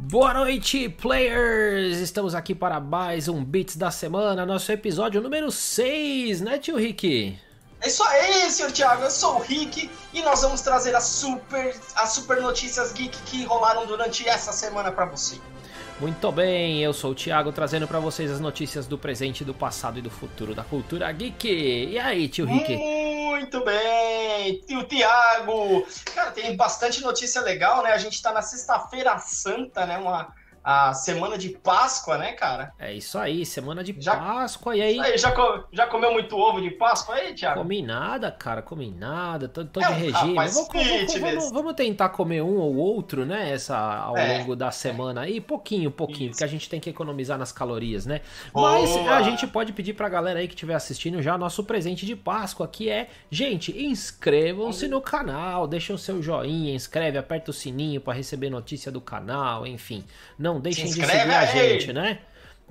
[0.00, 1.98] Boa noite, players!
[1.98, 7.36] Estamos aqui para mais um Beats da semana, nosso episódio número 6, né, tio Rick?
[7.80, 9.02] É isso aí, senhor Thiago.
[9.02, 13.44] Eu sou o Rick e nós vamos trazer as super, as super notícias geek que
[13.44, 15.36] rolaram durante essa semana para você.
[16.00, 19.98] Muito bem, eu sou o Thiago trazendo para vocês as notícias do presente, do passado
[19.98, 21.48] e do futuro da cultura geek.
[21.90, 22.72] E aí, tio Rick?
[23.28, 25.86] Muito bem, tio Thiago.
[26.14, 27.92] Cara, tem bastante notícia legal, né?
[27.92, 29.98] A gente tá na sexta-feira santa, né?
[29.98, 32.72] Uma a semana de Páscoa, né, cara?
[32.78, 34.76] É isso aí, semana de já, Páscoa.
[34.76, 35.00] E aí?
[35.00, 35.34] aí já,
[35.72, 37.60] já comeu muito ovo de Páscoa aí, Thiago?
[37.60, 39.48] Comi nada, cara, comi nada.
[39.48, 40.34] Tô, tô é, de regime.
[40.34, 43.52] Rapaz, vamos, vamos, vamos, vamos, tentar comer um ou outro, né?
[43.52, 45.40] Essa, ao é, longo da semana aí.
[45.40, 46.30] Pouquinho, pouquinho, isso.
[46.32, 48.20] porque a gente tem que economizar nas calorias, né?
[48.52, 48.72] Boa.
[48.72, 52.14] Mas a gente pode pedir pra galera aí que estiver assistindo já nosso presente de
[52.14, 58.00] Páscoa, que é, gente, inscrevam-se no canal, deixem o seu joinha, inscreve, aperta o sininho
[58.00, 60.04] para receber notícia do canal, enfim.
[60.38, 62.20] Não não deixem de seguir a gente, né?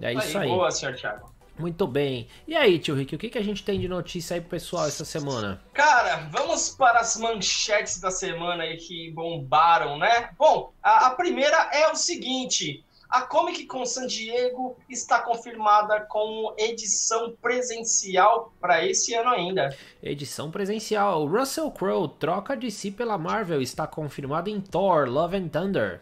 [0.02, 0.50] É isso aí.
[0.50, 1.38] Boa, senhor Thiago.
[1.58, 2.28] Muito bem.
[2.48, 4.88] E aí, tio Rick, o que, que a gente tem de notícia aí pro pessoal
[4.88, 5.60] essa semana?
[5.74, 10.30] Cara, vamos para as manchetes da semana aí que bombaram, né?
[10.38, 16.54] Bom, a, a primeira é o seguinte: a Comic Con San Diego está confirmada como
[16.60, 19.76] edição presencial para esse ano ainda.
[20.04, 21.26] Edição presencial.
[21.26, 26.02] Russell Crowe troca de si pela Marvel está confirmado em Thor: Love and Thunder.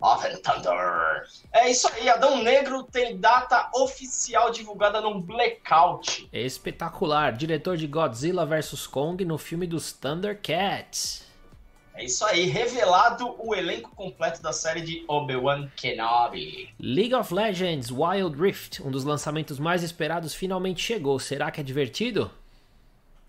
[0.00, 1.24] Love and Thunder.
[1.52, 6.28] É isso aí, Adão Negro tem data oficial divulgada no Blackout.
[6.32, 11.24] Espetacular, diretor de Godzilla vs Kong no filme dos Thundercats.
[11.94, 16.68] É isso aí, revelado o elenco completo da série de Obi-Wan Kenobi.
[16.78, 21.18] League of Legends Wild Rift, um dos lançamentos mais esperados, finalmente chegou.
[21.18, 22.30] Será que é divertido?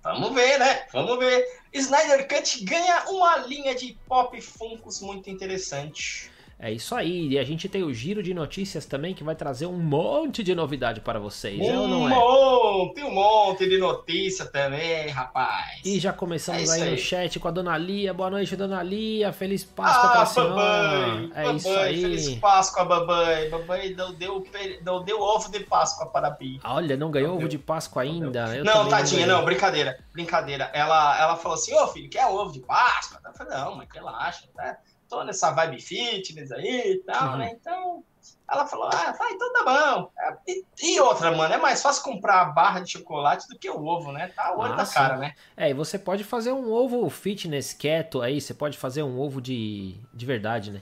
[0.03, 0.85] Vamos ver, né?
[0.91, 1.45] Vamos ver.
[1.71, 6.29] Snyder Cut ganha uma linha de pop funkos muito interessante.
[6.59, 7.27] É isso aí.
[7.29, 10.55] E a gente tem o giro de notícias também que vai trazer um monte de
[10.55, 11.59] novidade para vocês.
[11.59, 12.15] Um é ou não é?
[12.15, 15.81] monte, um monte de notícia também, rapaz.
[15.85, 18.11] E já começamos é aí, aí, no chat com a Dona Lia.
[18.11, 19.31] Boa noite, Dona Lia.
[19.31, 20.49] Feliz Páscoa ah, pra senhora.
[20.55, 22.01] Babai, é babai, isso aí.
[22.01, 23.49] Feliz Páscoa, babai.
[23.49, 24.43] Babai não deu,
[24.83, 26.59] não deu ovo de Páscoa para a Bi.
[26.63, 27.49] Olha, não ganhou não ovo deu.
[27.49, 28.55] de Páscoa ainda?
[28.55, 29.99] Eu não, tadinha, não, não, brincadeira.
[30.11, 30.71] Brincadeira.
[30.73, 33.19] Ela, ela falou assim, ô oh, filho, quer ovo de Páscoa?
[33.23, 34.77] Eu falei, não, mas relaxa, né?
[35.09, 37.37] Tô nessa vibe fitness aí e tal, uhum.
[37.37, 37.51] né?
[37.59, 38.03] Então,
[38.49, 40.11] ela falou, ah, vai, então tá bom.
[40.47, 43.85] E, e, outra, mano, é mais fácil comprar a barra de chocolate do que o
[43.85, 44.31] ovo, né?
[44.35, 45.33] Tá o olho ah, da cara, né?
[45.55, 49.41] É, e você pode fazer um ovo fitness keto aí, você pode fazer um ovo
[49.41, 50.81] de, de verdade, né?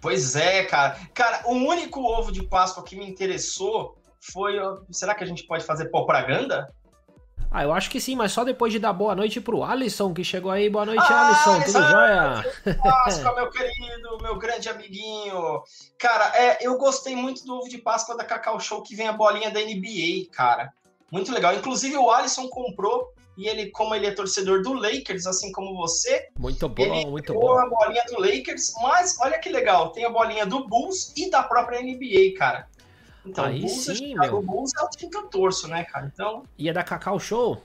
[0.00, 0.98] Pois é, cara.
[1.12, 4.54] Cara, o único ovo de Páscoa que me interessou foi.
[4.90, 6.72] Será que a gente pode fazer propaganda?
[7.50, 10.22] Ah, eu acho que sim, mas só depois de dar boa noite pro Alisson, que
[10.22, 10.68] chegou aí.
[10.68, 11.60] Boa noite, ah, Alisson.
[11.64, 12.76] Tudo jóia?
[12.82, 15.62] Páscoa, meu querido, meu grande amiguinho.
[15.98, 19.12] Cara, é, eu gostei muito do ovo de Páscoa da Cacau Show, que vem a
[19.12, 20.72] bolinha da NBA, cara.
[21.10, 21.54] Muito legal.
[21.54, 26.28] Inclusive, o Alisson comprou e ele, como ele é torcedor do Lakers, assim como você.
[26.36, 27.56] Muito bom, ele muito bom.
[27.56, 31.44] a bolinha do Lakers, mas olha que legal, tem a bolinha do Bulls e da
[31.44, 32.68] própria NBA, cara.
[33.28, 34.38] Então, Aí Bulls, sim, meu.
[34.38, 36.10] O Bulls é o time que eu torço, né, cara?
[36.12, 36.44] Então...
[36.56, 37.62] E é da Cacau Show?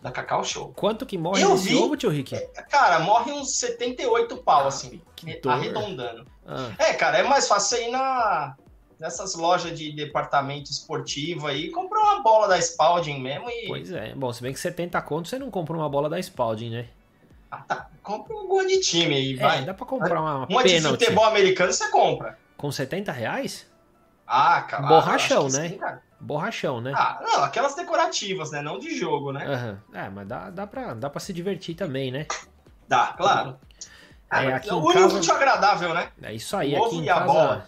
[0.00, 0.72] Da Cacau Show.
[0.76, 2.34] Quanto que morre eu vi, ovo, tio Rick?
[2.34, 5.00] É, cara, morre uns 78 pau, ah, assim,
[5.46, 6.26] arredondando.
[6.46, 6.70] Ah.
[6.78, 8.54] É, cara, é mais fácil ir na,
[8.98, 13.66] nessas lojas de departamento esportivo aí, comprar uma bola da Spalding mesmo e...
[13.66, 16.70] Pois é, bom, se bem que 70 conto, você não compra uma bola da Spalding,
[16.70, 16.88] né?
[17.50, 17.88] Ah, tá.
[18.02, 19.64] Compra um gol de time aí, é, vai.
[19.64, 22.36] dá pra comprar uma Uma de futebol americano você compra.
[22.56, 23.66] Com 70 reais?
[24.26, 24.86] Ah, cara.
[24.86, 25.68] Borrachão, né?
[25.70, 25.80] Sim,
[26.20, 26.92] Borrachão, né?
[26.94, 28.62] Ah, não, aquelas decorativas, né?
[28.62, 29.46] Não de jogo, né?
[29.46, 29.98] Uhum.
[29.98, 32.26] É, mas dá, dá, pra, dá pra se divertir também, né?
[32.88, 33.58] Dá, claro.
[34.32, 35.34] É, aqui o casa...
[35.34, 36.08] agradável, né?
[36.22, 37.66] É isso aí, o aqui em casa.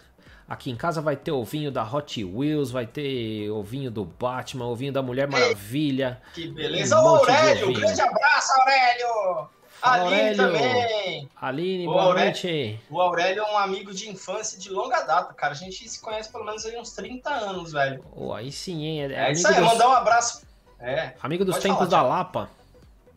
[0.48, 4.92] Aqui em casa vai ter ovinho da Hot Wheels, vai ter ovinho do Batman, ovinho
[4.92, 6.22] da Mulher Maravilha.
[6.32, 6.96] Que beleza.
[7.00, 9.48] Um Ô, Aurélio, grande abraço, Aurélio!
[9.82, 11.28] Aline também.
[11.36, 12.80] Aline, boa Aurélio, noite.
[12.90, 15.52] O Aurélio é um amigo de infância de longa data, cara.
[15.52, 18.04] A gente se conhece pelo menos aí uns 30 anos, velho.
[18.14, 19.02] Oh, aí sim, hein?
[19.02, 19.64] É, é isso aí, dos...
[19.64, 20.46] mandar um abraço.
[20.80, 21.14] É.
[21.22, 22.50] Amigo dos tempos falar, da Lapa.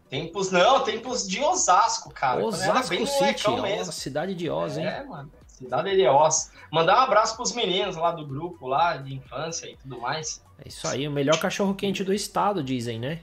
[0.09, 2.43] Tempos, não, tempos de Osasco, cara.
[2.43, 4.85] Osasco bem City, ó, cidade de Oz, hein?
[4.85, 5.31] É, mano.
[5.45, 6.51] Cidade de Oz.
[6.71, 10.41] Mandar um abraço pros meninos lá do grupo, lá de infância e tudo mais.
[10.63, 13.21] É isso aí, o melhor cachorro quente do estado, dizem, né?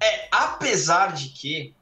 [0.00, 1.74] É, apesar de que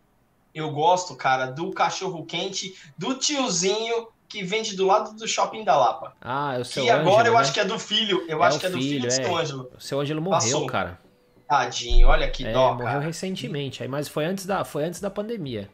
[0.54, 5.76] eu gosto, cara, do cachorro quente, do tiozinho que vende do lado do shopping da
[5.76, 6.14] Lapa.
[6.20, 7.40] Ah, é o seu Que agora eu né?
[7.40, 8.24] acho que é do filho.
[8.26, 9.40] Eu é acho que é do filho, do seu é.
[9.42, 9.70] Ângelo.
[9.76, 10.66] O seu Ângelo morreu, Passou.
[10.66, 10.98] cara.
[11.46, 12.72] Tadinho, olha que é, dó.
[12.72, 13.00] Morreu cara.
[13.00, 15.68] recentemente, aí, mas foi antes, da, foi antes da pandemia.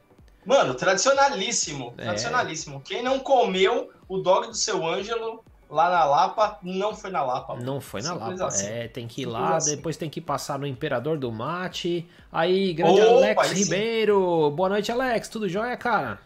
[0.45, 1.95] Mano, tradicionalíssimo.
[1.99, 2.05] É.
[2.05, 2.81] Tradicionalíssimo.
[2.81, 7.57] Quem não comeu o dog do seu Ângelo lá na Lapa, não foi na Lapa.
[7.57, 8.47] Não foi na Lapa.
[8.47, 8.67] Assim.
[8.67, 9.77] É, tem que ir lá, assim.
[9.77, 12.09] depois tem que passar no Imperador do Mate.
[12.33, 14.51] Aí, grande Opa, Alex Ribeiro.
[14.51, 15.29] Boa noite, Alex.
[15.29, 16.19] Tudo jóia, cara?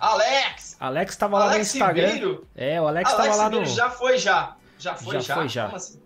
[0.00, 0.76] Alex!
[0.80, 2.06] Alex tava Alex lá no Instagram.
[2.08, 2.46] Ribeiro?
[2.56, 3.76] É, o Alex, Alex tava lá Ribeiro no.
[3.76, 4.56] Já foi já.
[4.78, 5.20] Já foi já.
[5.20, 5.66] Já foi já.
[5.68, 6.02] Assim?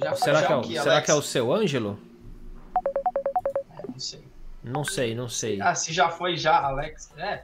[0.00, 1.98] já será, foi, que, é o, será que é o seu Ângelo?
[3.78, 4.24] É, não sei.
[4.62, 5.60] Não sei, não sei.
[5.60, 7.10] Ah, se já foi já, Alex.
[7.16, 7.42] É,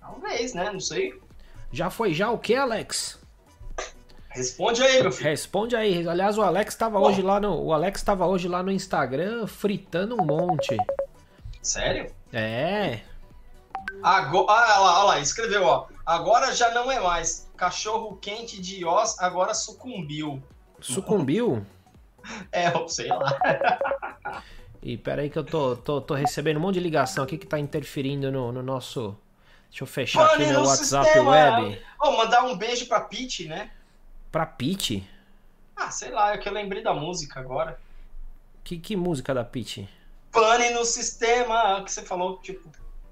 [0.00, 0.70] talvez, né?
[0.72, 1.14] Não sei.
[1.70, 3.20] Já foi já o que, Alex?
[4.36, 5.30] Responde aí, meu filho.
[5.30, 6.06] Responde aí.
[6.06, 10.14] Aliás, o Alex estava hoje lá no, o Alex estava hoje lá no Instagram fritando
[10.14, 10.76] um monte.
[11.62, 12.12] Sério?
[12.30, 13.00] É.
[14.02, 15.86] Agora, ah, lá, olha lá, escreveu, ó.
[16.04, 17.50] Agora já não é mais.
[17.56, 20.42] Cachorro quente de Oz agora sucumbiu.
[20.80, 21.64] Sucumbiu?
[22.52, 23.38] é, eu sei lá.
[24.82, 27.58] e peraí que eu tô, tô, tô recebendo um monte de ligação aqui que tá
[27.58, 29.16] interferindo no, no nosso.
[29.70, 31.30] Deixa eu fechar Pane aqui meu WhatsApp sistema.
[31.30, 31.82] web.
[32.02, 33.70] Oh, mandar um beijo pra Pete, né?
[34.36, 35.02] Pra Pete?
[35.74, 37.80] Ah, sei lá, é que eu lembrei da música agora.
[38.62, 39.88] Que, que música da Pete?
[40.30, 42.68] Pane no sistema, que você falou, tipo.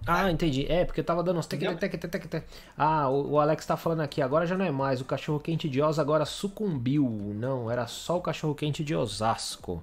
[0.07, 0.71] Ah, entendi.
[0.71, 2.45] É, porque eu tava dando uns tec, tec, tec, tec.
[2.77, 5.01] Ah, o, o, Alex tá falando aqui, agora já não é mais.
[5.01, 7.09] O cachorro quente de Oz agora sucumbiu.
[7.35, 9.83] Não, era só o cachorro quente de Osasco.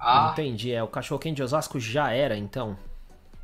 [0.00, 0.30] Ah.
[0.32, 0.82] Entendi, é.
[0.82, 2.76] O cachorro quente de Osasco já era, então.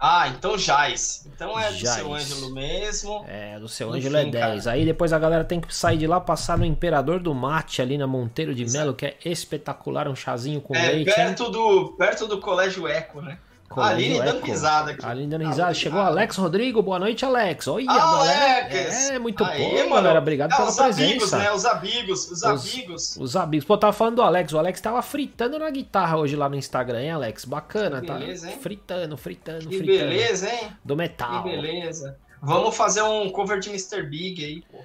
[0.05, 1.25] Ah, então Jais.
[1.33, 1.81] Então é Jais.
[1.81, 3.25] do seu Ângelo mesmo.
[3.29, 4.65] É, do seu Ângelo é 10.
[4.65, 4.77] Cara.
[4.77, 7.97] Aí depois a galera tem que sair de lá, passar no Imperador do Mate ali
[7.97, 11.15] na Monteiro de Melo, que é espetacular, um chazinho com é, leite.
[11.15, 13.39] Perto do, perto do Colégio Eco, né?
[13.81, 15.05] Aline dando risada aqui.
[15.05, 15.71] Aline dando risada.
[15.71, 16.83] Ah, Chegou Alex Rodrigo.
[16.83, 17.67] Boa noite, Alex.
[17.69, 19.11] Oi, Alex.
[19.11, 20.19] É, muito Aê, bom, galera.
[20.19, 21.05] Obrigado é, pela os presença.
[21.05, 21.53] Amigos, né?
[21.53, 23.17] Os amigos, os, os amigos.
[23.17, 23.65] Os amigos.
[23.65, 24.53] Pô, tava falando do Alex.
[24.53, 27.45] O Alex tava fritando na guitarra hoje lá no Instagram, hein, Alex?
[27.45, 28.15] Bacana, que tá?
[28.15, 28.53] beleza, tá?
[28.53, 28.59] Hein?
[28.61, 29.99] Fritando, fritando, que fritando.
[30.11, 30.69] beleza, hein?
[30.85, 31.43] Do metal.
[31.43, 32.17] Que beleza.
[32.41, 34.03] Vamos fazer um cover de Mr.
[34.03, 34.79] Big aí, pô.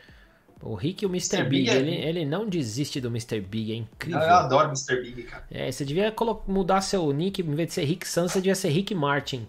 [0.62, 1.38] O Rick e o Mr.
[1.38, 1.50] Mr.
[1.50, 1.76] Big, Big é...
[1.76, 3.40] ele, ele não desiste do Mr.
[3.40, 4.22] Big, é incrível.
[4.22, 5.02] Eu adoro Mr.
[5.02, 5.46] Big, cara.
[5.52, 6.14] É, você devia
[6.48, 9.48] mudar seu nick, em vez de ser Rick Santos, você devia ser Rick Martin.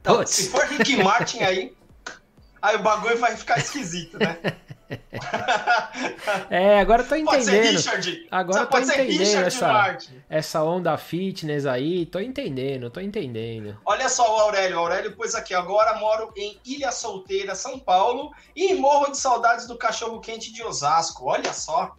[0.00, 1.72] Então, se for Rick Martin aí,
[2.62, 4.38] aí o bagulho vai ficar esquisito, né?
[6.50, 7.26] é, agora eu tô entendendo.
[7.26, 8.26] Pode ser Richard.
[8.30, 9.98] Agora eu tô entendendo essa,
[10.30, 12.06] essa onda fitness aí.
[12.06, 13.76] Tô entendendo, tô entendendo.
[13.84, 14.76] Olha só o Aurélio.
[14.78, 15.54] O Aurélio pôs aqui.
[15.54, 18.30] Agora moro em Ilha Solteira, São Paulo.
[18.56, 21.26] E morro de saudades do cachorro quente de Osasco.
[21.26, 21.94] Olha só.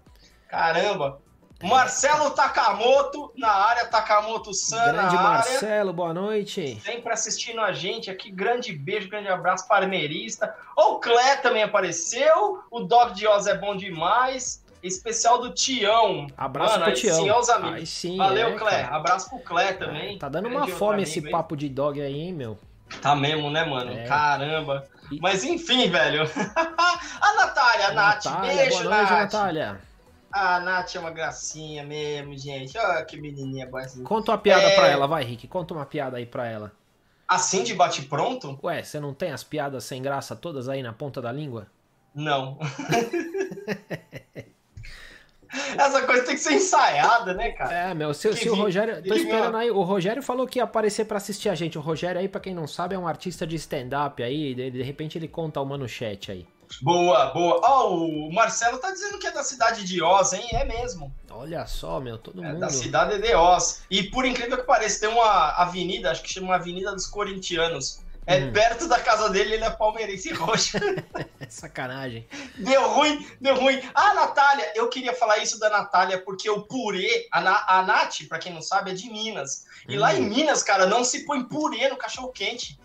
[0.48, 1.22] Caramba.
[1.62, 6.80] Marcelo Takamoto na área, Takamoto San Grande Marcelo, boa noite.
[6.82, 8.32] Sempre assistindo a gente aqui.
[8.32, 10.56] Grande beijo, grande abraço, parmeirista.
[10.76, 12.64] O Clé também apareceu.
[12.72, 14.64] O Dog de Oz é bom demais.
[14.82, 16.28] Especial do Tião.
[16.38, 17.24] Abraço Mano, pro Tião.
[17.24, 17.90] Sim, aos amigos.
[17.90, 18.84] Sim, Valeu, é, Clé.
[18.84, 18.96] Cara.
[18.96, 20.16] Abraço pro Clé também.
[20.16, 21.30] É, tá dando uma fome esse aí.
[21.30, 22.58] papo de dog aí, hein, meu?
[23.02, 23.92] Tá mesmo, né, mano?
[23.92, 24.06] É.
[24.06, 24.88] Caramba.
[25.20, 26.24] Mas enfim, velho.
[26.56, 28.26] a Natália, a Nath.
[28.26, 29.34] Natália, beijo, boa noite, Nath.
[29.34, 29.89] Natália.
[30.32, 32.78] A Nath é uma gracinha mesmo, gente.
[32.78, 34.06] Olha que menininha boazinha.
[34.06, 34.76] Conta uma piada é...
[34.76, 35.48] pra ela, vai, Rick.
[35.48, 36.72] Conta uma piada aí pra ela.
[37.28, 38.60] Assim de bate pronto?
[38.64, 41.68] Ué, você não tem as piadas sem graça todas aí na ponta da língua?
[42.14, 42.58] Não.
[45.78, 47.74] Essa coisa tem que ser ensaiada, né, cara?
[47.74, 49.02] É, meu, se, se o Rogério.
[49.04, 49.72] Tô esperando aí.
[49.72, 51.78] O Rogério falou que ia aparecer para assistir a gente.
[51.78, 54.54] O Rogério aí, pra quem não sabe, é um artista de stand-up aí.
[54.54, 56.48] De, de repente ele conta uma no chat aí.
[56.82, 57.60] Boa, boa.
[57.64, 60.48] Ó, oh, o Marcelo tá dizendo que é da cidade de Oz, hein?
[60.54, 61.14] É mesmo.
[61.30, 62.60] Olha só, meu, todo é mundo.
[62.60, 63.84] Da cidade de Oz.
[63.90, 68.02] E por incrível que pareça, tem uma avenida, acho que chama Avenida dos Corintianos.
[68.30, 68.54] É hum.
[68.54, 70.78] perto da casa dele, ele é palmeirense roxo.
[71.50, 72.28] Sacanagem.
[72.58, 73.82] Deu ruim, deu ruim.
[73.96, 78.28] Ah, Natália, eu queria falar isso da Natália, porque o purê, a, Na, a Nath,
[78.30, 79.66] pra quem não sabe, é de Minas.
[79.88, 80.00] E hum.
[80.00, 82.80] lá em Minas, cara, não se põe purê no cachorro quente.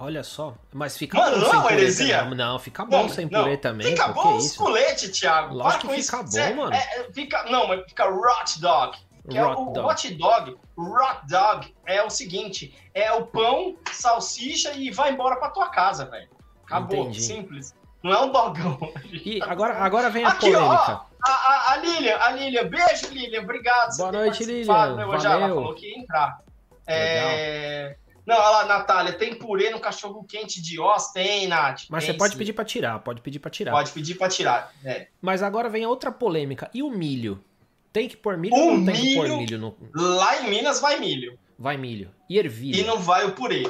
[0.00, 2.18] Olha só, mas fica Mano, bom não sem é uma heresia?
[2.18, 2.38] Também.
[2.38, 3.42] Não, fica bom não, sem não.
[3.42, 3.86] purê também.
[3.88, 5.54] Fica bom os colete, Thiago.
[5.54, 6.72] Lógico que fica bom, mano.
[6.72, 8.96] É, é, fica, não, mas fica hot dog.
[9.28, 9.80] Que é o dog.
[9.80, 15.50] hot dog, hot dog é o seguinte, é o pão, salsicha e vai embora pra
[15.50, 16.28] tua casa, velho.
[16.64, 17.20] Acabou, Entendi.
[17.20, 17.74] simples.
[18.02, 18.78] Não é um dogão.
[19.12, 20.64] E agora, agora vem a Aqui, polêmica.
[20.64, 23.96] Ó, a, a, a Lilian, a Lilian, beijo, Lilian, obrigado.
[23.96, 24.94] Boa noite, Lilian.
[24.94, 25.04] Né?
[25.04, 25.20] Valeu.
[25.20, 26.38] Já, ela falou que ia entrar.
[26.86, 27.96] É...
[28.28, 31.12] Não, olha lá, Natália, tem purê no cachorro quente de Oz?
[31.12, 31.84] Tem, Nath.
[31.88, 32.38] Mas tem, você pode sim.
[32.38, 33.70] pedir para tirar, pode pedir para tirar.
[33.70, 35.08] Pode pedir para tirar, é.
[35.18, 36.70] Mas agora vem a outra polêmica.
[36.74, 37.42] E o milho?
[37.90, 39.74] Tem que pôr milho o ou não milho, tem que pôr milho no.
[39.94, 41.38] Lá em Minas vai milho.
[41.58, 42.14] Vai milho.
[42.28, 42.78] E ervilha.
[42.78, 43.62] E não vai o purê.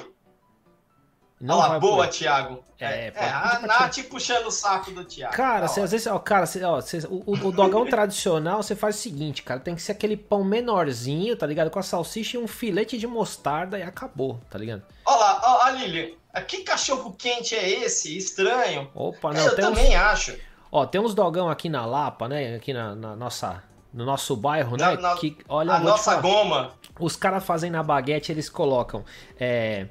[1.41, 2.65] Não lá, boa, Thiago.
[2.81, 5.35] É, é, é a Nath puxando o saco do Thiago.
[5.35, 8.97] Cara, você, às vezes, ó, cara, você, ó, você, o, o, dogão tradicional, você faz
[8.97, 11.71] o seguinte, cara, tem que ser aquele pão menorzinho, tá ligado?
[11.71, 14.83] Com a salsicha e um filete de mostarda e acabou, tá ligado?
[15.05, 16.11] Olha lá, ó, a Lilian,
[16.47, 18.17] que cachorro quente é esse?
[18.17, 18.91] Estranho.
[18.95, 20.03] Opa, não, Eu também uns...
[20.03, 20.39] acho.
[20.71, 22.57] Ó, tem uns dogão aqui na Lapa, né?
[22.57, 24.97] Aqui na, na nossa no nosso bairro, né?
[24.97, 26.75] Na, que, olha, a nossa goma.
[27.01, 29.05] Os caras fazem na baguete, eles colocam
[29.41, 29.89] é,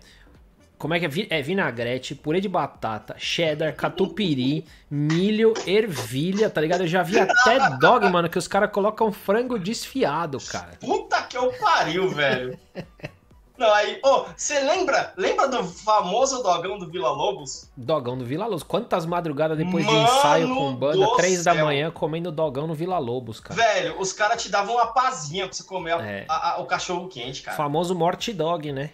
[0.77, 1.39] como é que é?
[1.39, 6.81] É vinagrete, purê de batata, cheddar, catupiry, milho, ervilha, tá ligado?
[6.81, 10.77] Eu já vi até dog, mano, que os caras colocam frango desfiado, cara.
[10.79, 12.57] Puta que eu pariu, velho.
[13.57, 15.13] Não, aí, ô, oh, você lembra?
[15.17, 17.67] Lembra do famoso dogão do Vila Lobos?
[17.75, 18.61] Dogão do Vila Lobos.
[18.61, 22.99] Quantas madrugadas depois Mano de ensaio com banda, três da manhã, comendo dogão no Vila
[22.99, 23.59] Lobos, cara.
[23.59, 26.25] Velho, os caras te davam uma pazinha pra você comer é.
[26.29, 27.57] a, a, o cachorro quente, cara.
[27.57, 28.91] Famoso morte dog, né?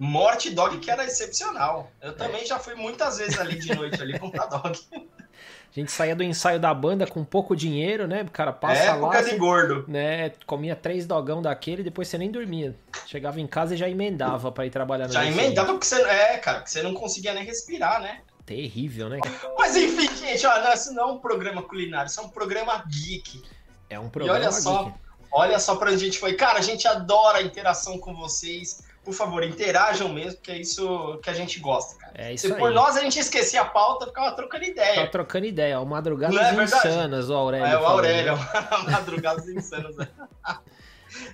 [0.00, 1.92] Morte Dog, que era excepcional.
[2.00, 4.80] Eu também já fui muitas vezes ali de noite ali comprar dog.
[4.94, 8.22] A gente saía do ensaio da banda com pouco dinheiro, né?
[8.22, 9.20] O cara passa é, lá.
[9.20, 9.84] de gordo.
[9.86, 10.32] Né?
[10.46, 12.74] Comia três dogão daquele e depois você nem dormia.
[13.06, 16.00] Chegava em casa e já emendava para ir trabalhar Já emendava porque você.
[16.00, 18.22] É, cara, porque você não conseguia nem respirar, né?
[18.46, 19.20] Terrível, né?
[19.58, 23.42] Mas enfim, gente, não, isso não é um programa culinário, isso é um programa geek.
[23.90, 24.98] É um programa e olha só, geek.
[25.30, 26.32] Olha só pra onde a gente foi.
[26.34, 31.18] Cara, a gente adora a interação com vocês por favor, interajam mesmo, que é isso
[31.22, 32.12] que a gente gosta, cara.
[32.16, 34.90] É isso Se por nós a gente esquecia a pauta, ficava trocando ideia.
[34.90, 37.66] Ficava trocando ideia, ó, Madrugadas é Insanas, o Aurélio.
[37.66, 38.38] É, o Aurélio,
[38.90, 39.96] Madrugadas Insanas.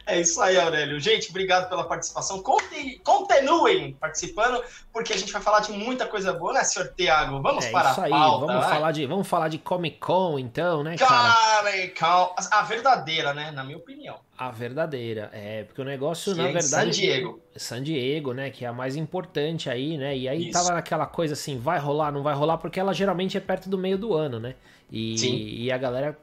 [0.06, 0.98] É isso aí, Aurélio.
[1.00, 2.42] Gente, obrigado pela participação.
[2.42, 4.62] continuem participando,
[4.92, 7.40] porque a gente vai falar de muita coisa boa, né, senhor Tiago?
[7.42, 8.10] Vamos é para isso a aí.
[8.10, 8.46] pauta.
[8.46, 11.62] Vamos, falar de, vamos falar de Comic Con, então, né, cara?
[11.62, 12.34] Comic Con.
[12.50, 13.50] A verdadeira, né?
[13.50, 14.16] Na minha opinião.
[14.38, 16.68] A verdadeira, é, porque o negócio, que na é verdade.
[16.68, 17.40] San Diego.
[17.56, 18.50] San Diego, né?
[18.50, 20.16] Que é a mais importante aí, né?
[20.16, 20.52] E aí Isso.
[20.52, 23.78] tava naquela coisa assim, vai rolar, não vai rolar, porque ela geralmente é perto do
[23.78, 24.54] meio do ano, né?
[24.90, 25.34] E, Sim.
[25.34, 26.18] e a galera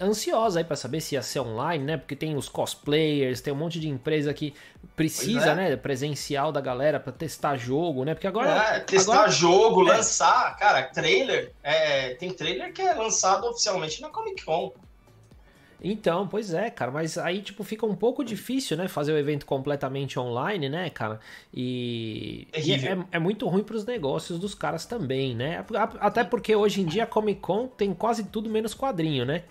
[0.00, 1.96] ansiosa aí para saber se ia ser online, né?
[1.96, 4.54] Porque tem os cosplayers, tem um monte de empresa que
[4.96, 5.54] precisa, é.
[5.54, 8.14] né, presencial da galera para testar jogo, né?
[8.14, 9.30] Porque agora é, testar agora...
[9.30, 9.96] jogo, é.
[9.96, 14.72] lançar, cara, trailer, é, tem trailer que é lançado oficialmente na Comic Con.
[15.82, 19.46] Então, pois é, cara, mas aí, tipo, fica um pouco difícil, né, fazer o evento
[19.46, 21.18] completamente online, né, cara,
[21.54, 25.64] e, e é, é, muito ruim para os negócios dos caras também, né,
[25.98, 29.44] até porque hoje em dia a Comic Con tem quase tudo menos quadrinho, né,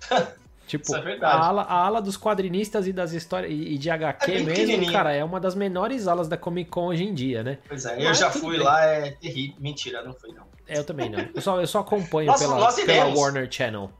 [0.68, 4.40] Tipo, é a, ala, a ala dos quadrinistas e das histórias e de HQ é
[4.42, 7.56] mesmo, cara, é uma das menores alas da Comic Con hoje em dia, né?
[7.66, 8.66] Pois é, Mas eu já fui bem.
[8.66, 9.56] lá, é terrível.
[9.58, 10.44] Mentira, não fui não.
[10.66, 11.26] É, eu também não.
[11.34, 13.90] Eu só, eu só acompanho nós, pela, nós pela Warner Channel.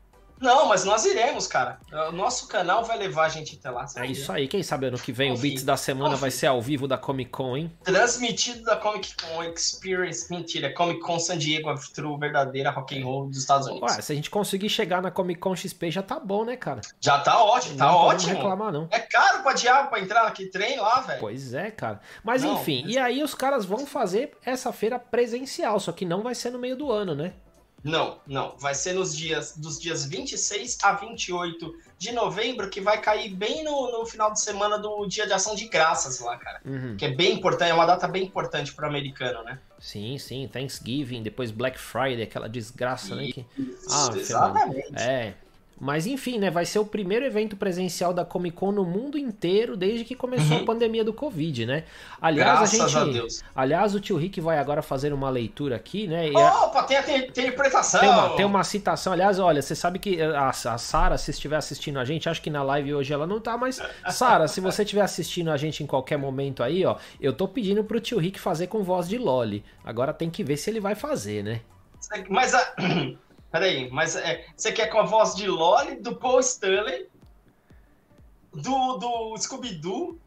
[0.40, 1.78] Não, mas nós iremos, cara.
[2.09, 3.87] O nosso canal vai levar a gente até lá.
[3.97, 4.49] É isso aí.
[4.49, 5.40] Quem sabe ano que vem Confio.
[5.40, 6.21] o Beats da semana Confio.
[6.21, 7.73] vai ser ao vivo da Comic Con, hein?
[7.83, 10.26] Transmitido da Comic Con Experience.
[10.30, 13.97] Mentira, Comic Con San Diego, a true verdadeira rock and roll dos Estados Unidos.
[13.97, 16.80] Ué, se a gente conseguir chegar na Comic Con XP já tá bom, né, cara?
[17.00, 18.33] Já tá ótimo, tá não ótimo.
[18.33, 18.88] Não reclamar não.
[18.90, 21.21] É caro pra diabo pra entrar naquele trem lá, velho.
[21.21, 22.00] Pois é, cara.
[22.23, 22.95] Mas não, enfim, mas...
[22.95, 26.59] e aí os caras vão fazer essa feira presencial, só que não vai ser no
[26.59, 27.33] meio do ano, né?
[27.82, 28.56] Não, não.
[28.58, 33.62] Vai ser nos dias dos dias 26 a 28 de novembro, que vai cair bem
[33.62, 36.61] no, no final de semana do Dia de Ação de Graças lá, cara.
[36.64, 36.97] Uhum.
[36.97, 39.58] Que é bem importante, é uma data bem importante para o americano, né?
[39.78, 40.49] Sim, sim.
[40.49, 43.30] Thanksgiving, depois Black Friday, aquela desgraça, né?
[43.32, 43.47] Que...
[43.90, 45.02] Ah, exatamente.
[45.02, 45.35] É,
[45.80, 46.50] mas enfim, né?
[46.50, 50.56] Vai ser o primeiro evento presencial da Comic Con no mundo inteiro desde que começou
[50.56, 50.62] uhum.
[50.62, 51.85] a pandemia do Covid, né?
[52.20, 53.44] Aliás, Graças a gente.
[53.54, 56.30] A aliás, o tio Rick vai agora fazer uma leitura aqui, né?
[56.30, 58.00] Opa, tem a interpretação!
[58.00, 59.12] Tem uma, tem uma citação.
[59.12, 62.50] Aliás, olha, você sabe que a, a Sara, se estiver assistindo a gente, acho que
[62.50, 63.80] na live hoje ela não tá, mas.
[64.11, 67.85] Sara, se você estiver assistindo a gente em qualquer momento aí, ó, eu tô pedindo
[67.85, 69.64] pro tio Rick fazer com voz de Loli.
[69.85, 71.61] Agora tem que ver se ele vai fazer, né?
[72.28, 72.75] Mas a.
[73.50, 77.08] Peraí, mas é, você quer com a voz de Loli, do Paul Stanley,
[78.52, 80.18] do, do Scooby-Doo?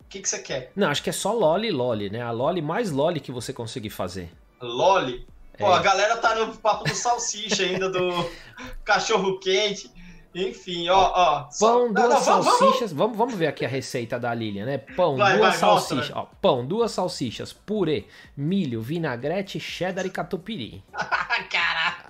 [0.00, 0.72] O que, que você quer?
[0.74, 2.20] Não, acho que é só Loli e Loli, né?
[2.20, 4.30] A Loli mais Loli que você conseguir fazer.
[4.60, 5.26] Loli?
[5.56, 5.74] Pô, é.
[5.74, 8.10] a galera tá no papo do salsicha ainda, do
[8.84, 9.90] cachorro quente.
[10.34, 11.48] Enfim, ó, ó.
[11.60, 12.92] Pão, duas não, salsichas.
[12.92, 14.78] Vamos, vamos, ver aqui a receita da Lilian, né?
[14.78, 16.10] Pão, vai, duas vai, salsichas.
[16.14, 20.82] Ó, pão, duas salsichas, purê, milho, vinagrete, cheddar e catupiry.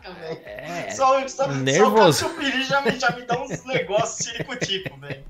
[0.03, 0.41] Caraca, velho.
[0.45, 2.21] É, só, só, nervoso.
[2.21, 5.25] só o catupiry já me, já me dá uns negócios tipo, velho.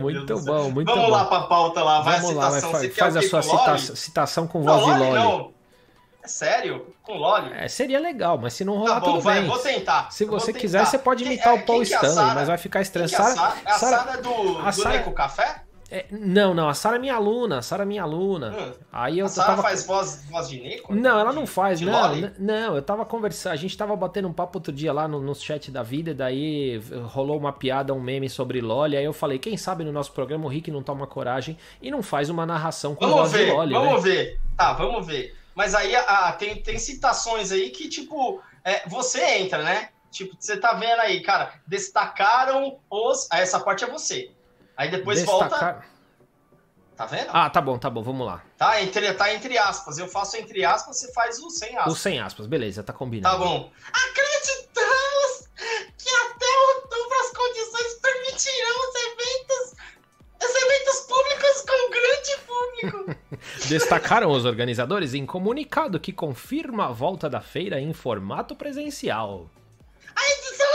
[0.00, 0.94] muito bom, muito Vamos bom.
[0.94, 2.72] Vamos lá pra pauta lá, vai Vamos a citação.
[2.72, 5.10] Lá, faz, faz a sua citação, citação com voz de Loli.
[5.12, 5.52] Não.
[6.22, 6.86] É sério?
[7.02, 7.52] Com Loli?
[7.52, 9.48] É, seria legal, mas se não rolar, tá bom, tudo vai, bem.
[9.48, 10.10] Vou tentar.
[10.10, 13.08] Se você quiser, você pode imitar quem, o Paul é, Stanley, mas vai ficar estranho.
[13.08, 15.62] Quem Sara, é a Sara, é do, a Sara, do Café?
[15.94, 18.50] É, não, não, a Sara é minha aluna, a Sara é minha aluna.
[18.50, 18.72] Hum.
[18.90, 19.62] Aí eu, a Sara tava...
[19.62, 20.94] faz voz, voz de Nico?
[20.94, 22.32] Não, ela não faz, de não.
[22.38, 25.34] Não, eu tava conversando, a gente tava batendo um papo outro dia lá no, no
[25.34, 29.38] chat da vida, e daí rolou uma piada, um meme sobre Loli, aí eu falei,
[29.38, 32.94] quem sabe no nosso programa o Rick não toma coragem e não faz uma narração
[32.94, 34.10] com vamos voz ver, de Loli, Vamos né?
[34.10, 35.36] ver, tá, vamos ver.
[35.54, 35.92] Mas aí
[36.38, 39.90] tem, tem citações aí que, tipo, é, você entra, né?
[40.10, 43.28] Tipo, você tá vendo aí, cara, destacaram os.
[43.30, 44.30] Essa parte é você.
[44.76, 45.48] Aí depois Destacar...
[45.48, 45.92] volta.
[46.96, 47.30] Tá vendo?
[47.32, 48.44] Ah, tá bom, tá bom, vamos lá.
[48.56, 49.98] Tá entre, tá entre aspas.
[49.98, 51.92] Eu faço entre aspas, você faz o sem aspas.
[51.92, 53.38] O sem aspas, beleza, tá combinado.
[53.38, 53.72] Tá bom.
[53.88, 55.48] Acreditamos
[55.98, 59.82] que até outubro as condições permitirão os eventos
[60.44, 63.38] os eventos públicos com grande público.
[63.68, 69.48] Destacaram os organizadores em comunicado que confirma a volta da feira em formato presencial.
[70.14, 70.71] A edição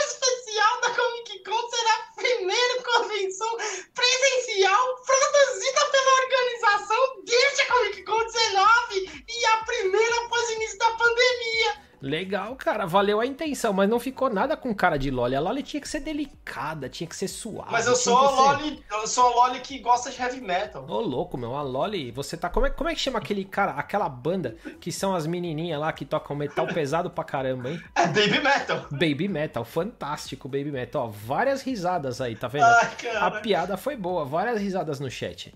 [0.58, 3.58] especial da Comic Con será a primeira convenção
[3.94, 10.78] presencial produzida pela organização desde a Comic Con 19 e a primeira após o início
[10.80, 11.87] da pandemia.
[12.02, 12.86] Legal, cara.
[12.86, 15.36] Valeu a intenção, mas não ficou nada com cara de Loli.
[15.36, 17.72] A Loli tinha que ser delicada, tinha que ser suave.
[17.72, 18.84] Mas eu sou a Loli, ser...
[18.92, 20.86] eu sou a Loli que gosta de heavy metal.
[20.88, 21.56] Ô, louco, meu.
[21.56, 22.50] A Loli, você tá.
[22.50, 25.92] Como é, como é que chama aquele cara, aquela banda que são as menininhas lá
[25.92, 27.82] que tocam metal pesado pra caramba, hein?
[27.96, 28.86] É Baby Metal.
[28.92, 31.04] Baby Metal, fantástico Baby Metal.
[31.04, 32.66] Ó, várias risadas aí, tá vendo?
[32.66, 35.54] Ai, a piada foi boa, várias risadas no chat.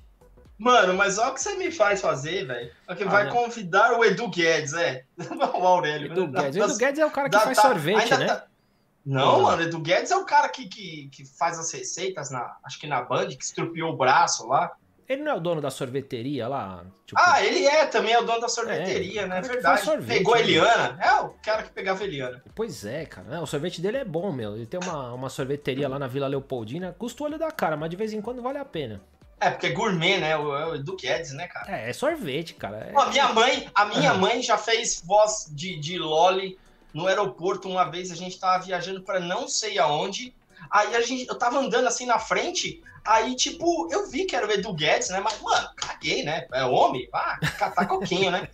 [0.62, 2.72] Mano, mas olha o que você me faz fazer, velho.
[2.96, 3.32] Que ah, vai não.
[3.32, 5.04] convidar o Edu Guedes, é.
[5.18, 6.12] o Aurélio.
[6.12, 6.56] Edu Guedes.
[6.56, 8.28] O Edu Guedes é o cara que da, faz tá, sorvete, né?
[8.28, 8.46] Tá...
[9.04, 9.42] Não, hum.
[9.42, 12.86] mano, Edu Guedes é o cara que, que, que faz as receitas, na, acho que
[12.86, 14.72] na Band, que estrupiou o braço lá.
[15.10, 16.86] Ele não é o dono da sorveteria lá?
[17.08, 17.20] Tipo...
[17.20, 19.40] Ah, ele é também, é o dono da sorveteria, é, né?
[19.40, 19.82] É verdade.
[19.82, 20.44] Sorvete, Pegou a né?
[20.44, 21.00] Eliana.
[21.02, 22.44] É o cara que pegava a Eliana.
[22.54, 23.42] Pois é, cara.
[23.42, 24.56] o sorvete dele é bom, meu.
[24.56, 26.96] Ele tem uma, uma sorveteria lá na Vila Leopoldina.
[27.00, 29.02] Custa o olho da cara, mas de vez em quando vale a pena.
[29.42, 30.38] É, porque é gourmet, né?
[30.38, 31.76] O, é o Edu Guedes, né, cara?
[31.76, 32.92] É, é sorvete, cara.
[32.94, 32.94] É...
[32.96, 36.60] a minha mãe, a minha mãe já fez voz de, de Loli
[36.94, 38.12] no aeroporto uma vez.
[38.12, 40.36] A gente tava viajando para não sei aonde.
[40.70, 42.84] Aí a gente, eu tava andando assim na frente.
[43.04, 45.20] Aí, tipo, eu vi que era o Edu Guedes, né?
[45.20, 46.46] Mas, mano, caguei, né?
[46.54, 47.10] É homem?
[47.12, 48.48] Ah, catar coquinho, né?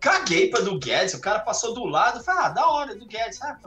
[0.00, 1.12] Caguei pra Edu Guedes.
[1.12, 2.24] O cara passou do lado.
[2.24, 3.40] Falei, ah, da hora, Edu Guedes.
[3.42, 3.58] Ah,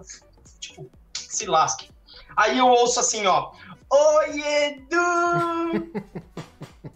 [0.59, 1.91] tipo, se lasque.
[2.35, 3.51] Aí eu ouço assim, ó.
[3.91, 5.91] Oi, Edu!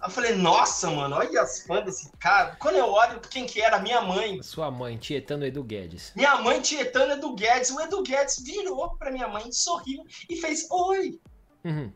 [0.04, 2.56] eu falei, nossa, mano, olha as fãs desse cara.
[2.60, 4.42] Quando eu olho quem que era, minha mãe.
[4.42, 6.12] Sua mãe, tietando Edu Guedes.
[6.16, 7.70] Minha mãe tietando Edu Guedes.
[7.72, 11.20] O Edu Guedes virou pra minha mãe, sorriu e fez oi.
[11.64, 11.92] Uhum.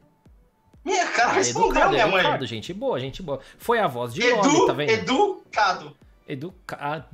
[0.84, 2.20] Minha cara ah, respondeu, educado, minha mãe.
[2.20, 3.40] Educado, gente boa, gente boa.
[3.58, 4.90] Foi a voz de Edu, Loli, tá vendo?
[4.90, 5.98] Educado.
[6.28, 7.06] Educado.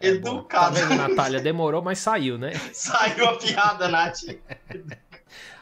[0.00, 0.74] É educado.
[0.74, 1.40] Tá vendo, Natália?
[1.40, 2.52] Demorou, mas saiu, né?
[2.72, 4.20] Saiu a piada, Nath.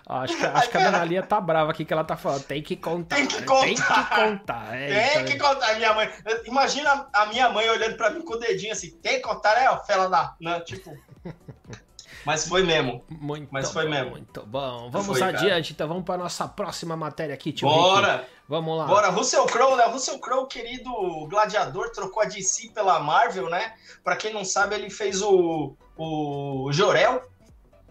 [0.07, 2.43] Acho que, acho que a tá brava aqui que ela tá falando.
[2.45, 3.17] Tem que contar.
[3.17, 3.65] Tem que contar.
[3.65, 4.75] Tem que contar.
[4.75, 5.75] É, tem que contar.
[5.77, 6.11] Minha mãe.
[6.45, 8.91] Imagina a minha mãe olhando pra mim com o dedinho assim.
[8.99, 10.35] Tem que contar, é, ó, fela da.
[10.41, 10.61] Né?
[10.61, 10.97] Tipo.
[12.25, 13.05] Mas foi mesmo.
[13.09, 14.11] Muito Mas foi bom, mesmo.
[14.11, 14.91] Muito bom.
[14.91, 15.61] Vamos foi, adiante, cara.
[15.71, 15.89] então.
[15.89, 17.69] Vamos para nossa próxima matéria aqui, tio.
[17.69, 18.19] Bora!
[18.19, 18.27] Rick.
[18.49, 18.87] Vamos lá.
[18.87, 19.09] Bora.
[19.09, 19.85] Russell Crowe, né?
[19.87, 20.91] Russell Crowe, querido
[21.29, 23.75] gladiador, trocou a DC pela Marvel, né?
[24.05, 27.23] Pra quem não sabe, ele fez o, o Jorel,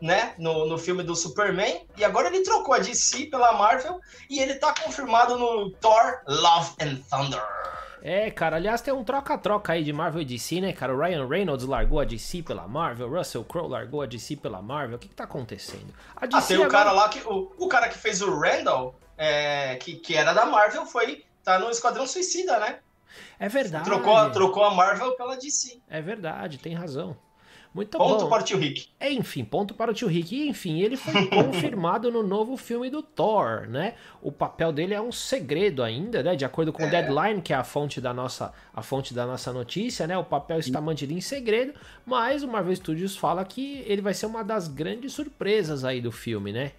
[0.02, 0.34] né?
[0.38, 1.86] No, no filme do Superman.
[1.98, 4.00] E agora ele trocou a DC pela Marvel.
[4.30, 7.42] E ele tá confirmado no Thor Love and Thunder.
[8.04, 10.96] É, cara, aliás, tem um troca-troca aí de Marvel e DC, né, cara?
[10.96, 14.96] O Ryan Reynolds largou a DC pela Marvel, Russell Crowe largou a DC pela Marvel.
[14.96, 15.94] O que, que tá acontecendo?
[16.16, 16.68] A DC ah, tem agora...
[16.68, 17.20] o cara lá que.
[17.20, 21.24] O, o cara que fez o Randall, é, que, que era da Marvel, foi.
[21.44, 22.80] tá no Esquadrão Suicida, né?
[23.40, 23.86] É verdade.
[23.86, 25.80] Trocou, trocou a Marvel pela DC.
[25.88, 27.16] É verdade, tem razão.
[27.74, 28.30] Muito ponto bom.
[28.30, 28.90] para o tio Rick.
[29.00, 30.36] É, enfim, ponto para o tio Rick.
[30.36, 33.96] E, enfim, ele foi confirmado no novo filme do Thor, né?
[34.22, 36.36] O papel dele é um segredo ainda, né?
[36.36, 36.90] De acordo com o é.
[36.90, 40.18] Deadline, que é a fonte da nossa a fonte da nossa notícia, né?
[40.18, 41.74] O papel está mantido em segredo,
[42.06, 46.12] mas o Marvel Studios fala que ele vai ser uma das grandes surpresas aí do
[46.12, 46.74] filme, né?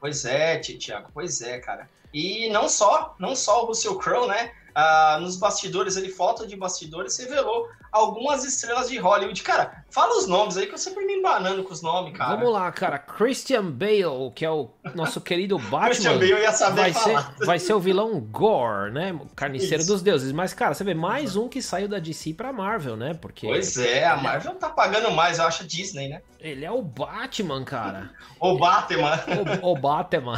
[0.00, 1.88] Pois é, Tiago, pois é, cara.
[2.12, 4.52] E não só, não só o Russell Crowe, né?
[4.74, 9.42] Ah, nos bastidores, ele foto de bastidores, revelou algumas estrelas de Hollywood.
[9.42, 12.36] Cara, fala os nomes aí que eu sempre me embanando com os nomes, cara.
[12.36, 12.98] Vamos lá, cara.
[12.98, 15.86] Christian Bale, que é o nosso querido Batman.
[15.86, 17.34] Christian Bale ia saber vai falar.
[17.36, 19.18] Ser, vai ser o vilão Gore, né?
[19.34, 19.92] Carniceiro Isso.
[19.92, 20.32] dos deuses.
[20.32, 23.14] Mas, cara, você vê mais um que saiu da DC pra Marvel, né?
[23.14, 23.46] Porque.
[23.46, 26.22] Pois é, a Marvel tá pagando mais, eu acho, a Disney, né?
[26.38, 28.10] Ele é o Batman, cara.
[28.38, 29.18] o Batman.
[29.62, 30.36] O, o Batman.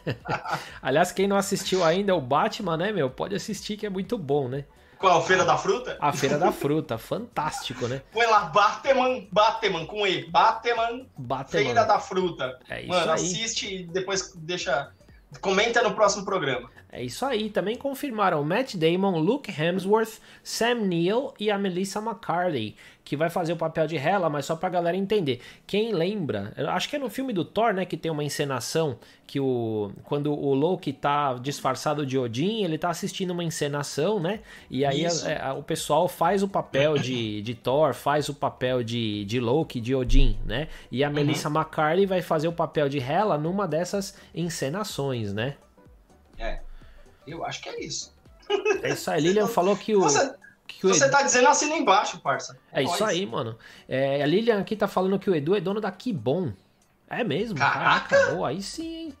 [0.82, 3.10] Aliás, quem não assistiu ainda é o Batman, né, meu?
[3.10, 4.64] Pode assistir que é muito bom, né?
[4.98, 5.24] Qual?
[5.24, 5.96] Feira da Fruta?
[6.00, 8.02] A Feira da Fruta, fantástico, né?
[8.12, 11.60] Põe lá, Batman, Batman, com E, Batman, Batman.
[11.60, 12.58] Feira da Fruta.
[12.68, 13.14] É isso Mano, aí.
[13.14, 14.90] assiste e depois deixa
[15.40, 16.70] Comenta no próximo programa.
[16.90, 17.50] É isso aí.
[17.50, 23.52] Também confirmaram Matt Damon, Luke Hemsworth, Sam Neill e a Melissa McCarthy, que vai fazer
[23.52, 25.40] o papel de Hela, mas só pra galera entender.
[25.66, 29.38] Quem lembra, acho que é no filme do Thor, né, que tem uma encenação que
[29.38, 34.40] o quando o Loki tá disfarçado de Odin, ele tá assistindo uma encenação, né?
[34.70, 38.34] E aí a, a, é, o pessoal faz o papel de, de Thor, faz o
[38.34, 40.68] papel de, de Loki, de Odin, né?
[40.90, 41.14] E a uhum.
[41.14, 45.56] Melissa McCarthy vai fazer o papel de Hela numa dessas encenações, né?
[46.38, 46.60] É.
[47.26, 48.14] Eu acho que é isso.
[48.82, 49.22] É isso aí.
[49.22, 50.00] Lilian falou que o.
[50.00, 50.34] Você,
[50.66, 51.12] que o você Edu...
[51.12, 52.58] tá dizendo assim embaixo, parça.
[52.72, 53.56] É, é isso aí, mano.
[53.88, 56.52] É, a Lilian aqui tá falando que o Edu é dono da Kibon.
[57.08, 57.58] É mesmo?
[57.58, 58.08] Caraca!
[58.08, 58.36] Caraca.
[58.36, 59.14] Oh, aí sim, hein?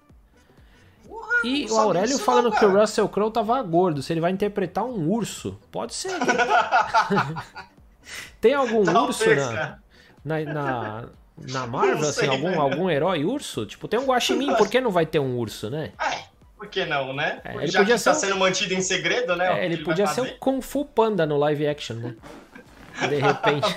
[1.06, 4.30] Porra, e o Aurélio falando não, que o Russell Crowe tava gordo, se ele vai
[4.30, 5.58] interpretar um urso.
[5.70, 6.12] Pode ser.
[8.40, 9.78] Tem algum Talvez, urso na,
[10.24, 11.04] na, na,
[11.36, 12.56] na Marvel, assim, algum, né?
[12.56, 13.64] algum herói urso?
[13.64, 15.92] Tipo, tem um Guaxinim, por que não vai ter um urso, né?
[15.98, 16.24] É.
[16.64, 17.40] Por que não, né?
[17.44, 19.60] É, ele Já podia que ser tá sendo mantido em segredo, né?
[19.60, 22.16] É, ele, ele podia ser o Kung Fu Panda no live action, né?
[23.08, 23.68] De repente.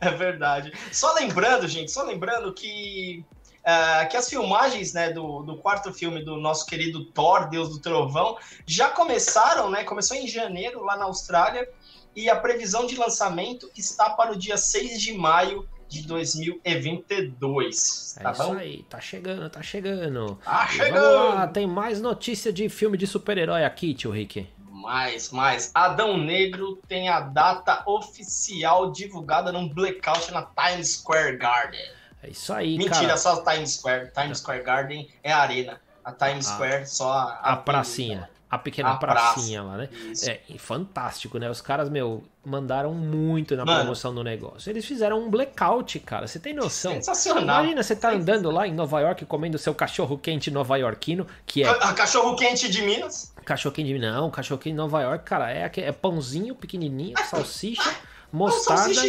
[0.00, 0.72] é verdade.
[0.90, 3.24] Só lembrando, gente, só lembrando que
[3.62, 7.78] Uh, que as filmagens né, do, do quarto filme do nosso querido Thor, Deus do
[7.78, 8.36] Trovão,
[8.66, 9.84] já começaram, né?
[9.84, 11.68] Começou em janeiro lá na Austrália
[12.16, 18.18] e a previsão de lançamento está para o dia 6 de maio de 2022.
[18.20, 18.32] Tá é bom?
[18.32, 20.38] isso aí, tá chegando, tá chegando.
[20.42, 21.34] Tá chegando!
[21.34, 24.48] Lá, tem mais notícia de filme de super-herói aqui, tio Rick.
[24.70, 25.70] Mais, mais.
[25.74, 31.80] Adão Negro tem a data oficial divulgada num blackout na Times Square Garden.
[32.22, 33.16] É isso aí, Mentira, cara.
[33.16, 34.10] só Times Square.
[34.12, 35.80] Times Square Garden é a arena.
[36.04, 38.28] A Times ah, Square só a, a, a pracinha.
[38.52, 39.76] A pequena a pracinha praça.
[39.76, 39.88] lá, né?
[40.12, 40.28] Isso.
[40.28, 41.48] É, fantástico, né?
[41.48, 43.78] Os caras, meu, mandaram muito na Mano.
[43.78, 44.68] promoção do negócio.
[44.68, 46.26] Eles fizeram um blackout, cara.
[46.26, 46.92] Você tem noção?
[46.92, 47.60] Sensacional.
[47.60, 51.74] Imagina, você tá andando lá em Nova York comendo seu cachorro quente nova-iorquino, que é.
[51.94, 53.32] Cachorro quente de Minas?
[53.42, 54.14] Cachorro quente de Minas.
[54.14, 55.50] Não, cachorro quente de Nova York, cara.
[55.50, 57.90] É, é pãozinho pequenininho, salsicha
[58.32, 59.00] mostarda,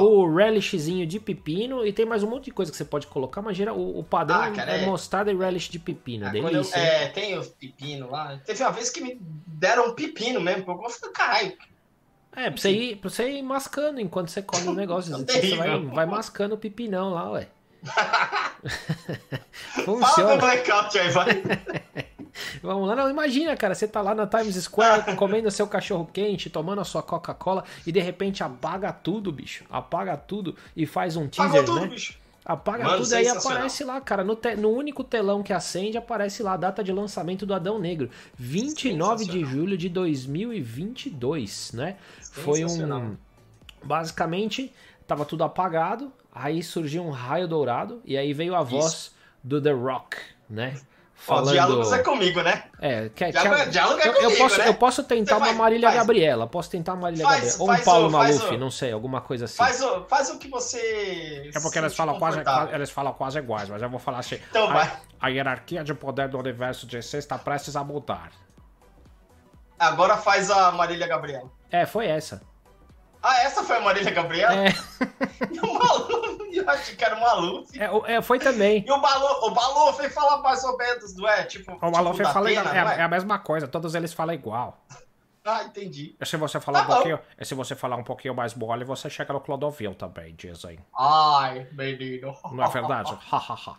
[0.00, 3.42] o relishzinho de pepino e tem mais um monte de coisa que você pode colocar,
[3.42, 6.26] mas geral, o, o padrão ah, cara, é, é, mostarda e relish de pepino.
[6.26, 6.78] Ah, delícia.
[6.78, 8.38] Eu, é, tem os pepino lá.
[8.46, 11.58] Teve uma vez que me deram um pepino mesmo, porque eu falei, caralho.
[12.36, 15.10] É, pra você, ir, pra você ir mascando enquanto você come o negócio.
[15.26, 17.48] você vai, vai mascando o pepinão lá, ué.
[19.84, 21.28] Fala do blackout aí, vai.
[22.62, 26.50] Vamos lá, não, imagina, cara, você tá lá na Times Square comendo seu cachorro quente,
[26.50, 29.64] tomando a sua Coca-Cola e de repente apaga tudo, bicho.
[29.70, 31.86] Apaga tudo e faz um teaser, tudo, né?
[31.88, 32.18] Bicho.
[32.44, 34.24] Apaga Mano, tudo aí aparece lá, cara.
[34.24, 37.78] No, te, no único telão que acende, aparece lá a data de lançamento do Adão
[37.78, 38.08] Negro.
[38.36, 41.96] 29 de julho de 2022, né?
[42.32, 43.16] Foi um.
[43.84, 44.72] Basicamente,
[45.06, 46.10] tava tudo apagado.
[46.32, 48.00] Aí surgiu um raio dourado.
[48.04, 49.16] E aí veio a voz Isso.
[49.42, 50.16] do The Rock,
[50.48, 50.76] né?
[51.18, 51.48] Falando...
[51.48, 52.62] Ó, diálogos é comigo, né?
[52.80, 53.68] É, quer, diálogo, quer...
[53.70, 54.68] diálogo é comigo, eu, posso, né?
[54.68, 56.00] eu posso tentar uma Marília faz.
[56.00, 57.72] Gabriela, posso tentar uma Marília faz, Gabriela.
[57.72, 58.58] Ou um Paulo o, Maluf, o...
[58.58, 59.56] não sei, alguma coisa assim.
[59.56, 61.50] Faz o, faz o que você.
[61.52, 62.38] É porque elas falam, quase,
[62.70, 64.38] elas falam quase iguais, mas eu vou falar assim.
[64.48, 64.92] Então a, vai.
[65.20, 68.30] A hierarquia de poder do universo DC está prestes a mudar.
[69.76, 71.50] Agora faz a Marília Gabriela.
[71.70, 72.42] É, foi essa.
[73.22, 74.54] Ah, essa foi a Marília Gabriela?
[74.54, 74.74] É.
[75.52, 77.78] E o Maluf, eu achei que era o Maluf.
[77.78, 78.84] É, é, foi também.
[78.86, 81.44] E o Maluf, o Maluf fala mais ou menos, não é?
[81.44, 84.78] Tipo, o Maluf tipo fala Atena, é, é, a mesma coisa, todos eles falam igual.
[85.44, 86.14] Ah, entendi.
[86.20, 89.08] E se você falar tá um pouquinho, se você falar um pouquinho mais mole, você
[89.08, 90.78] chega no Clodovil também, dizem.
[90.96, 92.36] Ai, menino.
[92.52, 93.16] Não é verdade?
[93.30, 93.78] Hahaha.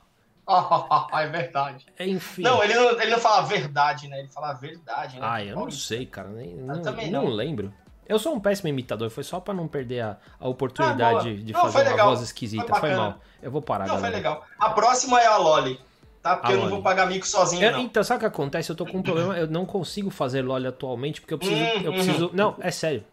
[1.14, 1.86] é verdade.
[2.00, 2.42] Enfim.
[2.42, 4.20] Não ele, não, ele não fala verdade, né?
[4.20, 5.28] Ele fala verdade, né?
[5.30, 6.30] Ah, eu não sei, cara.
[6.30, 7.72] Nem, não, não, não lembro.
[8.10, 11.54] Eu sou um péssimo imitador, foi só para não perder a, a oportunidade ah, de
[11.54, 12.66] não, fazer uma voz esquisita.
[12.74, 13.20] Foi, foi, mal.
[13.40, 14.08] Eu vou parar, Não, galera.
[14.08, 14.46] foi legal.
[14.58, 15.80] A próxima é a Loli.
[16.20, 16.36] Tá?
[16.36, 16.70] Porque a eu Loli.
[16.70, 17.78] não vou pagar mico sozinho, eu.
[17.78, 18.72] Então, sabe o que acontece?
[18.72, 21.62] Eu tô com um problema, eu não consigo fazer Loli atualmente, porque eu preciso.
[21.62, 22.26] Hum, eu preciso.
[22.26, 22.32] Hum.
[22.34, 23.06] Não, é sério.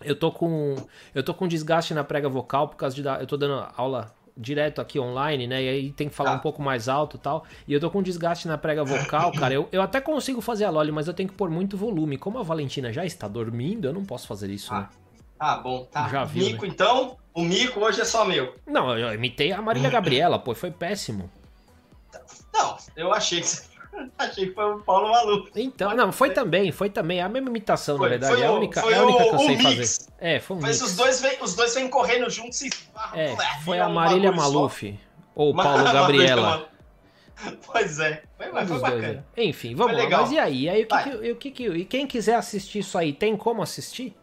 [0.00, 0.76] Eu tô com.
[1.12, 3.02] Eu tô com desgaste na prega vocal por causa de.
[3.02, 5.62] Eu tô dando aula direto aqui online, né?
[5.62, 6.34] E aí tem que falar ah.
[6.34, 7.44] um pouco mais alto e tal.
[7.66, 9.54] E eu tô com desgaste na prega vocal, cara.
[9.54, 12.16] Eu, eu até consigo fazer a Loli, mas eu tenho que pôr muito volume.
[12.16, 14.80] Como a Valentina já está dormindo, eu não posso fazer isso, ah.
[14.80, 14.88] né?
[15.38, 16.08] Ah, bom, tá.
[16.08, 16.70] Já viu, Mico, né?
[16.72, 18.54] então, o Mico hoje é só meu.
[18.66, 21.28] Não, eu imitei a Marília Gabriela, pô, foi péssimo.
[22.54, 23.72] Não, eu achei que você
[24.18, 25.50] Achei que foi o Paulo Maluco.
[25.54, 27.20] Então, não, foi também, foi também.
[27.20, 28.34] A mesma imitação, foi, na verdade.
[28.34, 29.62] Foi é a única, foi é a única o, que eu sei mix.
[29.62, 30.12] fazer.
[30.18, 30.90] É, foi um Mas mix.
[30.90, 32.70] os dois vêm os dois vêm correndo juntos e.
[33.14, 34.98] É, foi a Marília Maluf.
[35.34, 36.68] Ou o Paulo Gabriela.
[37.66, 39.00] Pois é, foi, foi bacana.
[39.00, 39.44] Dois, é.
[39.44, 40.08] Enfim, vamos lá.
[40.08, 40.68] Mas e aí?
[40.68, 43.62] aí o que, que, o que, que, e quem quiser assistir isso aí, tem como
[43.62, 44.16] assistir?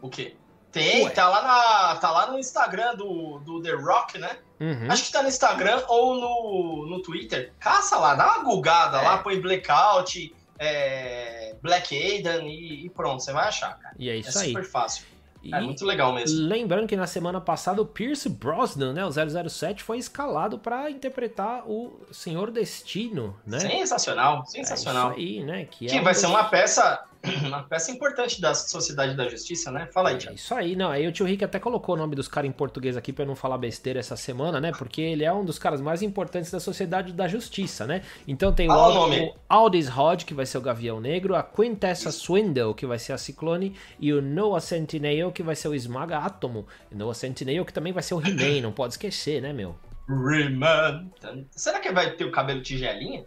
[0.00, 0.36] O quê?
[0.70, 1.10] Tem, Ué.
[1.10, 4.36] tá lá, na, tá lá no Instagram do, do The Rock, né?
[4.60, 4.90] Uhum.
[4.90, 7.52] Acho que tá no Instagram ou no, no Twitter.
[7.58, 9.02] Caça lá, dá uma gulgada é.
[9.02, 13.94] lá, põe Blackout, é, Black Aiden e, e, pronto, você vai achar, cara.
[13.98, 14.48] E é isso é aí.
[14.48, 15.04] super fácil.
[15.42, 16.46] E é muito legal mesmo.
[16.46, 21.62] Lembrando que na semana passada o Pierce Brosnan, né, o 007, foi escalado para interpretar
[21.68, 23.60] o Senhor Destino, né?
[23.60, 25.12] Sensacional, sensacional.
[25.12, 25.64] É isso aí, né?
[25.64, 27.04] Que, que é vai ser uma peça
[27.46, 29.88] uma peça importante da Sociedade da Justiça, né?
[29.92, 30.36] Fala aí, Thiago.
[30.36, 30.90] Isso aí, não.
[30.90, 33.34] Aí o tio Rick até colocou o nome dos caras em português aqui para não
[33.34, 34.72] falar besteira essa semana, né?
[34.76, 38.02] Porque ele é um dos caras mais importantes da Sociedade da Justiça, né?
[38.26, 42.10] Então tem o, o, o Aldis Hodge, que vai ser o Gavião Negro, a Quintessa
[42.10, 46.18] Swindle, que vai ser a Ciclone, e o Noah Centineo, que vai ser o Esmaga
[46.18, 46.66] Átomo.
[46.90, 49.76] Noah Centineo, que também vai ser o He-Man, não pode esquecer, né, meu?
[50.08, 51.10] He-Man.
[51.50, 53.24] Será que vai ter o cabelo tigelinha?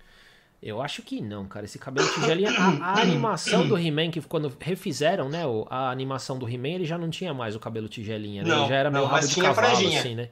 [0.62, 1.66] Eu acho que não, cara.
[1.66, 2.52] Esse cabelo tigelinha.
[2.52, 5.42] A, a animação do He-Man, que quando refizeram, né?
[5.68, 8.50] A animação do He-Man, ele já não tinha mais o cabelo tigelinha, né?
[8.50, 10.00] Não, ele já era meio rabo de cavalo, franjinha.
[10.00, 10.30] assim, né?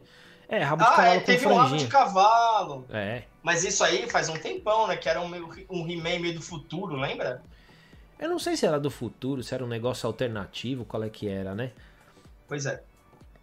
[0.47, 2.85] É, rabo de ah, cavalo é, teve um rabo de cavalo.
[2.91, 3.23] É.
[3.41, 4.97] Mas isso aí faz um tempão, né?
[4.97, 5.31] Que era um,
[5.69, 7.41] um He-Man meio do futuro, lembra?
[8.19, 11.27] Eu não sei se era do futuro, se era um negócio alternativo, qual é que
[11.27, 11.71] era, né?
[12.47, 12.83] Pois é.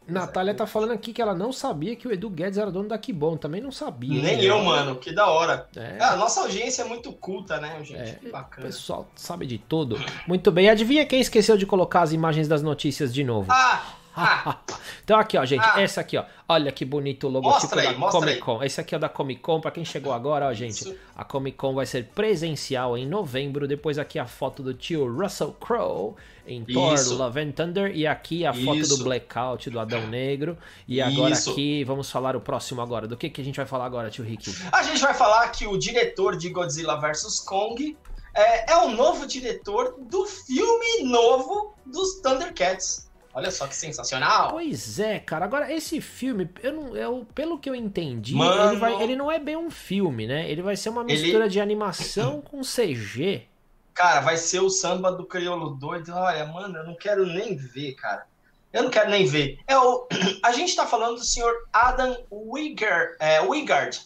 [0.08, 2.98] Natália tá falando aqui que ela não sabia que o Edu Guedes era dono da
[2.98, 3.36] Kibon.
[3.36, 4.22] Também não sabia.
[4.22, 4.44] Nem né?
[4.44, 4.96] eu, mano.
[4.96, 5.66] Que da hora.
[5.76, 5.98] É.
[6.00, 8.00] Ah, a nossa audiência é muito culta, né, gente?
[8.00, 8.66] É, que bacana.
[8.66, 9.98] O pessoal sabe de tudo.
[10.26, 10.68] Muito bem.
[10.68, 13.50] Adivinha quem esqueceu de colocar as imagens das notícias de novo?
[13.50, 13.82] Ah!
[14.16, 14.58] Ah.
[15.04, 15.80] então aqui, ó, gente, ah.
[15.80, 16.24] essa aqui, ó.
[16.48, 18.62] Olha que bonito o logotipo aí, da Comic Con.
[18.62, 20.80] Esse aqui é da Comic Con, para quem chegou agora, ó, gente.
[20.80, 20.96] Isso.
[21.14, 23.68] A Comic Con vai ser presencial em novembro.
[23.68, 26.14] Depois aqui a foto do tio Russell Crowe
[26.46, 28.64] em Thor Love and Thunder e aqui a Isso.
[28.64, 30.56] foto do Blackout do Adão Negro.
[30.86, 31.50] E agora Isso.
[31.50, 33.06] aqui vamos falar o próximo agora.
[33.06, 34.54] Do que que a gente vai falar agora, tio Rick?
[34.72, 37.96] A gente vai falar que o diretor de Godzilla vs Kong
[38.34, 43.05] é, é o novo diretor do filme novo dos Thundercats.
[43.36, 44.48] Olha só que sensacional.
[44.48, 45.44] Pois é, cara.
[45.44, 48.70] Agora, esse filme, eu não, eu, pelo que eu entendi, Mano...
[48.70, 50.50] ele, vai, ele não é bem um filme, né?
[50.50, 51.48] Ele vai ser uma mistura ele...
[51.50, 53.46] de animação com CG.
[53.92, 56.14] Cara, vai ser o samba do crioulo doido.
[56.14, 58.26] Olha, mano, eu não quero nem ver, cara.
[58.72, 59.58] Eu não quero nem ver.
[59.68, 60.08] É o,
[60.42, 63.16] a gente tá falando do senhor Adam Wingard.
[63.20, 64.00] É, Wingard.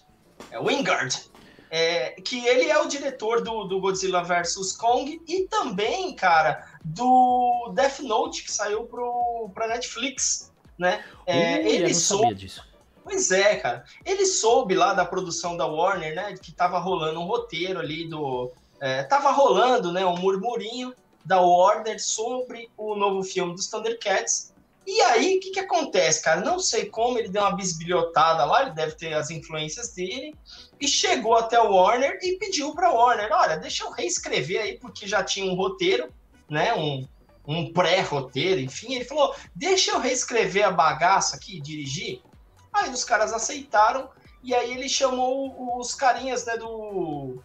[0.50, 1.29] É Wingard
[1.70, 7.72] é, que ele é o diretor do, do Godzilla vs Kong e também, cara, do
[7.74, 11.04] Death Note, que saiu pro, pra Netflix, né?
[11.26, 12.35] É, uh, ele soube...
[12.35, 12.68] disso.
[13.02, 13.85] Pois é, cara.
[14.04, 16.35] Ele soube lá da produção da Warner, né?
[16.37, 18.52] Que tava rolando um roteiro ali do...
[18.78, 20.04] É, tava rolando, né?
[20.04, 24.52] Um murmurinho da Warner sobre o novo filme dos Thundercats.
[24.87, 26.40] E aí, o que, que acontece, cara?
[26.40, 30.35] Não sei como ele deu uma bisbilhotada lá, ele deve ter as influências dele,
[30.80, 35.06] e chegou até o Warner e pediu para Warner: olha, deixa eu reescrever aí, porque
[35.06, 36.12] já tinha um roteiro,
[36.48, 36.72] né?
[36.74, 37.06] Um,
[37.46, 38.94] um pré-roteiro, enfim.
[38.94, 42.22] Ele falou: deixa eu reescrever a bagaça aqui, dirigir.
[42.72, 44.08] Aí os caras aceitaram,
[44.42, 47.42] e aí ele chamou os carinhas né, do,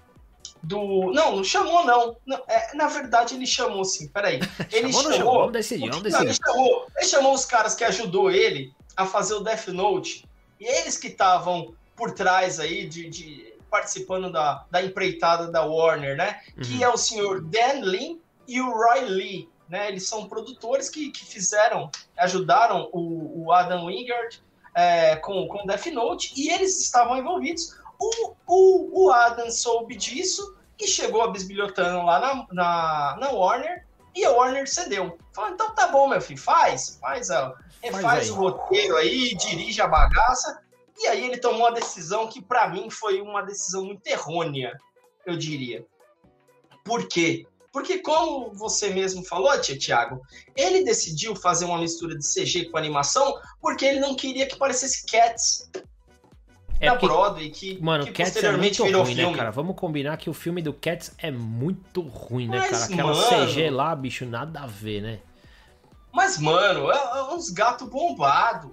[0.64, 1.12] do.
[1.12, 2.16] Não, não chamou, não.
[2.26, 4.08] não é, na verdade, ele chamou sim.
[4.08, 4.40] Peraí.
[4.72, 5.02] Ele chamou.
[5.02, 5.40] chamou, chamou?
[5.40, 6.26] Vamos decidir, vamos decidir.
[6.26, 10.26] Ele chamou, ele chamou os caras que ajudou ele a fazer o Death Note.
[10.60, 16.16] E eles que estavam por trás aí de, de, participando da, da empreitada da Warner,
[16.16, 16.42] né?
[16.58, 16.64] Uhum.
[16.64, 19.50] Que é o senhor Dan Lin e o Roy Lee.
[19.68, 19.90] Né?
[19.90, 24.44] Eles são produtores que, que fizeram, ajudaram o, o Adam Wingard
[24.76, 27.76] é, com, com Death Note e eles estavam envolvidos.
[28.00, 33.86] O, o, o Adam soube disso e chegou a bisbilhotando lá na, na, na, Warner
[34.14, 35.18] e a Warner cedeu.
[35.34, 37.56] Falou, então tá bom, meu filho, faz, faz, ó,
[37.92, 40.62] faz, faz o roteiro aí, dirige a bagaça.
[40.98, 44.78] E aí ele tomou uma decisão que para mim foi uma decisão muito errônea,
[45.26, 45.86] eu diria.
[46.84, 47.46] Por quê?
[47.76, 50.22] Porque como você mesmo falou, tia Tiago,
[50.56, 55.06] ele decidiu fazer uma mistura de CG com animação porque ele não queria que parecesse
[55.06, 55.70] Cats.
[56.80, 59.32] É da Broadway, que, mano, que Cats é muito ruim, né, filme.
[59.32, 59.52] né, cara?
[59.52, 62.86] Vamos combinar que o filme do Cats é muito ruim, né, Mas, cara?
[62.86, 65.20] Aquela mano, CG lá, bicho, nada a ver, né?
[66.14, 68.72] Mas, mano, é, é uns gatos bombados.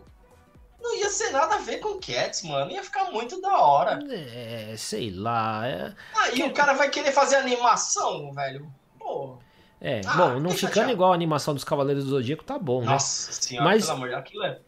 [0.83, 2.71] Não ia ser nada a ver com Cats, mano.
[2.71, 4.01] Ia ficar muito da hora.
[4.11, 5.67] É, sei lá.
[5.67, 5.95] É...
[6.15, 6.43] Aí que...
[6.43, 8.73] o cara vai querer fazer animação, velho.
[8.99, 9.39] Pô.
[9.81, 12.87] É, ah, bom, não ficando igual a animação dos Cavaleiros do Zodíaco, tá bom, né?
[12.87, 13.85] Nossa senhora, Mas...
[13.85, 14.59] pelo amor de Deus, aquilo é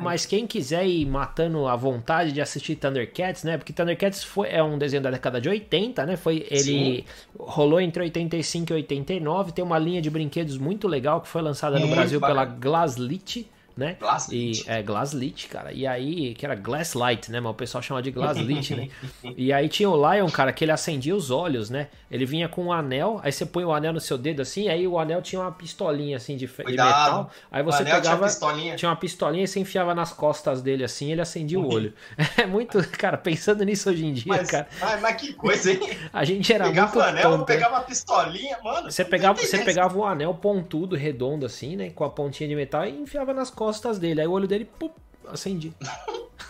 [0.00, 3.58] mas quem quiser ir matando a vontade de assistir Thundercats, né?
[3.58, 6.16] Porque Thundercats foi, é um desenho da década de 80, né?
[6.16, 7.04] Foi, ele Sim.
[7.38, 9.52] rolou entre 85 e 89.
[9.52, 13.96] Tem uma linha de brinquedos muito legal que foi lançada no Brasil pela Glaslit, né?
[13.98, 14.64] Glasslit.
[14.66, 15.72] E, é, Glasslit, cara.
[15.72, 17.40] E aí, que era Glasslight, né?
[17.40, 18.88] Mas o pessoal chama de Glasslit, né?
[19.36, 21.88] E aí tinha o Lion, cara, que ele acendia os olhos, né?
[22.10, 24.86] Ele vinha com um anel, aí você põe o anel no seu dedo assim, aí
[24.86, 27.30] o anel tinha uma pistolinha assim de, de metal.
[27.50, 28.02] Aí você pegava.
[28.02, 28.76] Tinha, pistolinha.
[28.76, 31.92] tinha uma pistolinha e você enfiava nas costas dele assim, ele acendia o olho.
[32.36, 34.66] É muito, cara, pensando nisso hoje em dia, mas, cara.
[34.80, 35.80] Mas, mas que coisa, hein?
[36.12, 38.90] A gente era pegava muito o anel, tonto, pegava a pistolinha, mano.
[38.90, 42.84] Você pegava, você pegava um anel pontudo, redondo assim, né, com a pontinha de metal
[42.86, 43.61] e enfiava nas costas
[43.98, 44.20] dele.
[44.20, 44.90] Aí o olho dele, pum,
[45.28, 45.72] acendia.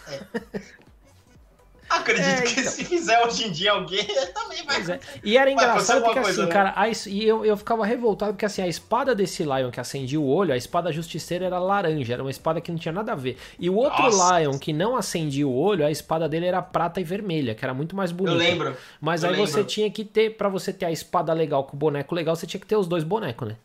[0.09, 0.83] É.
[1.93, 2.73] Acredito é, que então.
[2.73, 4.97] se fizer hoje em dia alguém, também vai.
[4.97, 5.01] É.
[5.23, 6.47] E era engraçado porque assim, né?
[6.47, 10.19] cara, a, e eu, eu ficava revoltado porque assim, a espada desse Lion que acendia
[10.19, 13.15] o olho, a espada justiceira era laranja, era uma espada que não tinha nada a
[13.15, 13.37] ver.
[13.59, 14.41] E o outro Nossa.
[14.41, 17.75] Lion que não acendia o olho, a espada dele era prata e vermelha, que era
[17.75, 18.37] muito mais bonita.
[18.37, 18.77] Eu lembro.
[19.01, 19.51] Mas eu aí lembro.
[19.51, 22.47] você tinha que ter, para você ter a espada legal com o boneco legal, você
[22.47, 23.57] tinha que ter os dois bonecos, né?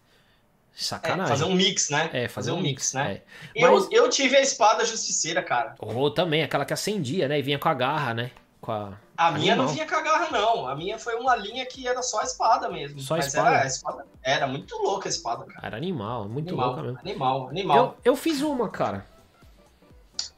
[0.78, 1.24] Sacanagem.
[1.24, 2.10] É, fazer um mix, né?
[2.14, 3.22] É, fazer, fazer um, mix, mix né?
[3.56, 3.66] É.
[3.66, 3.88] Eu, Mas...
[3.92, 5.74] eu tive a espada justiceira, cara.
[5.80, 7.40] Ou também, aquela que acendia, né?
[7.40, 8.30] E vinha com a garra, né?
[8.62, 8.94] Com a...
[9.18, 10.68] a minha não vinha com a garra, não.
[10.68, 13.00] A minha foi uma linha que era só a espada mesmo.
[13.00, 13.50] Só a espada?
[13.50, 14.06] Era, a espada.
[14.22, 15.66] Era muito louca a espada, cara.
[15.66, 17.00] Era animal, muito animal, louca mesmo.
[17.00, 17.98] Animal, animal.
[18.06, 19.04] Eu, eu fiz uma, cara.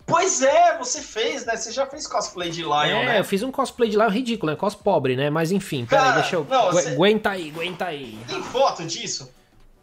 [0.06, 1.58] Pois é, você fez, né?
[1.58, 3.19] Você já fez cosplay de Lion, é, né?
[3.19, 4.58] eu fiz um cosplay de Lion ridículo, né?
[4.58, 5.30] Cos pobre, né?
[5.30, 6.47] Mas enfim, peraí, deixa eu.
[6.49, 6.91] Não, você...
[6.91, 8.17] Aguenta aí, aguenta aí.
[8.25, 9.38] Tem foto disso?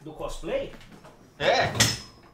[0.07, 0.71] Do cosplay?
[1.37, 1.73] É.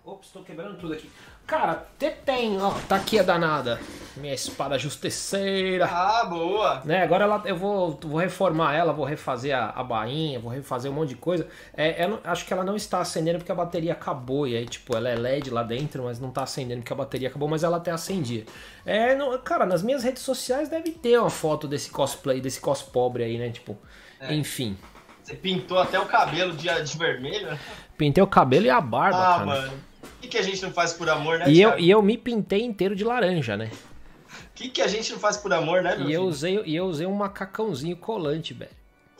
[0.05, 1.11] Ops, tô quebrando tudo aqui.
[1.47, 3.81] Cara, tem, ó, tá aqui a danada.
[4.15, 5.87] Minha espada justiceira.
[5.87, 6.83] Ah, boa.
[6.85, 10.91] Né, agora ela, eu vou, vou reformar ela, vou refazer a, a bainha, vou refazer
[10.91, 11.49] um monte de coisa.
[11.75, 14.47] É, é, acho que ela não está acendendo porque a bateria acabou.
[14.47, 17.29] E aí, tipo, ela é LED lá dentro, mas não tá acendendo porque a bateria
[17.29, 18.45] acabou, mas ela até acendia.
[18.85, 22.83] É, não, cara, nas minhas redes sociais deve ter uma foto desse cosplay, desse cos
[22.83, 23.49] pobre aí, né?
[23.49, 23.79] Tipo,
[24.21, 24.35] é.
[24.35, 24.77] enfim.
[25.23, 27.59] Você pintou até o cabelo de, de vermelho?
[27.97, 29.47] Pintei o cabelo e a barba, ah, cara.
[29.47, 29.73] mano.
[30.03, 32.17] O que, que a gente não faz por amor, né, e eu, e eu me
[32.17, 33.71] pintei inteiro de laranja, né?
[33.73, 36.77] O que, que a gente não faz por amor, né, meu e eu usei E
[36.77, 38.71] eu usei um macacãozinho colante, velho.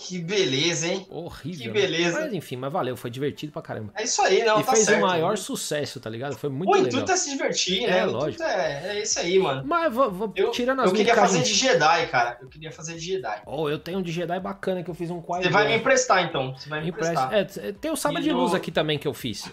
[0.05, 1.07] Que beleza, hein?
[1.09, 1.63] Horrível.
[1.63, 2.23] Que beleza.
[2.23, 3.93] Mas enfim, mas valeu, foi divertido pra caramba.
[3.95, 5.37] É isso aí, não, e tá fez certo, o maior né?
[5.37, 6.37] sucesso, tá ligado?
[6.37, 6.87] Foi muito Pô, legal.
[6.87, 7.99] O intuito é se divertir, né?
[7.99, 8.43] É, lógico.
[8.43, 9.63] É, é isso aí, mano.
[9.65, 12.37] Mas vou, vou eu, tirando as Eu queria fazer de Jedi, cara.
[12.43, 13.43] Eu queria fazer de Jedi.
[13.47, 15.47] Oh, eu tenho um de Jedi bacana que eu fiz um quadro.
[15.47, 16.53] Você vai me emprestar, então.
[16.53, 17.33] Você vai me emprestar.
[17.33, 19.53] É, tem o sabre de luz aqui também que eu fiz.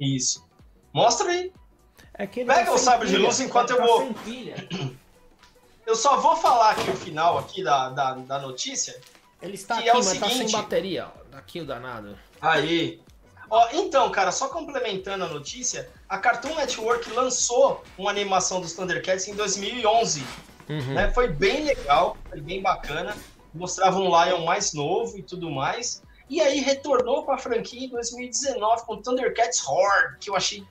[0.00, 0.48] Isso.
[0.94, 1.52] Mostra aí.
[2.14, 4.14] É que Pega tá o sabre de luz enquanto eu tá vou...
[5.84, 8.94] Eu só vou falar aqui o final aqui da, da, da notícia
[9.40, 10.28] ele está que aqui, é mas seguinte...
[10.28, 11.30] tá sem bateria, ó.
[11.30, 12.18] Daqui o danado.
[12.40, 13.00] Aí.
[13.50, 19.26] Ó, então, cara, só complementando a notícia, a Cartoon Network lançou uma animação dos Thundercats
[19.26, 20.24] em 2011.
[20.68, 20.94] Uhum.
[20.94, 21.10] Né?
[21.12, 23.16] Foi bem legal, foi bem bacana.
[23.54, 26.02] Mostrava um Lion mais novo e tudo mais.
[26.28, 30.62] E aí retornou para a franquia em 2019 com Thundercats Horde, que eu achei.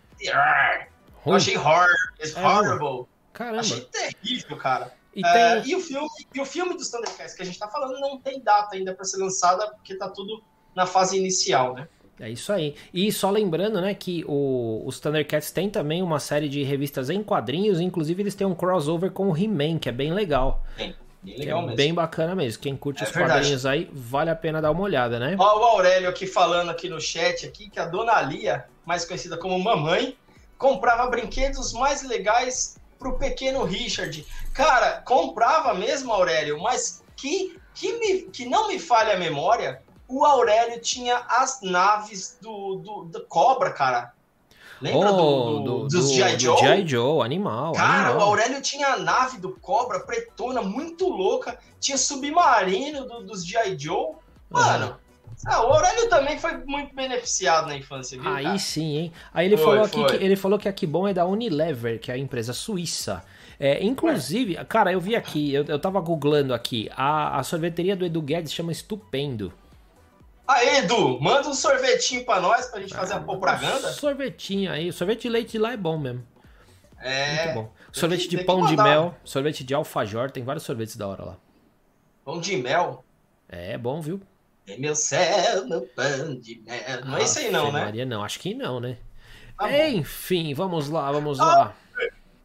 [1.25, 1.87] Eu achei horror,
[2.19, 3.07] é horrible.
[3.33, 3.59] Caramba.
[3.59, 4.93] Achei terrível, cara.
[5.17, 7.99] E, é, e, o filme, e o filme dos Thundercats que a gente tá falando
[7.99, 10.43] não tem data ainda para ser lançada, porque tá tudo
[10.75, 11.87] na fase inicial, né?
[12.19, 12.75] É isso aí.
[12.93, 17.23] E só lembrando, né, que o, os Thundercats tem também uma série de revistas em
[17.23, 20.63] quadrinhos, inclusive eles têm um crossover com o He-Man, que é bem legal.
[20.77, 21.77] Bem, bem legal é mesmo.
[21.77, 22.61] Bem bacana mesmo.
[22.61, 23.39] Quem curte é os verdade.
[23.39, 25.35] quadrinhos aí, vale a pena dar uma olhada, né?
[25.39, 29.35] Ó, o Aurélio aqui falando aqui no chat aqui que a Dona Lia, mais conhecida
[29.35, 30.15] como Mamãe,
[30.59, 34.25] comprava brinquedos mais legais pro pequeno Richard.
[34.53, 40.25] Cara, comprava mesmo, Aurélio, mas que, que, me, que não me falha a memória, o
[40.25, 44.13] Aurélio tinha as naves do, do, do Cobra, cara.
[44.79, 46.39] Lembra oh, do, do, dos G.I.
[46.39, 46.57] Joe?
[46.57, 46.87] G.I.
[46.87, 47.73] Joe, animal.
[47.73, 48.19] Cara, animal.
[48.19, 51.57] o Aurélio tinha a nave do Cobra, pretona, muito louca.
[51.79, 53.77] Tinha submarino do, dos G.I.
[53.77, 54.15] Joe.
[54.49, 54.97] Mano.
[55.45, 58.29] Ah, o Aurélio também foi muito beneficiado na infância, viu?
[58.29, 58.57] Aí cara?
[58.57, 59.13] sim, hein?
[59.33, 62.11] Aí ele, foi, falou aqui que, ele falou que a Kibon é da Unilever, que
[62.11, 63.23] é a empresa suíça.
[63.59, 68.05] É, inclusive, cara, eu vi aqui, eu, eu tava googlando aqui, a, a sorveteria do
[68.05, 69.53] Edu Guedes chama Estupendo.
[70.47, 73.89] Ah, Edu, manda um sorvetinho pra nós pra gente fazer a propaganda.
[73.89, 76.23] Um sorvetinho aí, sorvete de leite de lá é bom mesmo.
[76.99, 77.45] É.
[77.45, 77.73] Muito bom.
[77.91, 81.37] Sorvete que, de pão de mel, sorvete de alfajor, tem vários sorvetes da hora lá.
[82.23, 83.03] Pão de mel?
[83.49, 84.21] É bom, viu?
[84.67, 87.05] É meu céu, meu pão de mel.
[87.05, 87.85] Não é isso aí não, né?
[87.85, 88.97] Maria, não, acho que não, né?
[89.57, 91.73] Tá Enfim, vamos lá, vamos lá.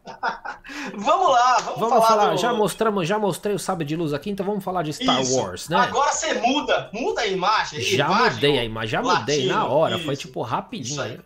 [0.95, 2.07] vamos lá, vamos, vamos falar.
[2.07, 2.37] falar do...
[2.37, 5.37] Já mostramos, já mostrei o sabre de luz aqui, então vamos falar de Star isso.
[5.37, 5.77] Wars, né?
[5.77, 7.81] Agora você muda, muda a imagem.
[7.81, 10.05] Já imagem, mudei a imagem, já latino, mudei na hora, isso.
[10.05, 11.23] foi tipo rapidinho.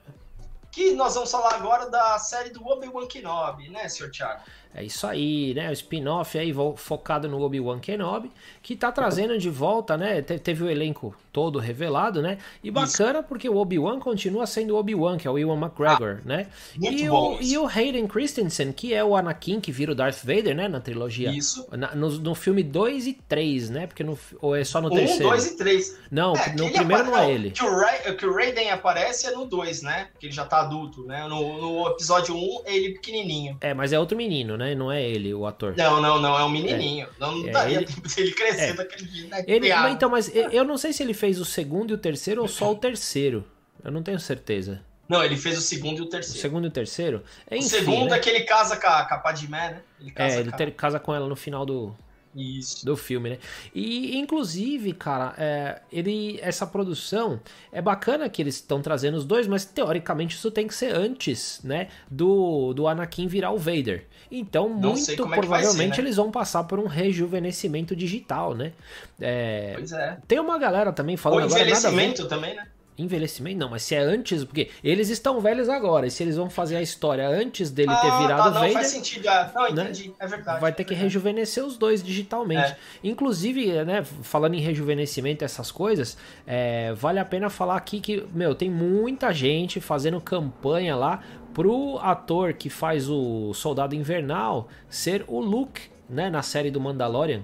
[0.72, 4.42] que nós vamos falar agora da série do Obi-Wan Kenobi, né, senhor Thiago?
[4.78, 5.72] É isso aí, né?
[5.72, 10.22] O spin-off aí focado no Obi-Wan Kenobi, que tá trazendo de volta, né?
[10.22, 12.38] teve o elenco todo revelado, né?
[12.64, 13.28] E bacana isso.
[13.28, 16.48] porque o Obi-Wan continua sendo o Obi-Wan, que é o Ewan McGregor, ah, né?
[16.80, 20.56] E, o, e o Hayden Christensen, que é o Anakin que vira o Darth Vader,
[20.56, 20.68] né?
[20.68, 21.32] Na trilogia.
[21.32, 21.68] Isso.
[21.72, 23.88] Na, no, no filme 2 e 3, né?
[23.88, 25.28] Porque no, ou é só no um, terceiro?
[25.28, 25.98] 1, 2 e 3.
[26.12, 27.52] Não, é, no primeiro não é ele.
[27.52, 30.10] Que o, Ray, que o Raiden aparece é no 2, né?
[30.20, 31.28] Que ele já tá adulto, né?
[31.28, 33.58] No, no episódio 1, um, ele pequenininho.
[33.62, 34.67] É, mas é outro menino, né?
[34.76, 35.76] Não é ele, o ator.
[35.78, 37.08] Não, não, não, é um menininho.
[37.08, 37.10] É.
[37.20, 37.86] Não, não é, daria ele...
[37.86, 38.74] tempo dele crescer é.
[38.74, 39.30] daquele jeito.
[39.30, 39.44] Né?
[39.48, 42.42] Ele, mas, então, mas eu não sei se ele fez o segundo e o terceiro
[42.42, 43.46] ou só o terceiro.
[43.84, 44.82] Eu não tenho certeza.
[45.08, 46.40] Não, ele fez o segundo e o terceiro.
[46.40, 47.24] O segundo e o terceiro?
[47.50, 48.18] Enfim, o segundo né?
[48.18, 49.82] é que ele casa com a, com a Padmé, né?
[50.02, 51.96] Ele casa é, ele ter, casa com ela no final do,
[52.38, 52.86] isso.
[52.86, 53.38] Do filme, né?
[53.74, 57.40] E, inclusive, cara, é, ele, essa produção
[57.72, 61.60] é bacana que eles estão trazendo os dois, mas teoricamente isso tem que ser antes,
[61.64, 61.88] né?
[62.10, 64.06] Do, do Anakin virar o Vader.
[64.32, 66.08] Então, Não muito provavelmente é ser, né?
[66.08, 68.74] eles vão passar por um rejuvenescimento digital, né?
[69.20, 70.18] É, pois é.
[70.28, 72.36] Tem uma galera também falando Ou envelhecimento agora.
[72.36, 72.68] também, né?
[72.98, 76.50] Envelhecimento não, mas se é antes, porque eles estão velhos agora, e se eles vão
[76.50, 79.52] fazer a história antes dele ah, ter virado tá, não, Vader, faz sentido, é.
[79.54, 80.60] não, né, entendi, é verdade.
[80.60, 82.72] Vai ter que rejuvenescer os dois digitalmente.
[82.72, 82.78] É.
[83.04, 86.18] Inclusive, né, falando em rejuvenescimento essas coisas,
[86.48, 91.22] é, vale a pena falar aqui que, meu, tem muita gente fazendo campanha lá
[91.58, 97.42] pro ator que faz o Soldado Invernal ser o Luke, né, na série do Mandalorian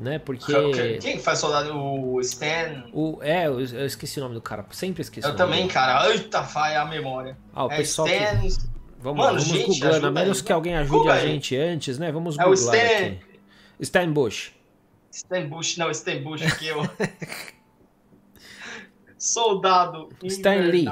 [0.00, 0.18] né?
[0.18, 0.98] Porque.
[1.00, 1.72] Quem faz soldado?
[1.76, 2.84] O Stan?
[2.92, 4.66] O, é, eu, eu esqueci o nome do cara.
[4.70, 5.26] Sempre esqueci.
[5.26, 5.72] Eu também, dele.
[5.72, 6.10] cara.
[6.10, 7.36] Eita, vai a memória.
[7.54, 8.08] Ah, o é pessoal.
[8.08, 8.40] Stan...
[8.40, 8.72] Que...
[9.00, 10.06] Vamos, Mano, vamos gente, googlando.
[10.06, 10.44] A menos aí.
[10.44, 11.68] que alguém ajude Google a gente aí.
[11.68, 12.10] antes, né?
[12.10, 13.06] Vamos é googlar Stan...
[13.06, 13.20] aqui.
[13.78, 14.52] Stan Bush.
[15.12, 16.82] Stan Bush, não, Stan Bush aqui eu.
[19.18, 20.86] Soldado Stan Lee.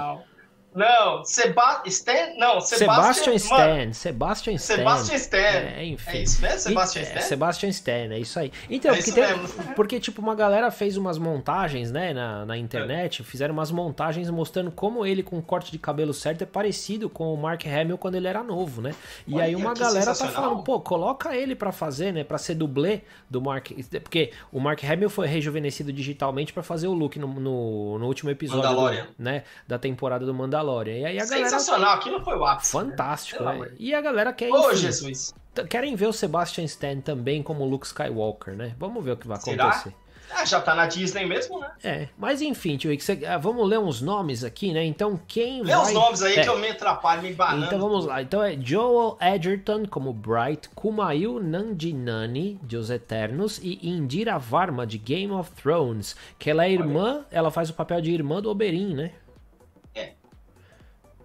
[0.72, 3.92] Não, Seba Stan, não, Sebastian, Sebastian Stan.
[3.92, 4.76] Sebastian Stan.
[4.76, 5.36] Sebastian Stan.
[5.36, 6.18] É, enfim.
[6.18, 7.18] É isso mesmo, Sebastian Stan?
[7.18, 8.52] É, Sebastian Stan, é isso aí.
[8.68, 13.20] Então, é porque, tem, porque, tipo, uma galera fez umas montagens, né, na, na internet,
[13.20, 13.24] é.
[13.24, 17.34] fizeram umas montagens mostrando como ele, com o corte de cabelo certo, é parecido com
[17.34, 18.94] o Mark Hamill quando ele era novo, né?
[19.26, 22.54] E Olha, aí uma galera tá falando, pô, coloca ele pra fazer, né, pra ser
[22.54, 23.72] dublê do Mark...
[24.02, 28.30] Porque o Mark Hamill foi rejuvenescido digitalmente pra fazer o look no, no, no último
[28.30, 30.59] episódio, do, né, da temporada do Mandalorian.
[30.60, 30.98] Mandalorian.
[30.98, 31.48] E aí a galera...
[31.48, 32.76] Sensacional, aquilo foi o ápice.
[32.76, 32.82] Né?
[32.84, 33.58] Fantástico, né?
[33.58, 33.70] né?
[33.78, 34.50] E a galera quer.
[34.50, 35.34] Ô, Jesus!
[35.68, 38.74] Querem ver o Sebastian Stan também como Luke Skywalker, né?
[38.78, 39.64] Vamos ver o que vai Será?
[39.64, 39.94] acontecer.
[40.32, 41.70] Ah, já tá na Disney mesmo, né?
[41.82, 42.96] É, mas enfim, tio,
[43.28, 44.84] ah, vamos ler uns nomes aqui, né?
[44.84, 45.82] Então, quem Lê vai...
[45.82, 46.42] os nomes aí é.
[46.44, 47.66] que eu me atrapalho, me banando.
[47.66, 48.22] Então vamos lá.
[48.22, 54.98] Então é Joel Edgerton como Bright, Kumail Nandinani, de Os Eternos, e Indira Varma, de
[54.98, 58.94] Game of Thrones, que ela é irmã, ela faz o papel de irmã do Oberyn,
[58.94, 59.10] né?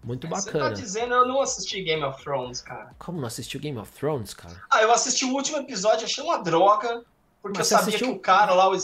[0.06, 0.51] Muito bacana.
[0.51, 2.91] Você tá dizendo, eu não assisti Game of Thrones, cara.
[2.99, 4.62] Como não assistiu Game of Thrones, cara?
[4.72, 7.03] Ah, eu assisti o último episódio, achei uma droga,
[7.41, 8.14] porque mas eu sabia assistiu...
[8.14, 8.70] que o cara lá...
[8.70, 8.78] O...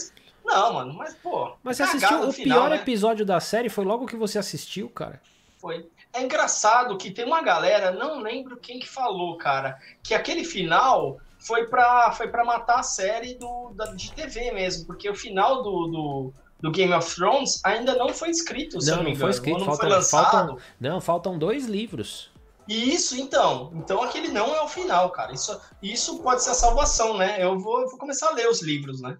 [0.43, 1.53] Não, mano, mas pô...
[1.61, 2.77] Mas você assistiu o final, pior né?
[2.77, 5.21] episódio da série, foi logo que você assistiu, cara?
[5.59, 5.87] Foi.
[6.11, 11.19] É engraçado que tem uma galera, não lembro quem que falou, cara, que aquele final
[11.37, 15.61] foi pra, foi pra matar a série do, da, de TV mesmo, porque o final
[15.61, 19.25] do, do do Game of Thrones ainda não foi escrito, se não, não me engano.
[19.25, 20.31] Foi escrito, não falta, foi lançado.
[20.31, 22.31] Faltam, não, faltam dois livros.
[22.67, 23.71] Isso, então.
[23.75, 25.33] Então aquele não é o final, cara.
[25.33, 27.43] Isso, isso pode ser a salvação, né?
[27.43, 29.17] Eu vou, eu vou começar a ler os livros, né?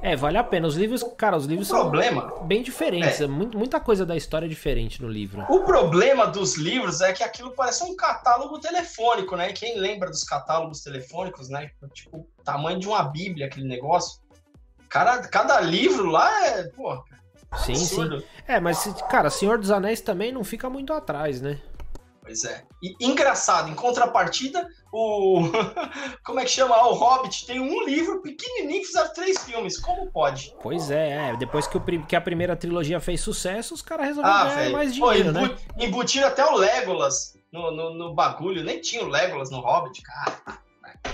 [0.00, 0.66] É, vale a pena.
[0.66, 3.20] Os livros, cara, os livros o problema, são bem diferentes.
[3.20, 3.26] É.
[3.26, 5.44] Muita coisa da história é diferente no livro.
[5.50, 9.52] O problema dos livros é que aquilo parece um catálogo telefônico, né?
[9.52, 11.70] Quem lembra dos catálogos telefônicos, né?
[11.92, 14.20] Tipo, tamanho de uma bíblia, aquele negócio.
[14.92, 17.02] Cara, cada livro lá é, pô,
[17.56, 18.20] Sim, absurdo.
[18.20, 18.26] sim.
[18.46, 21.58] É, mas, cara, Senhor dos Anéis também não fica muito atrás, né?
[22.20, 22.62] Pois é.
[22.82, 25.40] E engraçado, em contrapartida, o.
[26.22, 26.76] Como é que chama?
[26.86, 29.78] O Hobbit tem um livro pequenininho, fizeram três filmes.
[29.78, 30.54] Como pode?
[30.62, 31.36] Pois é, é.
[31.36, 34.94] Depois que, o, que a primeira trilogia fez sucesso, os caras resolveram ah, ganhar mais
[34.94, 35.56] dinheiro, Pô, né?
[35.78, 38.62] Embutiram até o Legolas no, no, no bagulho.
[38.62, 40.62] Nem tinha o Legolas no Hobbit, cara.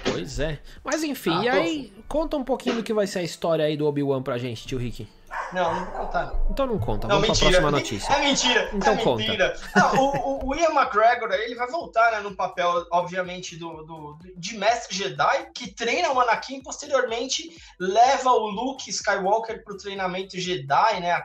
[0.05, 0.59] Pois é.
[0.85, 3.77] Mas enfim, ah, e aí, conta um pouquinho do que vai ser a história aí
[3.77, 5.09] do Obi-Wan pra gente, tio Rick.
[5.53, 6.33] Não, não vou contar.
[6.51, 7.51] Então não conta, não, vamos mentira.
[7.51, 8.15] pra próxima notícia.
[8.19, 9.23] É mentira, então é conta.
[9.23, 9.57] mentira.
[9.77, 14.59] Não, o, o, Ian McGregor, ele vai voltar né, no papel, obviamente, do, do, de
[14.59, 21.01] mestre Jedi, que treina o Anakin e posteriormente leva o Luke Skywalker pro treinamento Jedi,
[21.01, 21.23] né,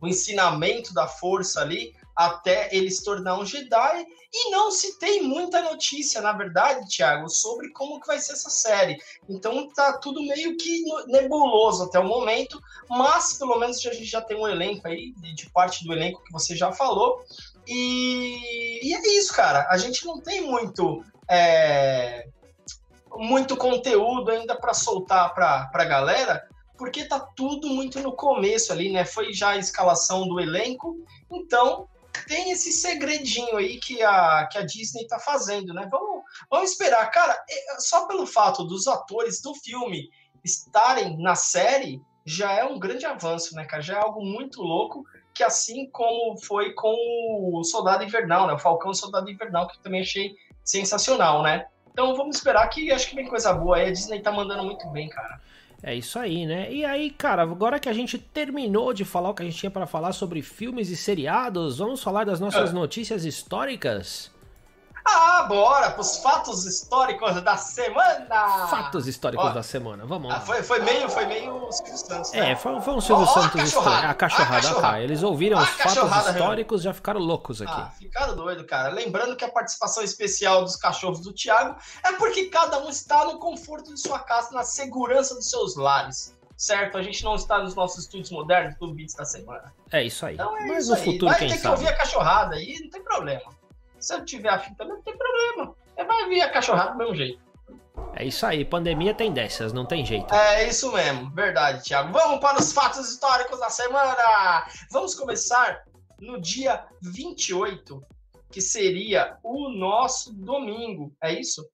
[0.00, 4.06] o ensinamento da força ali, até ele se tornar um Jedi.
[4.32, 8.50] E não se tem muita notícia, na verdade, Thiago, sobre como que vai ser essa
[8.50, 8.96] série.
[9.28, 14.20] Então tá tudo meio que nebuloso até o momento, mas pelo menos a gente já
[14.20, 17.24] tem um elenco aí, de parte do elenco que você já falou.
[17.66, 19.66] E, e é isso, cara.
[19.68, 21.02] A gente não tem muito.
[21.28, 22.28] É,
[23.16, 26.48] muito conteúdo ainda para soltar para a galera,
[26.78, 29.04] porque tá tudo muito no começo ali, né?
[29.04, 30.96] Foi já a escalação do elenco,
[31.30, 31.89] então
[32.26, 35.88] tem esse segredinho aí que a, que a Disney tá fazendo, né?
[35.90, 37.10] Vamos, vamos esperar.
[37.10, 40.08] Cara, é, só pelo fato dos atores do filme
[40.44, 43.82] estarem na série, já é um grande avanço, né, cara?
[43.82, 45.04] Já é algo muito louco,
[45.34, 46.94] que assim como foi com
[47.54, 48.52] o Soldado Invernal, né?
[48.52, 50.34] O Falcão Soldado Invernal, que eu também achei
[50.64, 51.66] sensacional, né?
[51.92, 53.88] Então vamos esperar que acho que vem coisa boa aí.
[53.88, 55.40] A Disney tá mandando muito bem, cara.
[55.82, 56.70] É isso aí, né?
[56.70, 59.70] E aí, cara, agora que a gente terminou de falar o que a gente tinha
[59.70, 62.72] para falar sobre filmes e seriados, vamos falar das nossas é.
[62.72, 64.30] notícias históricas?
[65.12, 68.68] Ah, bora para os fatos históricos da semana!
[68.68, 70.36] Fatos históricos Ó, da semana, vamos lá.
[70.36, 72.32] Ah, foi, foi, meio, foi meio Silvio Santos.
[72.32, 72.52] Né?
[72.52, 73.88] É, foi, foi um Silvio oh, Santos histórico.
[73.88, 74.80] A cachorrada, a cachorrada.
[74.80, 75.00] Tá.
[75.00, 77.72] Eles ouviram a os fatos históricos e já ficaram loucos aqui.
[77.72, 78.90] Ah, ficaram doidos, cara.
[78.90, 83.38] Lembrando que a participação especial dos cachorros do Thiago é porque cada um está no
[83.38, 86.98] conforto de sua casa, na segurança dos seus lares certo?
[86.98, 89.72] A gente não está nos nossos estúdios modernos do Beats da semana.
[89.90, 90.34] É isso aí.
[90.34, 91.04] Então é Mas isso no aí.
[91.04, 91.62] futuro, Vai quem ter sabe.
[91.62, 93.59] que ouvir a cachorrada aí, não tem problema.
[94.00, 95.76] Se eu tiver afim também, não tem problema.
[95.96, 97.50] É, vai vir a cachorrada do mesmo jeito.
[98.14, 100.34] É isso aí, pandemia tem dessas, não tem jeito.
[100.34, 102.12] É isso mesmo, verdade, Thiago.
[102.12, 104.66] Vamos para os fatos históricos da semana.
[104.90, 105.84] Vamos começar
[106.18, 108.02] no dia 28,
[108.50, 111.14] que seria o nosso domingo.
[111.22, 111.68] É isso?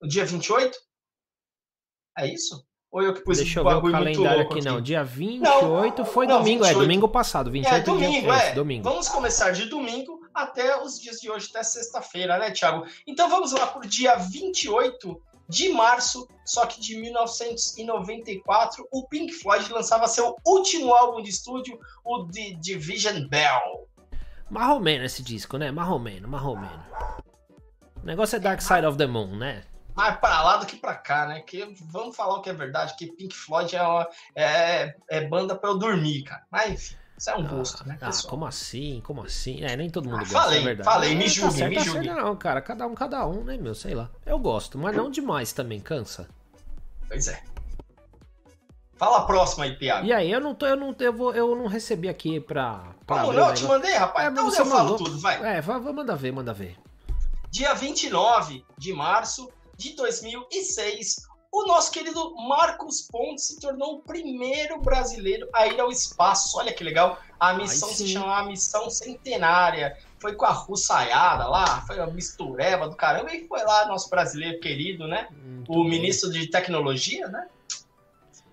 [0.00, 0.78] O dia 28?
[2.18, 2.64] É isso?
[2.90, 4.80] Ou eu que pus Deixa eu ver o calendário aqui, não.
[4.80, 6.66] Dia 28 não, foi não, domingo, 28.
[6.66, 7.50] é domingo passado.
[7.50, 8.52] 28 é domingo, é.
[8.54, 8.84] Domingo.
[8.84, 12.86] Vamos começar de domingo até os dias de hoje, até sexta-feira, né, Thiago?
[13.06, 19.72] Então vamos lá por dia 28 de março, só que de 1994, o Pink Floyd
[19.72, 23.88] lançava seu último álbum de estúdio, o The Division Bell.
[24.50, 25.70] Marromeno esse disco, né?
[25.70, 26.84] Marromeno, marromeno.
[28.02, 29.64] O negócio é Dark Side of the Moon, né?
[29.98, 31.40] mais para lá do que para cá, né?
[31.40, 35.56] Que vamos falar o que é verdade, que Pink Floyd é, uma, é, é banda
[35.56, 36.44] para eu dormir, cara.
[36.52, 37.98] Mas enfim, isso é um ah, gosto, né?
[38.00, 39.02] Ah, como assim?
[39.04, 39.64] Como assim?
[39.64, 40.88] É, nem todo mundo ah, gosta, falei, é verdade.
[40.88, 42.08] Falei, me julgue, tá me julgue.
[42.08, 43.74] Não, cara, cada um, cada um, né, meu?
[43.74, 44.08] Sei lá.
[44.24, 46.28] Eu gosto, mas não demais também, cansa.
[47.08, 47.42] Pois é.
[48.96, 50.06] Fala a próxima aí, Thiago.
[50.06, 52.94] E aí, eu não tô, eu não, eu vou, eu não recebi aqui pra.
[53.04, 53.32] pra não?
[53.32, 54.26] Eu te mandei, rapaz.
[54.26, 55.56] É, então eu falo tudo, vai.
[55.56, 56.76] É, vai, manda ver, manda ver.
[57.50, 64.80] Dia 29 de março, de 2006, o nosso querido Marcos Pontes se tornou o primeiro
[64.80, 66.58] brasileiro a ir ao espaço.
[66.58, 67.18] Olha que legal.
[67.40, 69.96] A missão se chama Missão Centenária.
[70.20, 73.34] Foi com a russaiada lá, foi uma mistureba do caramba.
[73.34, 75.28] E foi lá nosso brasileiro querido, né?
[75.30, 77.48] Muito o ministro de Tecnologia, né?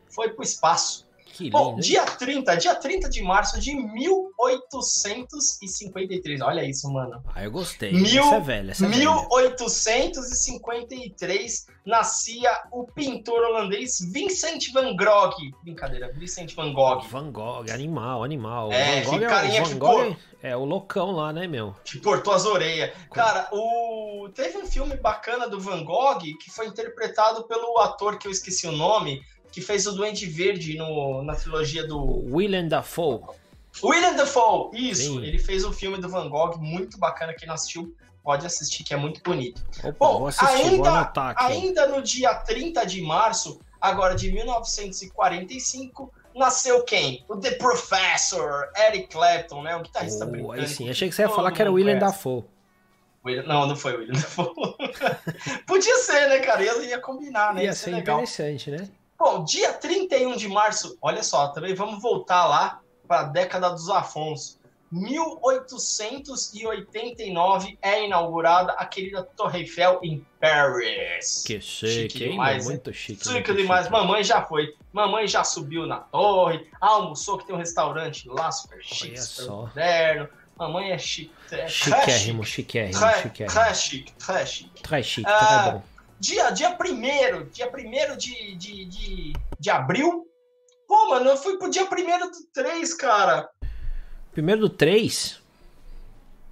[0.10, 1.05] Foi pro espaço.
[1.36, 6.40] Que Bom, lindo, dia 30, dia 30 de março de 1853.
[6.40, 7.22] Olha isso, mano.
[7.36, 7.92] Ah, eu gostei.
[7.92, 11.80] Mil, essa é velha, essa 1853 velha.
[11.86, 15.36] nascia o pintor holandês Vincent van Gogh.
[15.62, 17.02] Brincadeira, Vincent van Gogh.
[17.10, 18.72] Van Gogh, animal, animal.
[18.72, 21.76] É, Van Gogh é, carinha Van Gogh é, é, o loucão lá, né, meu?
[21.84, 22.92] Que portou as orelhas.
[23.12, 24.30] Cara, o...
[24.34, 28.66] teve um filme bacana do Van Gogh que foi interpretado pelo ator que eu esqueci
[28.68, 29.22] o nome,
[29.56, 32.30] que fez o Duende Verde no, na trilogia do.
[32.30, 33.22] William Dafoe.
[33.82, 35.14] William Dafoe, isso.
[35.14, 35.24] Sim.
[35.24, 37.34] Ele fez um filme do Van Gogh muito bacana.
[37.34, 39.64] Quem não assistiu, pode assistir, que é muito bonito.
[39.82, 47.24] Opa, Bom, assistir, ainda, ainda no dia 30 de março, agora de 1945, nasceu quem?
[47.30, 49.78] O The Professor, Eric Clapton, né?
[49.78, 50.60] O guitarrista oh, britânico.
[50.60, 52.44] Aí sim, achei que você ia falar que era William Dafoe.
[53.48, 54.54] Não, não foi o William Dafoe.
[55.66, 56.62] Podia ser, né, cara?
[56.62, 57.62] Ia, ia combinar, né?
[57.62, 58.90] Ia, ia ser, ser interessante, né?
[59.18, 63.90] Bom, dia 31 de março, olha só, também vamos voltar lá para a década dos
[63.90, 64.60] Afonso.
[64.92, 71.44] 1889 é inaugurada a querida Torre Eiffel em Paris.
[71.46, 73.24] Que chique, chique demais, Muito chique.
[73.24, 73.86] Chique muito demais.
[73.86, 73.92] Chique.
[73.92, 74.76] Mamãe já foi.
[74.94, 80.30] Mamãe já subiu na torre, almoçou que tem um restaurante lá super chique, super moderno.
[80.58, 81.34] Mamãe é chique.
[81.52, 83.54] É chiquérrimo, chiquérrimo, chiquérrimo.
[83.54, 84.82] Très chique, très chique.
[84.82, 85.84] Très chique, ah, bom.
[86.20, 90.26] Dia, dia primeiro, dia primeiro de, de, de, de abril.
[90.88, 93.50] Pô, mano, eu fui pro dia primeiro do 3, cara.
[94.32, 95.42] Primeiro do 3?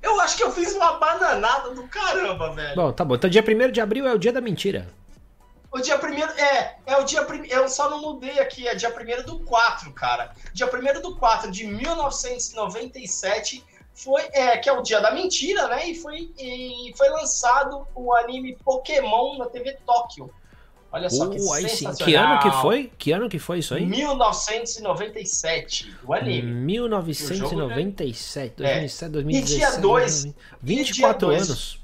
[0.01, 2.76] Eu acho que eu fiz uma bananada do caramba, velho.
[2.76, 3.16] Bom, tá bom.
[3.16, 4.88] Então dia 1 de abril é o dia da mentira.
[5.72, 6.30] O dia primeiro.
[6.34, 7.55] É, é o dia primeiro.
[7.55, 8.93] Eu só não mudei aqui, é dia 1
[9.26, 10.34] do 4, cara.
[10.53, 15.87] Dia 1 do 4 de 1997 foi é, que é o Dia da Mentira, né?
[15.89, 20.29] E foi, e foi lançado o anime Pokémon na TV Tóquio.
[20.91, 21.95] Olha só que uh, sensacional.
[21.97, 22.91] Que ano que foi?
[22.99, 23.83] Que ano que foi isso aí?
[23.83, 26.51] 1997, o anime.
[26.51, 29.53] 1997, 2007, 2017.
[29.53, 30.27] E dia 2...
[30.61, 31.81] 24 dia anos.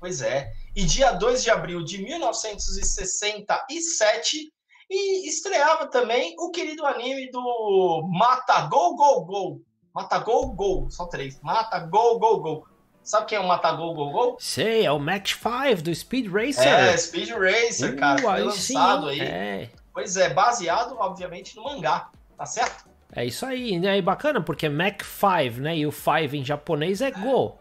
[0.00, 0.52] Pois é.
[0.74, 4.52] E dia 2 de abril de 1967
[4.90, 9.62] e estreava também o querido anime do Mata Go Go Go.
[9.94, 11.40] Mata Go Go, só três.
[11.42, 12.68] Mata Go Go Go.
[13.02, 14.36] Sabe quem é o Mata Go Go Go?
[14.38, 16.66] Sei, é o Match 5 do Speed Racer.
[16.66, 18.20] É, Speed Racer, uh, cara.
[18.20, 19.20] Foi lançado sim, aí.
[19.20, 19.70] É.
[19.92, 22.10] Pois é, baseado, obviamente, no mangá.
[22.36, 22.88] Tá certo?
[23.12, 23.98] É isso aí, né?
[23.98, 25.76] E bacana, porque é Mac 5, né?
[25.76, 27.58] E o 5 em japonês é Go.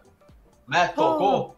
[0.68, 1.26] Matogo.
[1.26, 1.56] Oh.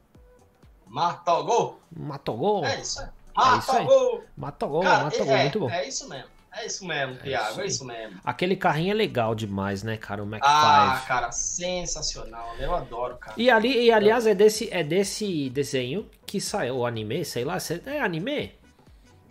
[0.87, 1.79] Matogo.
[1.91, 2.65] Matogo.
[2.65, 3.07] É isso aí.
[3.35, 4.23] Matogol!
[4.35, 5.69] Matogol, Matogol, é, muito bom.
[5.69, 6.29] É isso mesmo.
[6.53, 8.19] É isso mesmo, Thiago, é, é isso mesmo.
[8.25, 10.21] Aquele carrinho é legal demais, né, cara?
[10.21, 11.07] O Mac ah, 5.
[11.07, 12.53] cara, sensacional.
[12.59, 13.35] Eu adoro, cara.
[13.37, 17.57] E, ali, e aliás, é desse, é desse desenho que saiu o anime, sei lá.
[17.85, 18.53] É anime?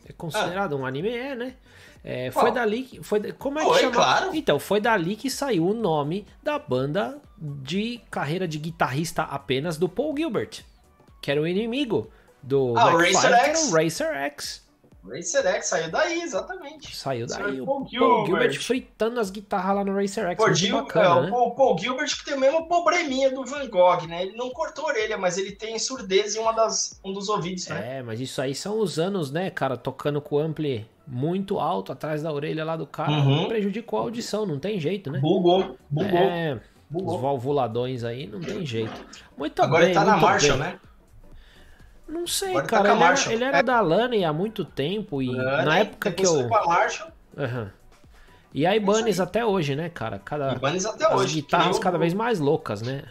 [0.08, 0.78] É considerado ah.
[0.78, 1.10] um anime?
[1.10, 1.54] É, né?
[2.02, 3.02] É, foi dali que.
[3.02, 3.92] Foi, como é que foi, chama?
[3.92, 4.34] Claro.
[4.34, 9.88] Então, foi dali que saiu o nome da banda de carreira de guitarrista apenas do
[9.88, 10.64] Paul Gilbert,
[11.20, 12.10] que era o inimigo
[12.42, 13.70] do ah, McFly, Racer X.
[13.70, 14.69] o Racer X.
[15.08, 16.94] Racer X saiu daí, exatamente.
[16.94, 17.60] Saiu daí.
[17.60, 18.08] O Paul Gilbert.
[18.08, 20.36] Paul Gilbert fritando as guitarras lá no Racer X.
[20.36, 21.36] Paul, Gil, bacana, é, né?
[21.36, 24.22] o Paul Gilbert que tem o mesmo probleminha do Van Gogh, né?
[24.22, 27.66] Ele não cortou a orelha, mas ele tem surdez em uma das, um dos ouvidos,
[27.68, 27.98] né?
[27.98, 31.92] É, mas isso aí são os anos, né, cara, tocando com o ampli muito alto
[31.92, 33.10] atrás da orelha lá do cara.
[33.10, 33.48] Uhum.
[33.48, 35.18] Prejudicou a audição, não tem jeito, né?
[35.18, 36.18] Bugou, bugou.
[36.18, 37.16] É, bugou.
[37.16, 39.04] os valvuladões aí, não tem jeito.
[39.36, 40.78] Muito Agora bem, ele tá na Marshall, né?
[42.10, 42.82] Não sei, Agora cara.
[42.84, 43.62] Tá ele, era, ele, era, é.
[43.62, 46.32] da Lani há muito tempo e na época que eu.
[47.36, 47.68] Uhum.
[48.52, 50.18] E a Ibanez até hoje, né, cara?
[50.18, 51.34] Cada, Ibanez até as hoje.
[51.36, 53.04] guitarras cada vez mais loucas, né?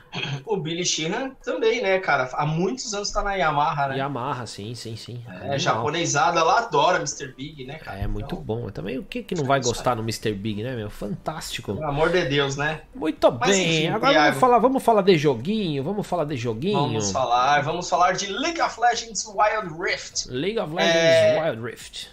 [0.45, 2.29] O Billy Sheehan também, né, cara?
[2.33, 3.97] Há muitos anos tá na Yamaha, né?
[3.97, 5.23] Yamaha, sim, sim, sim.
[5.43, 7.33] É, é japonesada, ela adora Mr.
[7.33, 7.99] Big, né, cara?
[7.99, 8.69] É, muito então, bom.
[8.69, 10.33] Também o que que não vai gostar no Mr.
[10.33, 10.89] Big, né, meu?
[10.89, 11.73] Fantástico.
[11.73, 12.81] Pelo amor de Deus, né?
[12.93, 13.77] Muito Mas, bem.
[13.77, 16.79] Enfim, Agora Thiago, vamos falar, vamos falar de joguinho, vamos falar de joguinho.
[16.79, 20.27] Vamos falar, vamos falar de League of Legends Wild Rift.
[20.29, 21.41] League of Legends é...
[21.41, 22.09] Wild Rift.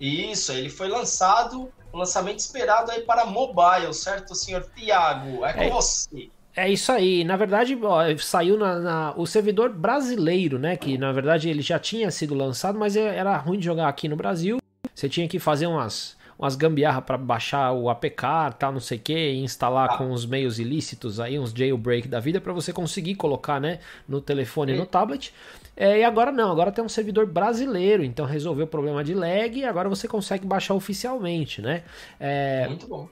[0.00, 5.44] Isso, ele foi lançado um lançamento esperado aí para mobile, certo, senhor Tiago?
[5.44, 6.30] É com é, você.
[6.54, 7.24] É isso aí.
[7.24, 10.76] Na verdade, ó, saiu na, na, o servidor brasileiro, né?
[10.76, 14.08] Que na verdade ele já tinha sido lançado, mas é, era ruim de jogar aqui
[14.08, 14.58] no Brasil.
[14.94, 19.00] Você tinha que fazer umas, umas gambiarra para baixar o APK, tal, não sei o
[19.00, 19.96] que, e instalar ah.
[19.96, 23.78] com os meios ilícitos aí, uns jailbreak da vida para você conseguir colocar, né,
[24.08, 25.32] no telefone e no tablet.
[25.80, 29.58] É, e agora não, agora tem um servidor brasileiro, então resolveu o problema de lag
[29.58, 31.84] e agora você consegue baixar oficialmente, né?
[32.20, 33.08] É, Muito bom.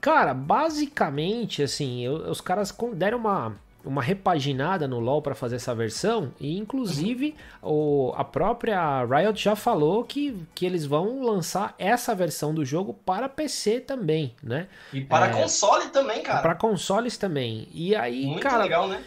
[0.00, 5.74] Cara, basicamente, assim, eu, os caras deram uma, uma repaginada no LoL para fazer essa
[5.74, 12.14] versão e inclusive o, a própria Riot já falou que, que eles vão lançar essa
[12.14, 14.68] versão do jogo para PC também, né?
[14.92, 16.40] E para é, console também, cara.
[16.40, 17.66] Para consoles também.
[17.72, 19.02] E aí, Muito cara, legal, né?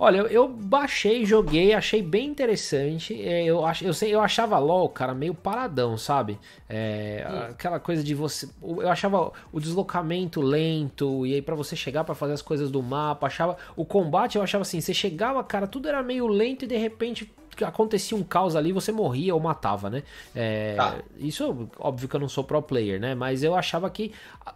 [0.00, 3.20] Olha, eu baixei, joguei, achei bem interessante.
[3.20, 6.38] É, eu, eu, sei, eu achava LOL, cara, meio paradão, sabe?
[6.68, 7.38] É, hum.
[7.50, 8.48] Aquela coisa de você.
[8.62, 12.80] Eu achava o deslocamento lento, e aí para você chegar para fazer as coisas do
[12.80, 13.56] mapa, achava.
[13.74, 17.28] O combate eu achava assim, você chegava, cara, tudo era meio lento e de repente
[17.64, 20.02] acontecia um caos ali, você morria ou matava, né?
[20.34, 20.96] É, tá.
[21.18, 23.14] Isso, óbvio que eu não sou pro player, né?
[23.14, 24.12] Mas eu achava que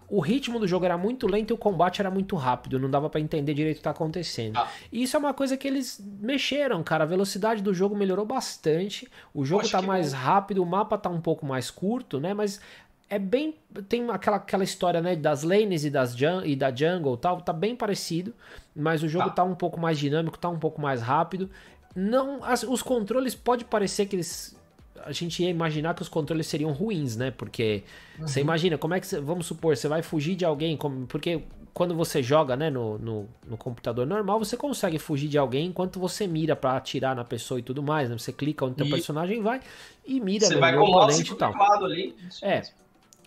[0.09, 3.09] o ritmo do jogo era muito lento e o combate era muito rápido, não dava
[3.09, 4.55] para entender direito o que tá acontecendo.
[4.55, 4.69] Tá.
[4.91, 7.05] E isso é uma coisa que eles mexeram, cara.
[7.05, 11.21] A velocidade do jogo melhorou bastante, o jogo tá mais rápido, o mapa tá um
[11.21, 12.35] pouco mais curto, né?
[12.35, 12.61] Mas
[13.13, 13.55] é bem.
[13.91, 15.15] Tem aquela, aquela história, né?
[15.15, 17.43] Das lanes e, das e da jungle tal.
[17.43, 18.33] Tá bem parecido.
[18.75, 19.37] Mas o jogo tá.
[19.37, 21.51] tá um pouco mais dinâmico, tá um pouco mais rápido
[21.95, 24.57] não as, os controles pode parecer que eles
[25.05, 27.31] a gente ia imaginar que os controles seriam ruins, né?
[27.31, 27.83] Porque
[28.19, 28.27] uhum.
[28.27, 31.43] você imagina, como é que você, vamos supor, você vai fugir de alguém, como, porque
[31.75, 35.99] quando você joga, né, no, no, no, computador normal, você consegue fugir de alguém enquanto
[35.99, 38.19] você mira para atirar na pessoa e tudo mais, né?
[38.19, 39.61] Você clica onde o teu personagem vai
[40.05, 41.55] e mira você vai no oponente e tal.
[41.83, 42.15] Ali.
[42.43, 42.63] É.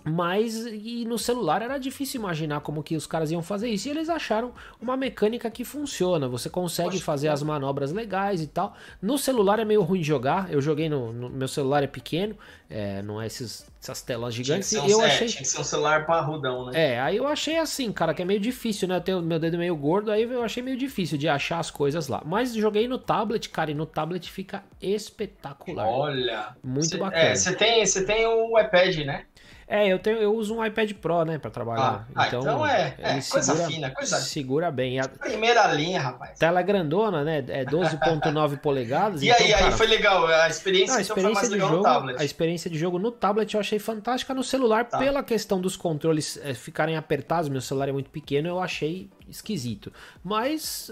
[0.06, 3.88] Mas e no celular era difícil imaginar como que os caras iam fazer isso.
[3.88, 6.28] E eles acharam uma mecânica que funciona.
[6.28, 8.76] Você consegue Poxa, fazer as manobras legais e tal.
[9.01, 10.51] No celular é meio ruim de jogar.
[10.53, 12.38] Eu joguei no, no meu celular é pequeno,
[12.70, 14.70] é, não é esses, essas telas gigantes.
[14.70, 15.28] Tinha que ser um, eu achei...
[15.28, 16.93] tinha que ser um celular parrudão, né?
[16.93, 18.97] É, aí eu achei assim, cara, que é meio difícil, né?
[18.97, 22.08] Eu tenho meu dedo meio gordo, aí eu achei meio difícil de achar as coisas
[22.08, 22.22] lá.
[22.24, 25.88] Mas joguei no tablet, cara, e no tablet fica espetacular.
[25.88, 26.56] Olha!
[26.64, 27.24] Muito cê, bacana.
[27.24, 29.26] É, você tem, tem o iPad, né?
[29.68, 32.07] É, eu, tenho, eu uso um iPad Pro, né, para trabalhar.
[32.13, 34.99] Ah, então, então é, é coisa segura, fina, coisa Segura bem.
[34.99, 35.07] A...
[35.07, 36.38] Primeira linha, rapaz.
[36.38, 37.43] Tela grandona, né?
[37.47, 39.24] É 12.9 polegadas.
[39.24, 39.66] E então, aí, cara...
[39.66, 42.99] aí foi legal, a experiência, não, a experiência então de jogo, A experiência de jogo
[42.99, 44.34] no tablet eu achei fantástica.
[44.36, 44.99] No celular, tá.
[44.99, 49.91] pela questão dos controles é, ficarem apertados, meu celular é muito pequeno, eu achei esquisito.
[50.24, 50.91] Mas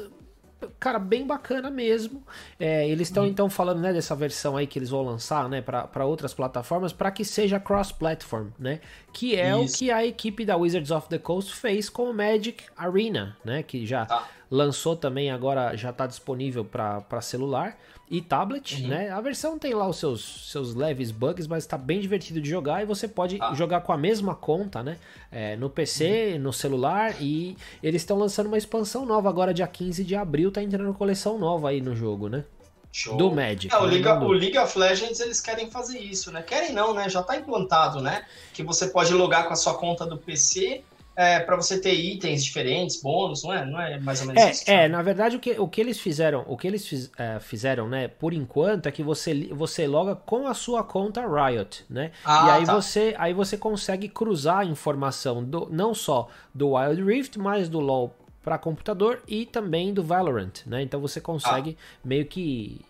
[0.79, 2.23] cara, bem bacana mesmo.
[2.59, 3.29] É, eles estão uhum.
[3.29, 7.11] então falando né, dessa versão aí que eles vão lançar né, para outras plataformas para
[7.11, 8.79] que seja cross-platform, né?
[9.11, 9.75] Que é Isso.
[9.75, 13.63] o que a equipe da Wizards of the Coast fez com o Magic Arena, né?
[13.63, 14.27] Que já tá.
[14.53, 17.75] Lançou também agora, já está disponível para celular
[18.07, 18.87] e tablet, uhum.
[18.87, 19.09] né?
[19.09, 22.83] A versão tem lá os seus, seus leves bugs, mas está bem divertido de jogar
[22.83, 23.55] e você pode ah.
[23.55, 24.99] jogar com a mesma conta, né?
[25.31, 26.39] É, no PC, uhum.
[26.43, 30.61] no celular e eles estão lançando uma expansão nova agora, dia 15 de abril, tá
[30.61, 32.45] entrando coleção nova aí no jogo, né?
[32.91, 33.17] Show.
[33.17, 33.73] Do Magic.
[33.73, 36.43] É, o, Liga, o League of Legends eles querem fazer isso, né?
[36.43, 37.09] Querem não, né?
[37.09, 38.23] Já tá implantado, né?
[38.53, 40.83] Que você pode logar com a sua conta do PC
[41.15, 43.65] é, para você ter itens diferentes, bônus, não é?
[43.65, 44.63] Não é mais ou menos é, isso?
[44.67, 47.87] É, na verdade o que, o que eles fizeram, o que eles fiz, é, fizeram,
[47.87, 52.11] né, por enquanto é que você você loga com a sua conta Riot, né?
[52.25, 52.73] Ah, e aí tá.
[52.73, 57.79] você aí você consegue cruzar a informação do não só do Wild Rift, mas do
[57.79, 60.81] LoL para computador e também do Valorant, né?
[60.81, 61.99] Então você consegue ah.
[62.03, 62.81] meio que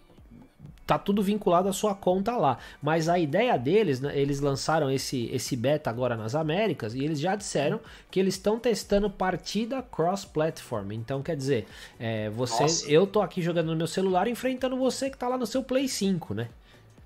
[0.86, 2.58] tá tudo vinculado à sua conta lá.
[2.82, 7.20] Mas a ideia deles, né, eles lançaram esse, esse beta agora nas Américas e eles
[7.20, 7.80] já disseram
[8.12, 10.92] que eles estão testando partida cross-platform.
[10.92, 11.68] Então, quer dizer,
[12.00, 15.46] é, você, eu tô aqui jogando no meu celular enfrentando você que tá lá no
[15.46, 16.50] seu Play 5, né?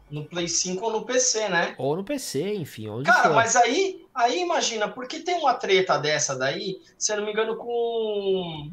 [0.10, 1.76] No Play 5 ou no PC, né?
[1.78, 2.88] Ou no PC, enfim.
[2.88, 3.34] Onde Cara, for.
[3.36, 7.58] mas aí, aí imagina, porque tem uma treta dessa daí, se eu não me engano,
[7.58, 8.72] com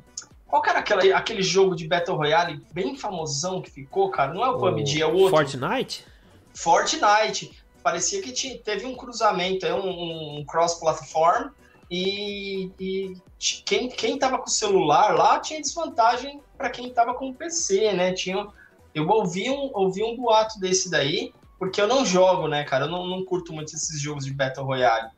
[0.54, 4.32] qual que era aquela, aquele jogo de Battle Royale bem famosão que ficou, cara?
[4.32, 5.30] Não é o PUBG, é o outro.
[5.30, 6.06] Fortnite?
[6.54, 7.50] Fortnite.
[7.82, 11.50] Parecia que tinha, teve um cruzamento, um, um cross-platform,
[11.90, 13.16] e, e,
[13.64, 17.92] quem, quem tava com o celular lá tinha desvantagem para quem tava com o PC,
[17.92, 18.12] né?
[18.12, 18.46] Tinha,
[18.94, 22.84] eu ouvi um, ouvi um boato desse daí, porque eu não jogo, né, cara?
[22.84, 25.10] Eu não, não curto muito esses jogos de Battle Royale.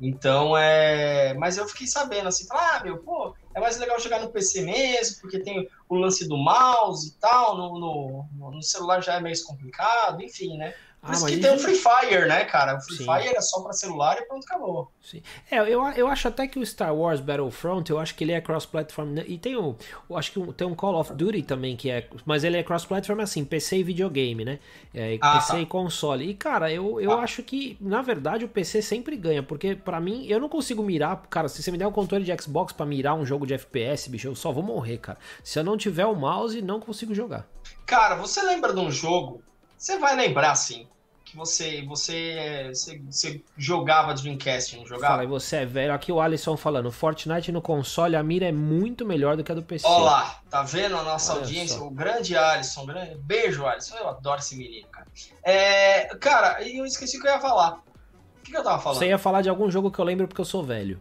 [0.00, 1.34] Então, é.
[1.34, 4.62] Mas eu fiquei sabendo assim, falar, ah, meu, pô, é mais legal jogar no PC
[4.62, 9.20] mesmo, porque tem o lance do mouse e tal, no, no, no celular já é
[9.20, 10.74] meio complicado, enfim, né?
[11.00, 12.76] Por ah, isso que tem o Free Fire, né, cara?
[12.76, 13.04] O Free Sim.
[13.04, 14.92] Fire é só pra celular e pronto, acabou.
[15.00, 15.22] Sim.
[15.50, 18.40] É, eu, eu acho até que o Star Wars Battlefront, eu acho que ele é
[18.40, 19.08] cross-platform.
[19.08, 19.24] Né?
[19.26, 19.74] E tem o.
[20.14, 22.06] Acho que tem um Call of Duty também que é.
[22.26, 24.58] Mas ele é cross-platform assim, PC e videogame, né?
[24.92, 25.60] É, ah, PC tá.
[25.60, 26.28] e console.
[26.28, 27.22] E, cara, eu, eu ah.
[27.22, 29.42] acho que, na verdade, o PC sempre ganha.
[29.42, 31.22] Porque, para mim, eu não consigo mirar.
[31.30, 34.10] Cara, se você me der um controle de Xbox para mirar um jogo de FPS,
[34.10, 35.18] bicho, eu só vou morrer, cara.
[35.42, 37.48] Se eu não tiver o mouse, não consigo jogar.
[37.86, 39.42] Cara, você lembra de um jogo?
[39.80, 40.86] Você vai lembrar, sim
[41.24, 45.18] que você, você, você, você jogava Dreamcast, não jogava?
[45.18, 45.94] Fala, você é velho.
[45.94, 49.54] Aqui o Alisson falando, Fortnite no console, a mira é muito melhor do que a
[49.54, 49.86] do PC.
[49.86, 51.78] Olha lá, tá vendo a nossa Olha audiência?
[51.78, 51.86] Só.
[51.86, 53.16] O grande Alisson, grande...
[53.18, 55.06] beijo Alisson, eu adoro esse menino, cara.
[55.44, 57.74] É, cara, eu esqueci o que eu ia falar.
[57.74, 58.98] O que, que eu tava falando?
[58.98, 61.00] Você ia falar de algum jogo que eu lembro porque eu sou velho.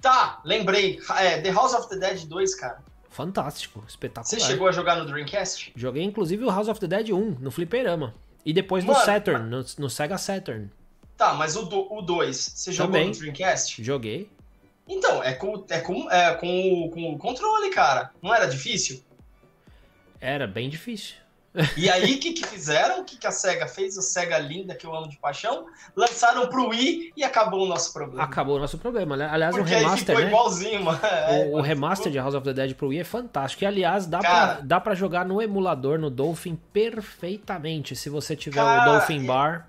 [0.00, 1.00] Tá, lembrei.
[1.18, 2.82] É, The House of the Dead 2, cara.
[3.10, 4.24] Fantástico, espetacular.
[4.24, 5.72] Você chegou a jogar no Dreamcast?
[5.74, 8.14] Joguei inclusive o House of the Dead 1, no fliperama.
[8.46, 10.70] E depois no Saturn, no, no, Sega Saturn.
[11.16, 13.08] Tá, mas o 2, você jogou Também.
[13.08, 13.82] no Dreamcast?
[13.82, 14.30] Joguei.
[14.88, 18.10] Então, é com, é com, é com, com o controle, cara.
[18.22, 19.02] Não era difícil?
[20.20, 21.16] Era bem difícil.
[21.76, 23.00] E aí, o que, que fizeram?
[23.00, 23.98] O que, que a SEGA fez?
[23.98, 27.92] A SEGA linda, que eu amo de paixão, lançaram pro Wii e acabou o nosso
[27.92, 28.22] problema.
[28.22, 29.16] Acabou o nosso problema.
[29.16, 30.26] Aliás, Porque o remaster, né?
[30.26, 31.00] igualzinho, mano.
[31.02, 33.64] É, o, o, remaster de House of the Dead pro Wii é fantástico.
[33.64, 37.96] E, aliás, dá, cara, pra, dá pra jogar no emulador, no Dolphin, perfeitamente.
[37.96, 39.68] Se você tiver cara, o Dolphin Bar.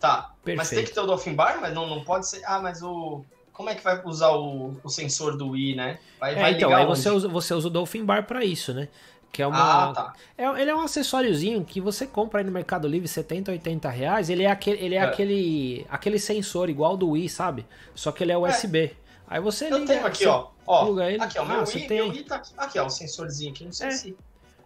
[0.00, 0.56] Tá, Perfeito.
[0.56, 2.42] mas tem que ter o Dolphin Bar, mas não, não pode ser...
[2.44, 3.22] Ah, mas o...
[3.52, 5.98] Como é que vai usar o, o sensor do Wii, né?
[6.18, 8.88] Vai, é, vai então, aí você usa, você usa o Dolphin Bar para isso, né?
[9.32, 9.90] Que é uma.
[9.90, 10.14] Ah, tá.
[10.36, 14.28] é, ele é um acessóriozinho que você compra aí no Mercado Livre 70, 80 reais.
[14.28, 15.02] Ele é aquele, ele é, é.
[15.02, 17.64] aquele, aquele sensor igual do Wii, sabe?
[17.94, 18.78] Só que ele é USB.
[18.78, 18.92] É.
[19.28, 20.48] Aí você Eu liga, tenho aqui, ó.
[20.66, 21.22] ó ele.
[21.22, 21.44] Aqui, ó.
[21.44, 21.98] Meu, ah, Wii, tem...
[21.98, 22.52] meu Wii tá aqui.
[22.56, 23.64] Aqui, ó, o sensorzinho aqui.
[23.64, 23.90] Não sei é.
[23.92, 24.16] se.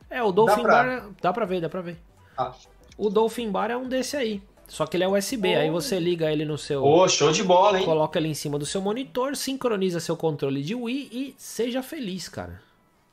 [0.08, 0.82] É, o Dolphin dá pra...
[0.82, 1.10] Bar.
[1.20, 1.98] Dá pra ver, dá pra ver.
[2.36, 2.52] Ah.
[2.96, 4.42] O Dolphin Bar é um desse aí.
[4.66, 5.58] Só que ele é USB, oh.
[5.58, 6.82] aí você liga ele no seu.
[6.82, 7.84] Ô, oh, show de bola, hein?
[7.84, 12.28] Coloca ele em cima do seu monitor, sincroniza seu controle de Wii e seja feliz,
[12.28, 12.62] cara.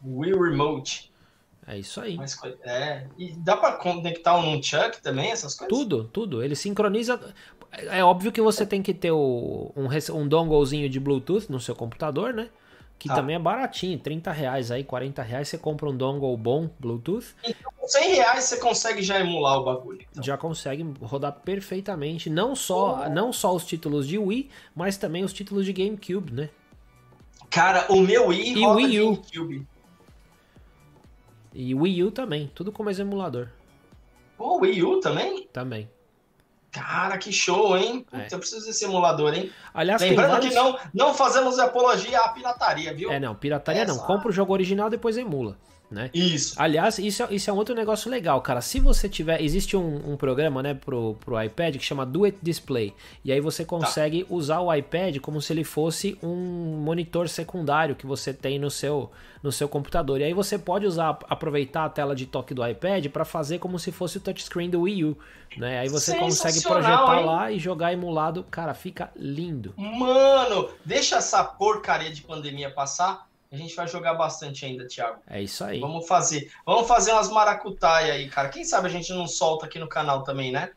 [0.03, 1.10] Wii Remote.
[1.71, 2.17] É isso aí.
[2.17, 5.75] Mas, é, e dá para conectar um Nunchuck também, essas coisas?
[5.75, 6.43] Tudo, tudo.
[6.43, 7.33] Ele sincroniza.
[7.71, 11.73] É óbvio que você tem que ter o, um, um donglezinho de Bluetooth no seu
[11.73, 12.49] computador, né?
[12.99, 13.15] que tá.
[13.15, 17.33] também é baratinho, 30 reais aí, 40 reais você compra um dongle bom Bluetooth.
[17.43, 20.05] Então, com 100 reais você consegue já emular o bagulho.
[20.11, 20.23] Então.
[20.23, 23.09] Já consegue rodar perfeitamente, não só, oh.
[23.09, 26.49] não só os títulos de Wii, mas também os títulos de GameCube, né?
[27.49, 29.15] Cara, o meu Wii e Wii U.
[29.15, 29.67] GameCube.
[31.53, 33.49] E Wii U também, tudo com mais emulador.
[34.37, 35.47] Pô, Wii U também?
[35.51, 35.89] Também.
[36.71, 38.05] Cara, que show, hein?
[38.13, 38.27] É.
[38.31, 39.51] eu preciso desse emulador, hein?
[39.73, 40.49] Aliás, Lembrando vários...
[40.49, 43.11] que não, não fazemos apologia à pirataria, viu?
[43.11, 43.93] É, não, pirataria Essa...
[43.93, 44.05] não.
[44.05, 45.57] Compra o jogo original depois emula.
[45.91, 46.09] Né?
[46.13, 46.55] Isso.
[46.57, 48.61] Aliás, isso, é, isso é um outro negócio legal, cara.
[48.61, 49.41] Se você tiver.
[49.41, 52.93] Existe um, um, programa, né, pro, pro iPad que chama Do It Display.
[53.25, 54.33] E aí você consegue tá.
[54.33, 59.11] usar o iPad como se ele fosse um monitor secundário que você tem no seu,
[59.43, 60.21] no seu computador.
[60.21, 63.77] E aí você pode usar, aproveitar a tela de toque do iPad para fazer como
[63.77, 65.17] se fosse o touchscreen do Wii U.
[65.57, 65.79] Né?
[65.79, 67.25] Aí você consegue projetar hein?
[67.25, 68.45] lá e jogar emulado.
[68.49, 69.73] Cara, fica lindo.
[69.75, 75.19] Mano, deixa essa porcaria de pandemia passar a gente vai jogar bastante ainda, Thiago.
[75.27, 75.79] É isso aí.
[75.79, 76.49] Vamos fazer.
[76.65, 78.47] Vamos fazer umas maracutaia aí, cara.
[78.47, 80.71] Quem sabe a gente não solta aqui no canal também, né?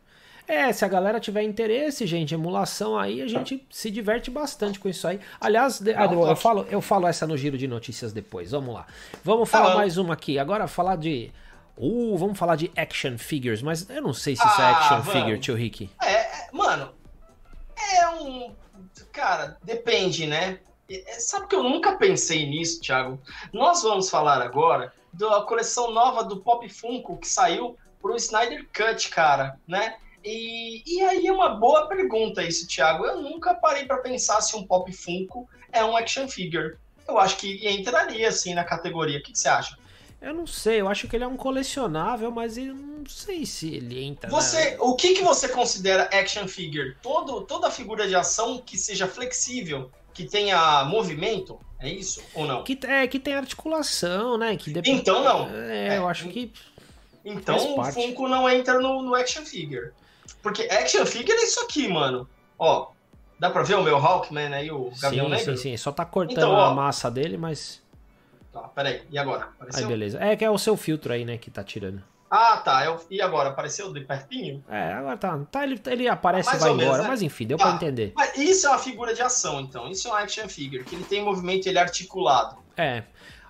[0.47, 4.87] É, se a galera tiver interesse, gente, emulação aí, a gente se diverte bastante com
[4.87, 5.19] isso aí.
[5.39, 8.51] Aliás, não, eu, eu, falo, eu falo essa no giro de notícias depois.
[8.51, 8.85] Vamos lá.
[9.23, 10.37] Vamos falar ah, mais uma aqui.
[10.37, 11.31] Agora falar de.
[11.77, 14.77] Uh, vamos falar de action figures, mas eu não sei se ah, isso é ah,
[14.77, 15.89] action figure, tio Rick.
[16.01, 16.91] É, é, mano,
[17.77, 18.53] é um.
[19.11, 20.59] Cara, depende, né?
[20.89, 23.19] É, sabe que eu nunca pensei nisso, Thiago?
[23.51, 29.09] Nós vamos falar agora da coleção nova do Pop Funko que saiu pro Snyder Cut,
[29.09, 29.95] cara, né?
[30.23, 33.05] E, e aí é uma boa pergunta isso, Thiago.
[33.05, 36.75] Eu nunca parei para pensar se um Pop Funko é um action figure.
[37.07, 39.19] Eu acho que entraria assim na categoria.
[39.19, 39.77] O que, que você acha?
[40.21, 43.75] Eu não sei, eu acho que ele é um colecionável, mas eu não sei se
[43.75, 44.27] ele entra.
[44.31, 44.77] Você, né?
[44.79, 46.95] o que, que você considera action figure?
[47.01, 52.63] Todo, toda figura de ação que seja flexível, que tenha movimento, é isso ou não?
[52.63, 54.55] Que, é, que tem articulação, né?
[54.55, 54.73] Que.
[54.85, 55.49] Então não.
[55.53, 56.51] É, é, eu acho que.
[57.23, 59.91] Então o Funko não entra no, no, action figure.
[60.41, 62.27] Porque action figure é isso aqui, mano.
[62.57, 62.91] Ó,
[63.37, 65.57] dá pra ver o meu Hawkman aí, o Gavião sim, Negro?
[65.57, 67.83] Sim, sim, só tá cortando então, a massa dele, mas...
[68.53, 69.45] Tá, peraí, e agora?
[69.45, 69.83] Apareceu?
[69.83, 70.23] Aí, beleza.
[70.23, 72.01] É que é o seu filtro aí, né, que tá tirando.
[72.35, 72.83] Ah, tá.
[72.83, 72.99] Eu...
[73.09, 73.49] E agora?
[73.49, 74.61] Apareceu de pertinho?
[74.67, 75.39] É, agora tá.
[75.49, 77.07] tá ele, ele aparece e vai embora, menos, né?
[77.07, 77.65] mas enfim, deu tá.
[77.65, 78.11] pra entender.
[78.13, 79.89] Mas isso é uma figura de ação, então.
[79.89, 82.57] Isso é um action figure, que ele tem movimento ele é articulado.
[82.75, 83.03] É.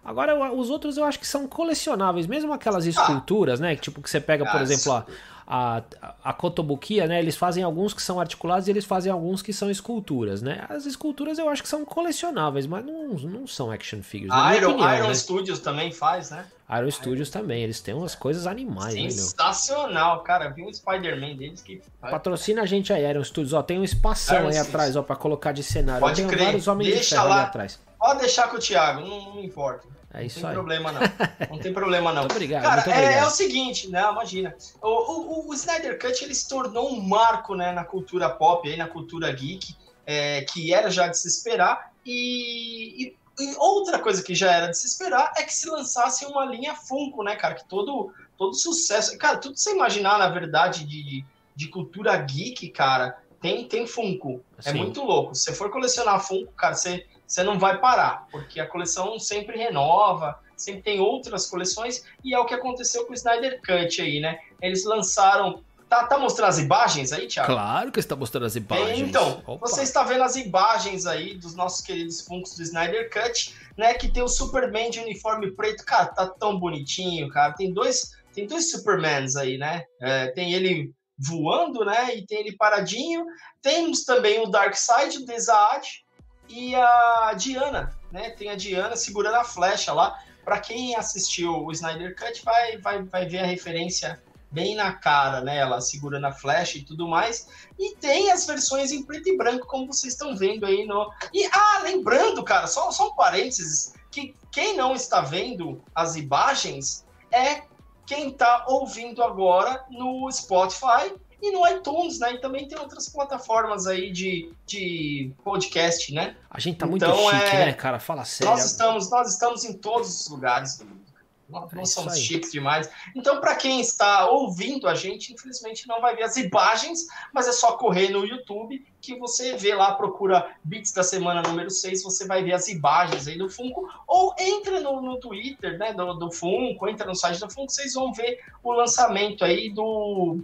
[0.04, 2.90] Agora, os outros eu acho que são colecionáveis, mesmo aquelas ah.
[2.90, 3.64] esculturas, ah.
[3.64, 3.76] né?
[3.76, 5.06] Tipo, que você pega, por ah, exemplo, a,
[5.48, 5.84] a,
[6.24, 7.20] a cotobuquia, né?
[7.20, 10.66] Eles fazem alguns que são articulados e eles fazem alguns que são esculturas, né?
[10.70, 14.32] As esculturas eu acho que são colecionáveis, mas não, não são action figures.
[14.34, 15.14] A Iron, opinião, Iron né?
[15.14, 16.46] Studios também faz, né?
[16.68, 20.50] Iron Studios também, eles têm umas coisas animais, né, Sensacional, cara.
[20.50, 21.80] Vi um Spider-Man deles que.
[22.02, 23.54] Patrocina a gente aí, Iron Studios.
[23.54, 24.74] Ó, tem um espação Iron aí Studios.
[24.74, 26.02] atrás, ó, pra colocar de cenário.
[26.02, 27.36] Pode Tem vários homens Deixa de ferro lá.
[27.36, 27.80] ali atrás.
[28.00, 29.88] Pode deixar com o Thiago, não, não importa.
[30.16, 30.56] É isso não tem aí.
[30.56, 31.02] problema, não.
[31.52, 32.22] Não tem problema, não.
[32.22, 32.64] muito obrigado.
[32.64, 33.14] Cara, muito obrigado.
[33.14, 34.02] É, é, o seguinte, né?
[34.10, 34.56] Imagina.
[34.82, 38.78] O, o, o, Snyder Cut ele se tornou um marco né, na cultura pop, aí,
[38.78, 41.92] na cultura geek, é, que era já de se esperar.
[42.06, 46.26] E, e, e, outra coisa que já era de se esperar é que se lançasse
[46.26, 47.56] uma linha Funko, né, cara?
[47.56, 49.18] Que todo, todo sucesso.
[49.18, 54.42] Cara, tudo você imaginar, na verdade, de, de cultura geek, cara, tem, tem Funko.
[54.64, 54.78] É Sim.
[54.78, 55.36] muito louco.
[55.36, 59.58] Se você for colecionar Funko, cara, você você não vai parar, porque a coleção sempre
[59.58, 64.20] renova, sempre tem outras coleções, e é o que aconteceu com o Snyder Cut aí,
[64.20, 64.40] né?
[64.62, 65.64] Eles lançaram.
[65.88, 67.54] Tá, tá mostrando as imagens aí, Thiago?
[67.54, 69.00] Claro que está mostrando as imagens.
[69.00, 69.68] então, Opa.
[69.68, 73.94] você está vendo as imagens aí dos nossos queridos Funkos do Snyder Cut, né?
[73.94, 75.86] Que tem o Superman de uniforme preto.
[75.86, 77.54] Cara, tá tão bonitinho, cara.
[77.54, 79.84] Tem dois, tem dois Supermans aí, né?
[80.02, 82.16] É, tem ele voando, né?
[82.16, 83.26] E tem ele paradinho.
[83.62, 86.04] Temos também o Darkseid, o Desaad,
[86.50, 88.30] e a Diana, né?
[88.32, 90.20] Tem a Diana segurando a flecha lá.
[90.44, 94.22] Para quem assistiu o Snyder Cut vai, vai, vai ver a referência
[94.52, 95.58] bem na cara, né?
[95.58, 97.48] Ela segurando a flecha e tudo mais.
[97.78, 101.12] E tem as versões em preto e branco, como vocês estão vendo aí no.
[101.34, 107.06] E ah, lembrando, cara, só, só um parênteses, que quem não está vendo as imagens
[107.32, 107.64] é
[108.06, 112.34] quem está ouvindo agora no Spotify e no iTunes, né?
[112.34, 116.36] E também tem outras plataformas aí de, de podcast, né?
[116.50, 117.66] A gente tá muito então, chique, é...
[117.66, 118.00] né, cara?
[118.00, 118.54] Fala sério.
[118.54, 121.06] Nós estamos, nós estamos em todos os lugares do mundo.
[121.48, 122.90] Nós, é somos chiques demais.
[123.16, 127.52] Então, para quem está ouvindo a gente, infelizmente não vai ver as imagens, mas é
[127.52, 132.26] só correr no YouTube que você vê lá, procura Beats da semana número 6, você
[132.26, 136.32] vai ver as imagens aí do Funko, ou entra no, no Twitter, né, do, do
[136.32, 140.40] Funko, entra no site do Funko, vocês vão ver o lançamento aí do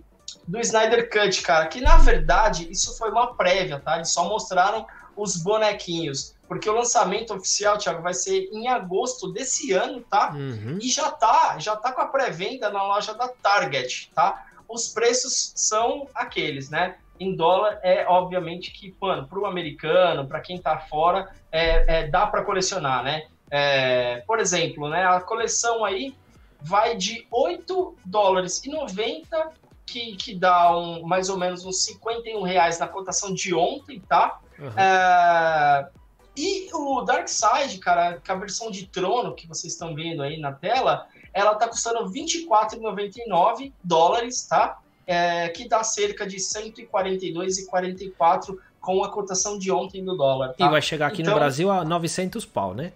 [0.52, 3.96] do Snyder Cut, cara, que na verdade isso foi uma prévia, tá?
[3.96, 4.86] Eles só mostraram
[5.16, 6.36] os bonequinhos.
[6.48, 10.34] porque o lançamento oficial, Thiago, vai ser em agosto desse ano, tá?
[10.34, 10.78] Uhum.
[10.82, 14.46] E já tá, já tá com a pré-venda na loja da Target, tá?
[14.68, 16.96] Os preços são aqueles, né?
[17.18, 22.08] Em dólar é obviamente que, mano, para o americano, para quem tá fora, é, é
[22.08, 23.28] dá para colecionar, né?
[23.50, 26.14] É, por exemplo, né, a coleção aí
[26.60, 29.61] vai de 8 dólares e 90
[29.92, 34.40] que, que dá um, mais ou menos uns 51 reais na cotação de ontem, tá?
[34.58, 34.72] Uhum.
[34.78, 35.90] É,
[36.36, 40.40] e o Dark Side, cara, que a versão de trono que vocês estão vendo aí
[40.40, 44.78] na tela, ela tá custando 24,99 dólares, tá?
[45.06, 50.54] É, que dá cerca de 142,44 com a cotação de ontem do dólar.
[50.54, 50.66] Tá?
[50.66, 52.94] E vai chegar aqui então, no Brasil a 900 pau, né?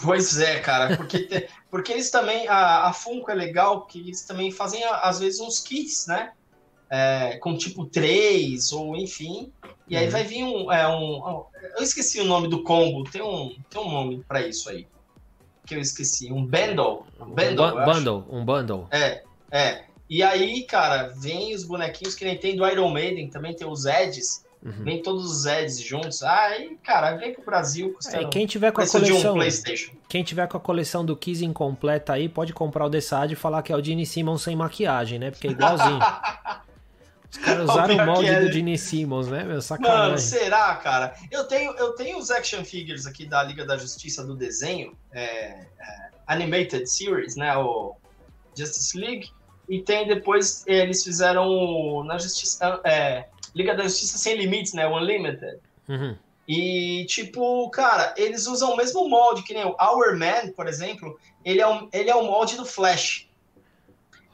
[0.00, 4.22] Pois é, cara, porque, te, porque eles também, a, a Funko é legal, porque eles
[4.22, 6.32] também fazem, às vezes, uns kits, né?
[6.90, 9.52] É, com tipo 3, ou enfim.
[9.88, 10.10] E aí uhum.
[10.10, 11.44] vai vir um, é, um,
[11.76, 14.86] Eu esqueci o nome do combo, tem um, tem um nome para isso aí.
[15.66, 16.32] Que eu esqueci.
[16.32, 17.04] Um bundle.
[17.20, 18.86] Um bundle, um bundle, um bundle.
[18.90, 19.84] É, é.
[20.08, 23.84] E aí, cara, vem os bonequinhos que nem tem do Iron Maiden, também tem os
[23.84, 24.46] Eds.
[24.64, 24.84] Uhum.
[24.84, 26.22] Vem todos os Eds juntos.
[26.22, 27.96] Aí, cara, vem pro Brasil.
[28.12, 32.14] É, quem tiver com a coleção, um quem tiver com a coleção do Kiss incompleta
[32.14, 35.30] aí, pode comprar o Desad e falar que é o Gene Simmons sem maquiagem, né?
[35.30, 35.98] Porque é igualzinho.
[37.30, 38.40] Os caras usaram o molde é...
[38.40, 39.60] do Gene Simmons, né, meu?
[39.60, 40.02] Sacanagem.
[40.02, 41.14] Mano, será, cara?
[41.30, 45.22] Eu tenho, eu tenho os action figures aqui da Liga da Justiça do desenho, é,
[45.24, 45.66] é,
[46.26, 47.54] Animated Series, né?
[47.56, 47.94] O
[48.56, 49.30] Justice League.
[49.68, 52.80] E tem depois, eles fizeram na Justiça.
[52.84, 54.86] É, Liga da Justiça Sem Limites, né?
[54.88, 55.58] Unlimited.
[55.88, 56.16] Uhum.
[56.46, 61.18] E, tipo, cara, eles usam o mesmo molde, que nem o Our Man, por exemplo,
[61.44, 63.28] ele é, um, ele é o molde do Flash.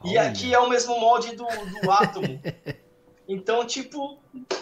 [0.05, 2.21] E aqui é o mesmo molde do, do Atom.
[3.27, 4.19] Então, tipo,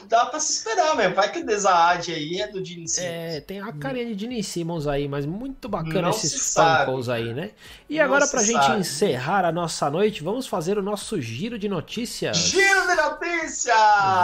[0.07, 1.15] dá pra se esperar mesmo.
[1.15, 3.11] Vai que o Desaad aí é do Gene Simmons.
[3.11, 7.33] É, tem a carinha de Gene Simmons aí, mas muito bacana Não esses Funkos aí,
[7.33, 7.51] né?
[7.89, 8.79] E Não agora, pra gente sabe.
[8.79, 12.37] encerrar a nossa noite, vamos fazer o nosso giro de notícias.
[12.37, 13.75] Giro de notícias!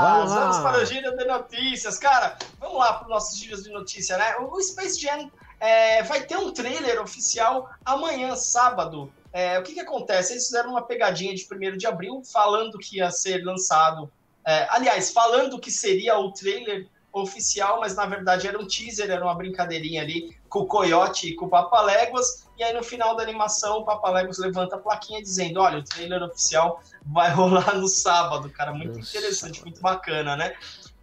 [0.01, 1.99] Vamos, vamos para o giro de notícias.
[1.99, 4.37] Cara, vamos lá pro nosso giro de notícias, né?
[4.37, 5.29] O Space Jam
[5.59, 9.11] é, vai ter um trailer oficial amanhã, sábado.
[9.33, 10.33] É, o que que acontece?
[10.33, 14.09] Eles fizeram uma pegadinha de 1 de abril, falando que ia ser lançado
[14.45, 19.23] é, aliás, falando que seria o trailer oficial, mas na verdade era um teaser, era
[19.23, 23.23] uma brincadeirinha ali com o Coyote e com o Papaléguas, e aí no final da
[23.23, 28.49] animação o Papaléguas levanta a plaquinha dizendo, olha, o trailer oficial vai rolar no sábado,
[28.49, 29.17] cara, muito Nossa.
[29.17, 30.55] interessante, muito bacana, né?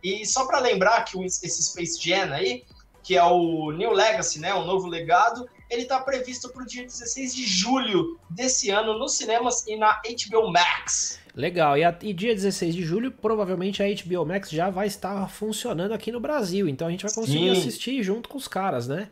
[0.03, 2.65] E só para lembrar que esse Space Jam aí,
[3.03, 6.85] que é o New Legacy, né, o novo legado, ele está previsto para o dia
[6.85, 11.21] 16 de julho desse ano nos cinemas e na HBO Max.
[11.37, 15.29] Legal, e, a, e, dia 16 de julho, provavelmente a HBO Max já vai estar
[15.29, 17.61] funcionando aqui no Brasil, então a gente vai conseguir Sim.
[17.61, 19.11] assistir junto com os caras, né?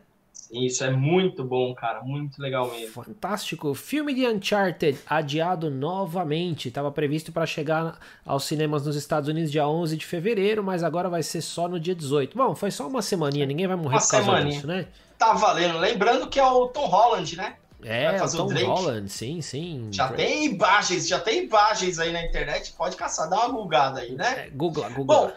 [0.51, 3.03] Isso é muito bom, cara, muito legal mesmo.
[3.03, 3.75] Fantástico.
[3.75, 6.68] Filme de Uncharted adiado novamente.
[6.68, 11.09] Estava previsto para chegar aos cinemas nos Estados Unidos dia 11 de fevereiro, mas agora
[11.09, 12.37] vai ser só no dia 18.
[12.37, 14.55] Bom, foi só uma semaninha, ninguém vai morrer uma por causa semaninha.
[14.55, 14.87] disso, né?
[15.18, 15.79] Tá valendo.
[15.79, 17.57] Lembrando que é o Tom Holland, né?
[17.85, 19.89] É, o Tom o Holland, sim, sim.
[19.93, 24.12] Já tem imagens, já tem imagens aí na internet, pode caçar, dá uma googada aí,
[24.12, 24.47] né?
[24.47, 25.05] É, Google, Google.
[25.05, 25.32] Bom,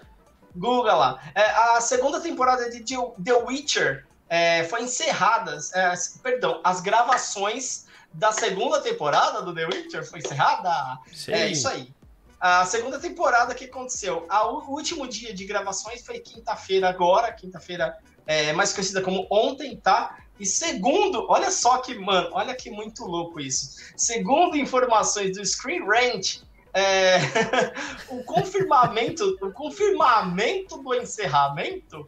[0.55, 1.19] Google lá.
[1.35, 1.41] É,
[1.75, 2.83] a segunda temporada de
[3.23, 5.93] The Witcher é, foi encerrada, é,
[6.23, 10.71] perdão, as gravações da segunda temporada do The Witcher foi encerrada?
[11.13, 11.33] Sim.
[11.33, 11.93] É isso aí.
[12.39, 18.53] A segunda temporada que aconteceu, o último dia de gravações foi quinta-feira agora, quinta-feira é,
[18.53, 20.17] mais conhecida como ontem, tá?
[20.39, 23.77] E segundo, olha só que, mano, olha que muito louco isso.
[23.95, 26.41] Segundo informações do Screen Rant,
[26.73, 27.17] é,
[28.09, 32.07] o confirmamento, o confirmamento do encerramento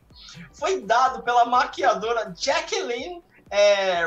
[0.53, 4.05] foi dado pela maquiadora Jacqueline é.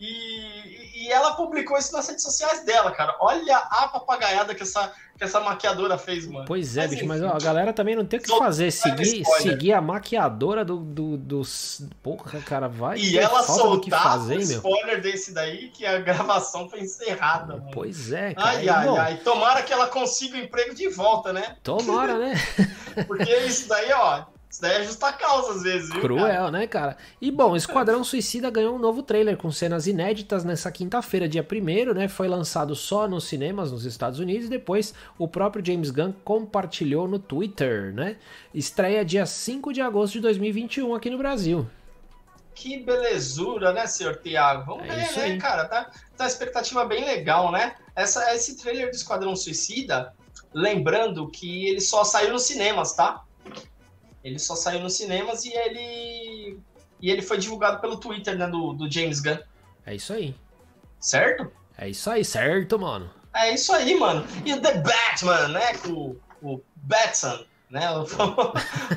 [0.00, 3.16] E, e ela publicou isso nas redes sociais dela, cara.
[3.20, 6.44] Olha a papagaiada que essa que essa maquiadora fez, mano.
[6.46, 8.70] Pois é, mas, bicho, mas ó, a galera também não tem o que fazer.
[8.70, 11.82] Seguir, seguir a maquiadora do, do, dos.
[12.00, 12.98] Porra, cara, vai.
[12.98, 17.70] E ela soltar o spoiler desse daí que a gravação foi encerrada, mano.
[17.72, 18.48] Pois é, cara.
[18.48, 19.16] Ai, ai, ai.
[19.18, 21.56] Tomara que ela consiga o emprego de volta, né?
[21.64, 22.34] Tomara, né?
[23.08, 26.50] Porque isso daí, ó, isso daí é justa causa, às vezes, viu, Cruel, cara?
[26.50, 26.96] né, cara?
[27.20, 31.92] E bom, Esquadrão Suicida ganhou um novo trailer com cenas inéditas nessa quinta-feira, dia 1
[31.92, 32.08] né?
[32.08, 37.06] Foi lançado só nos cinemas nos Estados Unidos e depois o próprio James Gunn compartilhou
[37.06, 38.16] no Twitter, né?
[38.54, 41.68] Estreia dia 5 de agosto de 2021 aqui no Brasil.
[42.54, 44.64] Que belezura, né, senhor Tiago?
[44.64, 45.38] Vamos é ver, né, aí.
[45.38, 45.66] cara?
[45.66, 45.84] Tá,
[46.16, 47.76] tá uma expectativa bem legal, né?
[47.94, 50.12] Essa, esse trailer do Esquadrão Suicida,
[50.54, 53.22] lembrando que ele só saiu nos cinemas, tá?
[54.22, 56.58] Ele só saiu nos cinemas e ele
[57.00, 59.38] e ele foi divulgado pelo Twitter, né, do, do James Gunn.
[59.86, 60.34] É isso aí.
[61.00, 61.50] Certo?
[61.76, 63.08] É isso aí, certo, mano.
[63.34, 64.26] É isso aí, mano.
[64.44, 67.82] E o The Batman, né, com o Batson, né?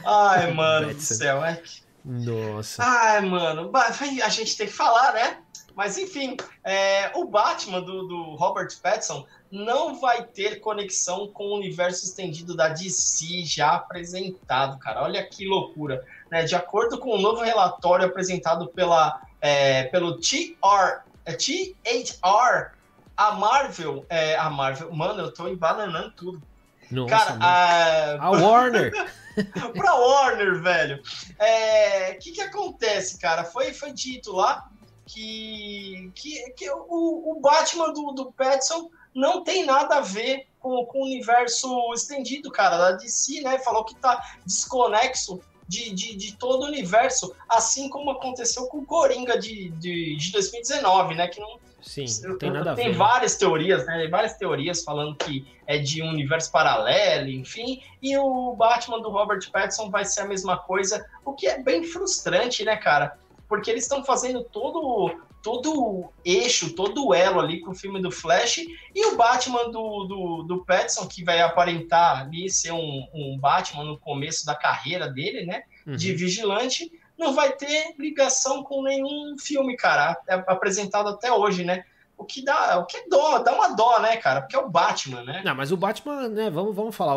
[0.04, 1.62] Ai, mano do céu, é.
[2.04, 2.84] Nossa.
[2.84, 5.38] Ai, mano, a gente tem que falar, né?
[5.76, 11.56] Mas enfim, é, o Batman do, do Robert Pattinson não vai ter conexão com o
[11.56, 15.04] universo estendido da DC já apresentado, cara.
[15.04, 16.06] Olha que loucura.
[16.30, 16.44] Né?
[16.44, 22.72] De acordo com o um novo relatório apresentado pela, é, pelo TR, é, THR,
[23.18, 26.42] a Marvel, é, a Marvel, mano, eu tô embananando tudo.
[26.90, 28.26] Nossa, cara, a...
[28.26, 28.92] a Warner.
[29.76, 31.02] pra Warner, velho.
[31.02, 33.44] O é, que que acontece, cara?
[33.44, 34.70] Foi, foi dito lá
[35.06, 40.86] que, que, que o, o Batman do, do Petson não tem nada a ver com,
[40.86, 43.60] com o universo estendido, cara, da DC, né?
[43.60, 48.86] Falou que tá desconexo de, de, de, todo o universo, assim como aconteceu com o
[48.86, 51.28] Coringa de, de, de 2019, né?
[51.28, 51.60] Que não.
[51.82, 52.84] Sim, não tem nada a ver.
[52.84, 54.08] Tem várias teorias, né?
[54.08, 57.82] Várias teorias falando que é de um universo paralelo, enfim.
[58.02, 61.84] E o Batman do Robert Pattinson vai ser a mesma coisa, o que é bem
[61.84, 63.18] frustrante, né, cara?
[63.52, 68.58] porque eles estão fazendo todo todo eixo, todo elo ali com o filme do Flash
[68.94, 73.84] e o Batman do, do, do Pattinson, que vai aparentar ali ser um, um Batman
[73.84, 75.64] no começo da carreira dele, né?
[75.86, 75.96] Uhum.
[75.96, 81.86] De vigilante, não vai ter ligação com nenhum filme, cara, é apresentado até hoje, né?
[82.22, 84.42] O que dá, o que é dó, dá uma dó, né, cara?
[84.42, 85.42] Porque é o Batman, né?
[85.44, 87.16] Não, mas o Batman, né, vamos, vamos falar,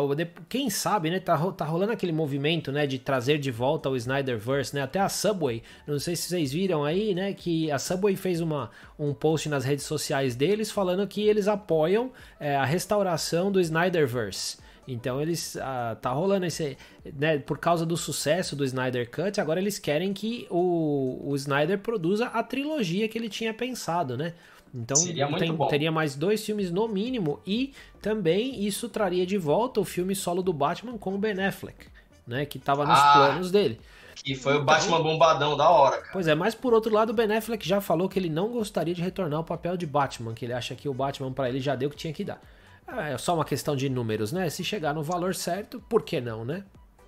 [0.49, 4.75] quem sabe, né, tá, tá rolando aquele movimento, né, de trazer de volta o Snyderverse,
[4.75, 8.41] né, até a Subway, não sei se vocês viram aí, né, que a Subway fez
[8.41, 13.61] uma, um post nas redes sociais deles falando que eles apoiam é, a restauração do
[13.61, 14.65] Snyderverse.
[14.87, 16.77] Então eles ah, tá rolando esse,
[17.13, 21.79] né, por causa do sucesso do Snyder Cut, agora eles querem que o, o Snyder
[21.79, 24.33] produza a trilogia que ele tinha pensado, né?
[24.75, 24.97] Então
[25.37, 30.13] tem, teria mais dois filmes no mínimo e também isso traria de volta o filme
[30.13, 31.87] solo do Batman com o Ben Affleck,
[32.27, 32.45] né?
[32.45, 33.79] Que tava nos ah, planos dele.
[34.15, 36.09] Que foi então, o Batman bombadão da hora, cara.
[36.11, 38.93] Pois é, mas por outro lado, o Ben Affleck já falou que ele não gostaria
[38.93, 41.73] de retornar ao papel de Batman, que ele acha que o Batman para ele já
[41.73, 42.41] deu o que tinha que dar.
[42.87, 44.49] É só uma questão de números, né?
[44.49, 46.65] Se chegar no valor certo, por que não, né?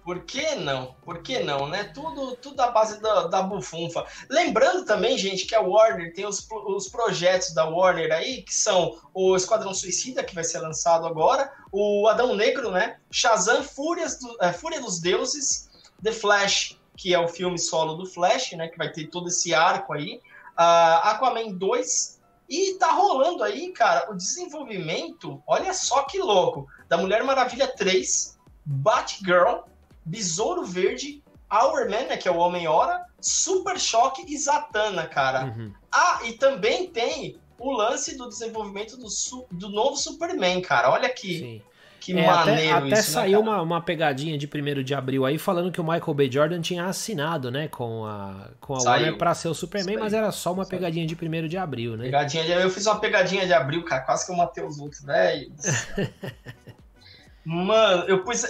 [0.07, 0.95] Por que não?
[1.03, 1.83] Por que não, né?
[1.83, 4.05] Tudo, tudo à base da, da bufunfa.
[4.29, 8.97] Lembrando também, gente, que a Warner tem os, os projetos da Warner aí, que são
[9.13, 12.99] o Esquadrão Suicida, que vai ser lançado agora, o Adão Negro, né?
[13.11, 15.69] Shazam, Fúrias do, é, Fúria dos Deuses,
[16.01, 18.69] The Flash, que é o filme solo do Flash, né?
[18.69, 20.21] Que vai ter todo esse arco aí.
[20.57, 26.97] Uh, Aquaman 2, e tá rolando aí, cara, o desenvolvimento, olha só que louco, da
[26.97, 29.67] Mulher Maravilha 3, Batgirl,
[30.07, 35.45] Besouro Verde, Hourman, né, que é o Homem-Hora, Super Choque e Zatanna, cara.
[35.45, 35.73] Uhum.
[35.91, 39.07] Ah, e também tem o lance do desenvolvimento do,
[39.51, 40.91] do novo Superman, cara.
[40.91, 41.61] Olha que, Sim.
[41.99, 44.93] que é, maneiro até, até isso, né, saiu né, uma, uma pegadinha de 1 de
[44.93, 46.31] abril aí falando que o Michael B.
[46.31, 50.31] Jordan tinha assinado, né, com a, com a Warner pra ser o Superman, mas era
[50.31, 50.79] só uma Saiu.
[50.79, 52.05] pegadinha de 1 de abril, né?
[52.05, 55.01] Pegadinha de, eu fiz uma pegadinha de abril, cara, quase que eu matei os outros,
[55.03, 55.51] velho.
[57.43, 58.45] Mano, eu pus.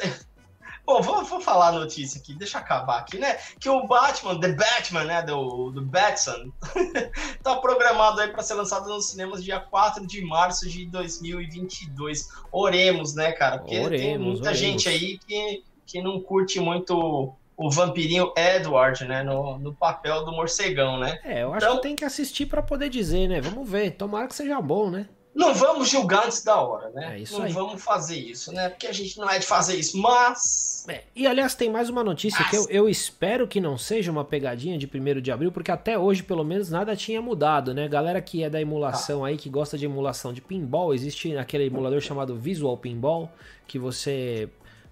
[0.88, 3.38] Bom, vou, vou falar a notícia aqui, deixa eu acabar aqui, né?
[3.60, 5.22] Que o Batman, The Batman, né?
[5.22, 6.50] Do, do Batson,
[7.44, 12.30] tá programado aí para ser lançado nos cinemas dia 4 de março de 2022.
[12.54, 13.58] Oremos, né, cara?
[13.58, 14.58] Porque oremos, tem muita oremos.
[14.58, 19.24] gente aí que, que não curte muito o vampirinho Edward, né?
[19.24, 21.20] No, no papel do morcegão, né?
[21.26, 23.42] É, eu acho então, que tem que assistir para poder dizer, né?
[23.42, 23.92] Vamos ver.
[23.92, 25.10] Tomara que seja bom, né?
[25.38, 27.14] Não vamos julgar antes da hora, né?
[27.16, 27.54] É isso não aí.
[27.54, 28.70] vamos fazer isso, né?
[28.70, 30.84] Porque a gente não é de fazer isso, mas.
[30.90, 32.50] É, e aliás, tem mais uma notícia mas...
[32.50, 35.96] que eu, eu, espero que não seja uma pegadinha de 1 de abril, porque até
[35.96, 37.88] hoje, pelo menos, nada tinha mudado, né?
[37.88, 39.28] Galera que é da emulação ah.
[39.28, 43.32] aí, que gosta de emulação de pinball, existe aquele emulador chamado Visual Pinball,
[43.68, 44.50] que você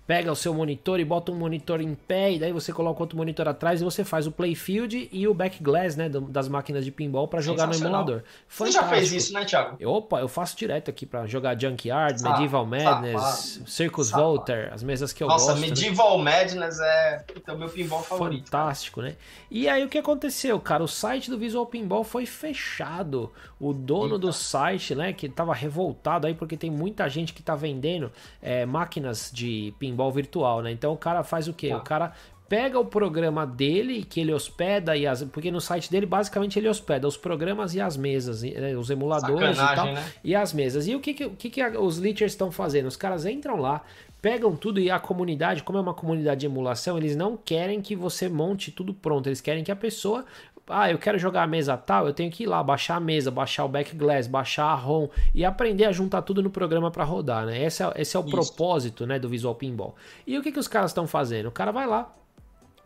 [0.07, 3.17] pega o seu monitor e bota um monitor em pé e daí você coloca outro
[3.17, 7.27] monitor atrás e você faz o playfield e o backglass, né, das máquinas de pinball
[7.27, 8.21] para jogar no emulador.
[8.47, 8.65] Fantástico.
[8.65, 9.75] Você já fez isso, né, Thiago?
[9.79, 14.83] Eu, opa, eu faço direto aqui para jogar Junkyard, ah, Medieval Madness, Circus Volter, as
[14.83, 15.55] mesas que eu Nossa, gosto.
[15.55, 15.67] Nossa, né?
[15.67, 16.39] Medieval né?
[16.39, 18.45] Madness é o meu pinball favorito.
[18.45, 19.15] Fantástico, né?
[19.49, 20.83] E aí o que aconteceu, cara?
[20.83, 23.31] O site do Visual Pinball foi fechado.
[23.59, 24.19] O dono Eita.
[24.19, 28.65] do site, né, que tava revoltado aí porque tem muita gente que tá vendendo é,
[28.65, 30.71] máquinas de pinball pinball virtual, né?
[30.71, 31.69] Então o cara faz o quê?
[31.69, 31.77] Tá.
[31.77, 32.13] O cara
[32.47, 36.69] pega o programa dele que ele hospeda e as, porque no site dele basicamente ele
[36.69, 38.75] hospeda os programas e as mesas, né?
[38.77, 40.11] os emuladores Sacanagem, e tal, né?
[40.23, 40.87] e as mesas.
[40.87, 42.87] E o que que, o que, que os leechers estão fazendo?
[42.87, 43.81] Os caras entram lá,
[44.21, 47.95] pegam tudo e a comunidade, como é uma comunidade de emulação, eles não querem que
[47.95, 49.27] você monte tudo pronto.
[49.27, 50.25] Eles querem que a pessoa
[50.67, 53.29] ah, eu quero jogar a mesa tal, eu tenho que ir lá, baixar a mesa,
[53.29, 57.45] baixar o backglass, baixar a ROM e aprender a juntar tudo no programa para rodar,
[57.45, 57.63] né?
[57.63, 58.31] Esse é, esse é o Isso.
[58.31, 59.95] propósito, né, do Visual Pinball.
[60.25, 61.47] E o que, que os caras estão fazendo?
[61.47, 62.11] O cara vai lá,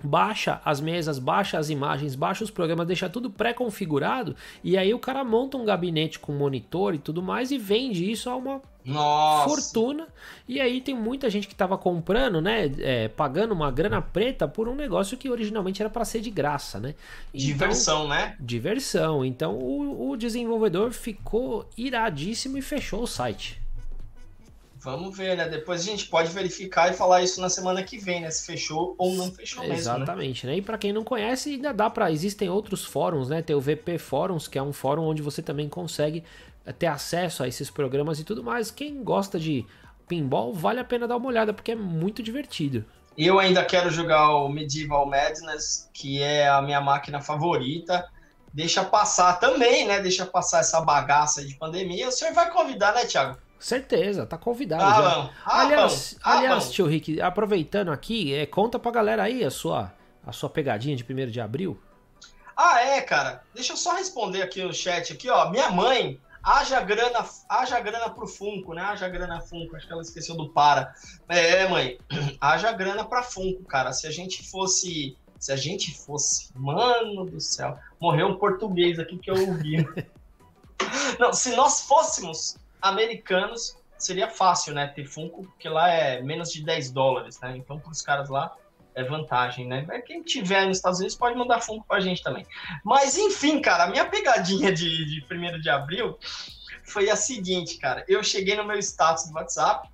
[0.04, 5.00] baixa as mesas, baixa as imagens, baixa os programas, deixa tudo pré-configurado e aí o
[5.00, 9.50] cara monta um gabinete com monitor e tudo mais e vende isso a uma Nossa.
[9.50, 10.08] fortuna.
[10.48, 14.68] E aí tem muita gente que estava comprando, né, é, pagando uma grana preta por
[14.68, 16.96] um negócio que originalmente era para ser de graça, né?
[17.34, 18.36] Então, diversão, né?
[18.40, 19.26] Diversão.
[19.26, 23.60] Então o, o desenvolvedor ficou iradíssimo e fechou o site.
[24.82, 25.48] Vamos ver, né?
[25.48, 28.32] Depois a gente pode verificar e falar isso na semana que vem, né?
[28.32, 29.74] Se fechou ou não fechou mesmo.
[29.74, 29.80] Né?
[29.80, 30.54] Exatamente, né?
[30.54, 30.58] né?
[30.60, 32.10] E para quem não conhece, ainda dá para.
[32.10, 33.42] Existem outros fóruns, né?
[33.42, 36.24] Tem o VP Fóruns, que é um fórum onde você também consegue
[36.66, 38.72] eh, ter acesso a esses programas e tudo mais.
[38.72, 39.66] Quem gosta de
[40.08, 42.86] pinball, vale a pena dar uma olhada, porque é muito divertido.
[43.18, 48.08] Eu ainda quero jogar o Medieval Madness, que é a minha máquina favorita.
[48.54, 50.00] Deixa passar também, né?
[50.00, 52.08] Deixa passar essa bagaça de pandemia.
[52.08, 53.38] O senhor vai convidar, né, Thiago?
[53.60, 55.30] Certeza, tá convidado já.
[55.45, 59.94] Aliás, aliás tio Rick, aproveitando aqui, é, conta pra galera aí a sua,
[60.26, 61.77] a sua pegadinha de 1 de abril.
[62.56, 63.44] Ah, é, cara.
[63.53, 65.49] Deixa eu só responder aqui no chat aqui, ó.
[65.49, 68.81] Minha mãe, haja grana, haja grana pro Funko, né?
[68.81, 70.94] Haja grana Funko, acho que ela esqueceu do para.
[71.27, 71.98] É, mãe,
[72.40, 73.91] haja grana pra Funko, cara.
[73.91, 79.18] Se a gente fosse, se a gente fosse, mano do céu, morreu um português aqui
[79.18, 79.86] que eu ouvi.
[81.19, 84.88] Não, se nós fôssemos americanos seria fácil, né?
[84.88, 87.56] Ter Funko, porque lá é menos de 10 dólares, né?
[87.58, 88.56] Então, para os caras lá
[88.96, 89.86] é vantagem, né?
[90.06, 92.46] Quem tiver nos Estados Unidos pode mandar Funko para a gente também.
[92.84, 96.18] Mas, enfim, cara, a minha pegadinha de, de 1 de abril
[96.84, 98.04] foi a seguinte, cara.
[98.08, 99.88] Eu cheguei no meu status do WhatsApp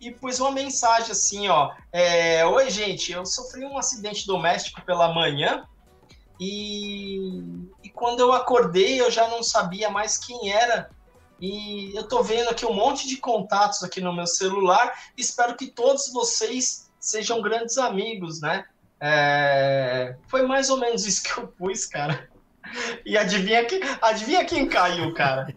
[0.00, 1.72] e pus uma mensagem assim, ó.
[1.92, 5.64] É, Oi, gente, eu sofri um acidente doméstico pela manhã
[6.38, 7.40] e,
[7.82, 10.90] e quando eu acordei eu já não sabia mais quem era
[11.40, 14.92] e eu tô vendo aqui um monte de contatos aqui no meu celular.
[15.16, 18.64] Espero que todos vocês sejam grandes amigos, né?
[19.00, 20.16] É...
[20.28, 22.28] Foi mais ou menos isso que eu pus, cara.
[23.04, 23.80] E adivinha, que...
[24.00, 25.54] adivinha quem caiu, cara?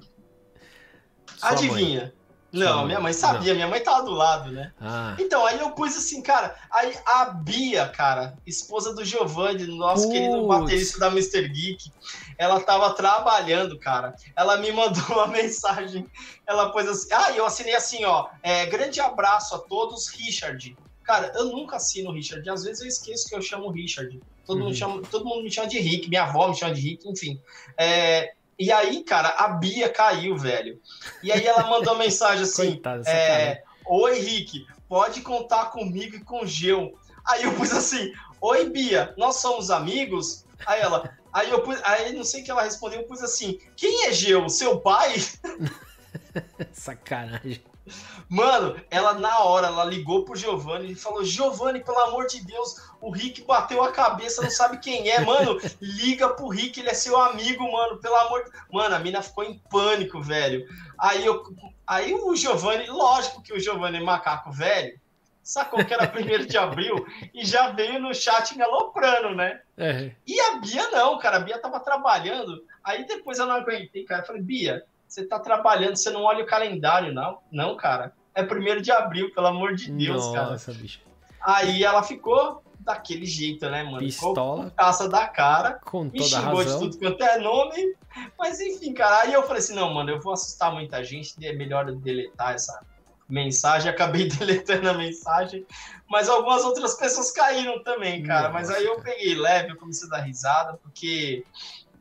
[1.38, 2.02] Sua adivinha.
[2.02, 2.18] Mãe.
[2.52, 3.56] Não, minha mãe sabia, não.
[3.56, 4.72] minha mãe tava do lado, né?
[4.80, 5.16] Ah.
[5.20, 10.18] Então, aí eu pus assim, cara, aí a Bia, cara, esposa do Giovanni, nosso Putz.
[10.18, 11.48] querido baterista da Mr.
[11.49, 11.91] Geek,
[12.38, 14.15] ela tava trabalhando, cara.
[14.35, 16.05] Ela me mandou uma mensagem,
[16.45, 20.77] ela pôs assim, ah, eu assinei assim, ó, é, grande abraço a todos, Richard.
[21.03, 24.19] Cara, eu nunca assino Richard, às vezes eu esqueço que eu chamo Richard.
[24.45, 24.65] Todo, uhum.
[24.65, 27.41] mundo, chama, todo mundo me chama de Rick, minha avó me chama de Rick, enfim.
[27.77, 30.81] É, e aí, cara, a Bia caiu, velho.
[31.22, 36.23] E aí ela mandou uma mensagem assim: Coitada, é, Oi, Rick, pode contar comigo e
[36.23, 36.97] com o Geu.
[37.26, 38.11] Aí eu pus assim:
[38.41, 40.45] Oi, Bia, nós somos amigos?
[40.65, 43.59] Aí ela, aí eu pus, aí não sei o que ela respondeu, eu pus assim:
[43.76, 44.49] Quem é Geu?
[44.49, 45.15] Seu pai?
[46.73, 47.61] Sacanagem.
[48.27, 52.76] Mano, ela na hora, ela ligou pro Giovanni e falou: Giovanni, pelo amor de Deus,
[52.99, 55.59] o Rick bateu a cabeça, não sabe quem é, mano.
[55.80, 57.97] Liga pro Rick, ele é seu amigo, mano.
[57.97, 58.51] Pelo amor de...
[58.72, 60.68] Mano, a mina ficou em pânico, velho.
[60.99, 61.43] Aí, eu...
[61.85, 64.99] Aí o Giovanni, lógico que o Giovanni é macaco velho,
[65.48, 69.61] sacou que era primeiro de abril e já veio no chat me aloprando, né?
[69.78, 70.11] É.
[70.28, 71.38] E a Bia não, cara.
[71.38, 72.61] A Bia tava trabalhando.
[72.84, 74.24] Aí depois eu não aguentei, cara.
[74.24, 77.40] Eu falei, Bia, você tá trabalhando, você não olha o calendário, não?
[77.49, 78.14] Não, cara.
[78.36, 80.49] É primeiro de abril, pelo amor de Deus, Nossa, cara.
[80.52, 80.99] Nossa, bicho.
[81.41, 83.99] Aí ela ficou daquele jeito, né, mano?
[83.99, 84.69] Pistola.
[84.76, 85.80] Caça da cara.
[85.86, 86.80] Com toda me xingou razão.
[86.80, 87.95] de tudo quanto é nome.
[88.38, 89.22] Mas enfim, cara.
[89.22, 91.34] Aí eu falei assim: não, mano, eu vou assustar muita gente.
[91.41, 92.82] É melhor deletar essa
[93.30, 93.90] mensagem.
[93.90, 95.66] Acabei deletando a mensagem.
[96.10, 98.49] Mas algumas outras pessoas caíram também, cara.
[98.49, 101.44] Nossa, mas aí eu peguei leve, eu comecei a dar risada, porque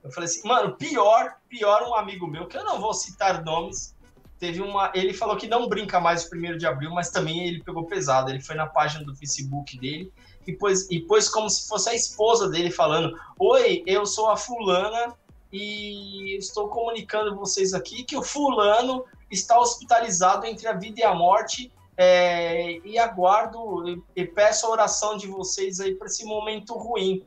[0.02, 3.96] eu falei assim, mano, pior, pior um amigo meu, que eu não vou citar nomes,
[4.38, 4.92] teve uma.
[4.94, 8.30] Ele falou que não brinca mais o primeiro de abril, mas também ele pegou pesado.
[8.30, 10.12] Ele foi na página do Facebook dele
[10.46, 14.36] e pôs, e pôs como se fosse a esposa dele falando: Oi, eu sou a
[14.36, 15.14] fulana
[15.52, 21.14] e estou comunicando vocês aqui que o fulano está hospitalizado entre a vida e a
[21.14, 21.72] morte.
[21.98, 27.24] É, e aguardo e, e peço a oração de vocês aí para esse momento ruim.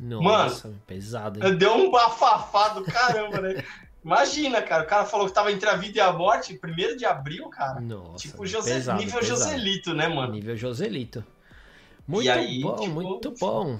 [0.00, 1.46] Nossa, Mano, pesado.
[1.46, 1.56] Hein?
[1.56, 3.64] Deu um bafafá do caramba, né?
[4.04, 7.04] Imagina, cara, o cara falou que tava entre a vida e a morte, primeiro de
[7.04, 7.80] abril, cara.
[7.80, 9.40] Nossa, tipo José, pesado, nível pesado.
[9.40, 10.32] Joselito, né, mano?
[10.32, 11.24] Nível Joselito.
[12.06, 13.78] Muito aí, bom, tipo, muito bom.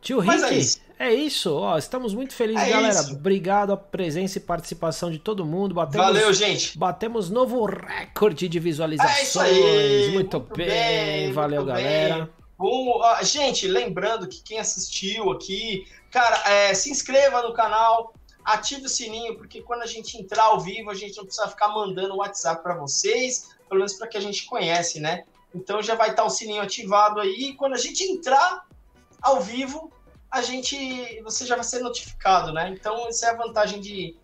[0.00, 0.80] Tio Rick, é isso.
[0.98, 1.54] é isso.
[1.54, 3.00] Ó, estamos muito felizes, é galera.
[3.00, 3.12] Isso.
[3.12, 5.74] Obrigado a presença e participação de todo mundo.
[5.74, 6.78] Batemos, Valeu, gente.
[6.78, 9.18] Batemos novo recorde de visualizações.
[9.18, 10.10] É isso aí.
[10.12, 10.66] Muito, muito bem.
[10.66, 11.32] bem.
[11.32, 12.24] Valeu, muito galera.
[12.24, 12.28] Bem.
[12.58, 18.12] Bom, gente, lembrando que quem assistiu aqui, cara, é, se inscreva no canal,
[18.44, 21.68] ative o sininho, porque quando a gente entrar ao vivo, a gente não precisa ficar
[21.68, 25.24] mandando WhatsApp para vocês, pelo menos para que a gente conhece, né?
[25.54, 27.50] Então já vai estar o sininho ativado aí.
[27.50, 28.66] E quando a gente entrar
[29.20, 29.92] ao vivo,
[30.30, 32.70] a gente você já vai ser notificado, né?
[32.70, 34.16] Então essa é a vantagem de,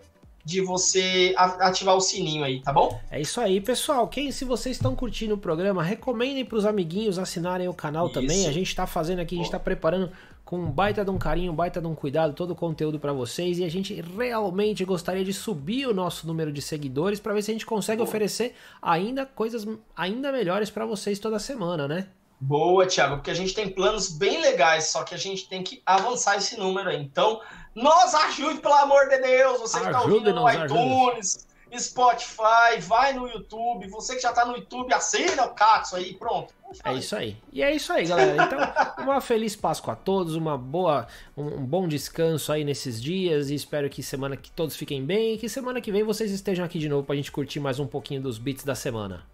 [0.44, 3.00] de você ativar o sininho aí, tá bom?
[3.10, 4.06] É isso aí, pessoal.
[4.06, 8.14] Quem se vocês estão curtindo o programa, recomendem para os amiguinhos assinarem o canal isso.
[8.14, 8.46] também.
[8.46, 10.12] A gente está fazendo aqui, a gente está preparando
[10.44, 13.12] com um baita de um carinho, um baita de um cuidado, todo o conteúdo para
[13.12, 17.42] vocês e a gente realmente gostaria de subir o nosso número de seguidores para ver
[17.42, 18.08] se a gente consegue Boa.
[18.08, 19.66] oferecer ainda coisas
[19.96, 22.06] ainda melhores para vocês toda semana, né?
[22.38, 25.82] Boa, Thiago, porque a gente tem planos bem legais, só que a gente tem que
[25.86, 27.00] avançar esse número aí.
[27.00, 27.40] Então,
[27.74, 31.46] nos ajude, pelo amor de Deus, você que está ouvindo no iTunes,
[31.78, 33.88] Spotify, vai no YouTube.
[33.88, 36.54] Você que já tá no YouTube, assina o Katsu aí, pronto.
[36.84, 37.36] É isso aí.
[37.52, 38.44] E é isso aí, galera.
[38.44, 38.58] Então,
[39.04, 41.06] uma feliz Páscoa a todos, uma boa,
[41.36, 45.34] um, um, bom descanso aí nesses dias e espero que semana que todos fiquem bem
[45.34, 47.86] e que semana que vem vocês estejam aqui de novo pra gente curtir mais um
[47.86, 49.24] pouquinho dos beats da semana.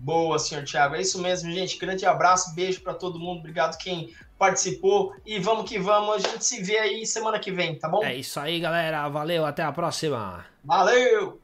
[0.00, 0.94] Boa, senhor Thiago.
[0.94, 1.76] É isso mesmo, gente.
[1.76, 3.40] Grande abraço, beijo para todo mundo.
[3.40, 6.14] Obrigado quem participou e vamos que vamos.
[6.14, 8.04] A gente se vê aí semana que vem, tá bom?
[8.04, 9.08] É isso aí, galera.
[9.08, 10.46] Valeu, até a próxima.
[10.64, 11.40] Valeu!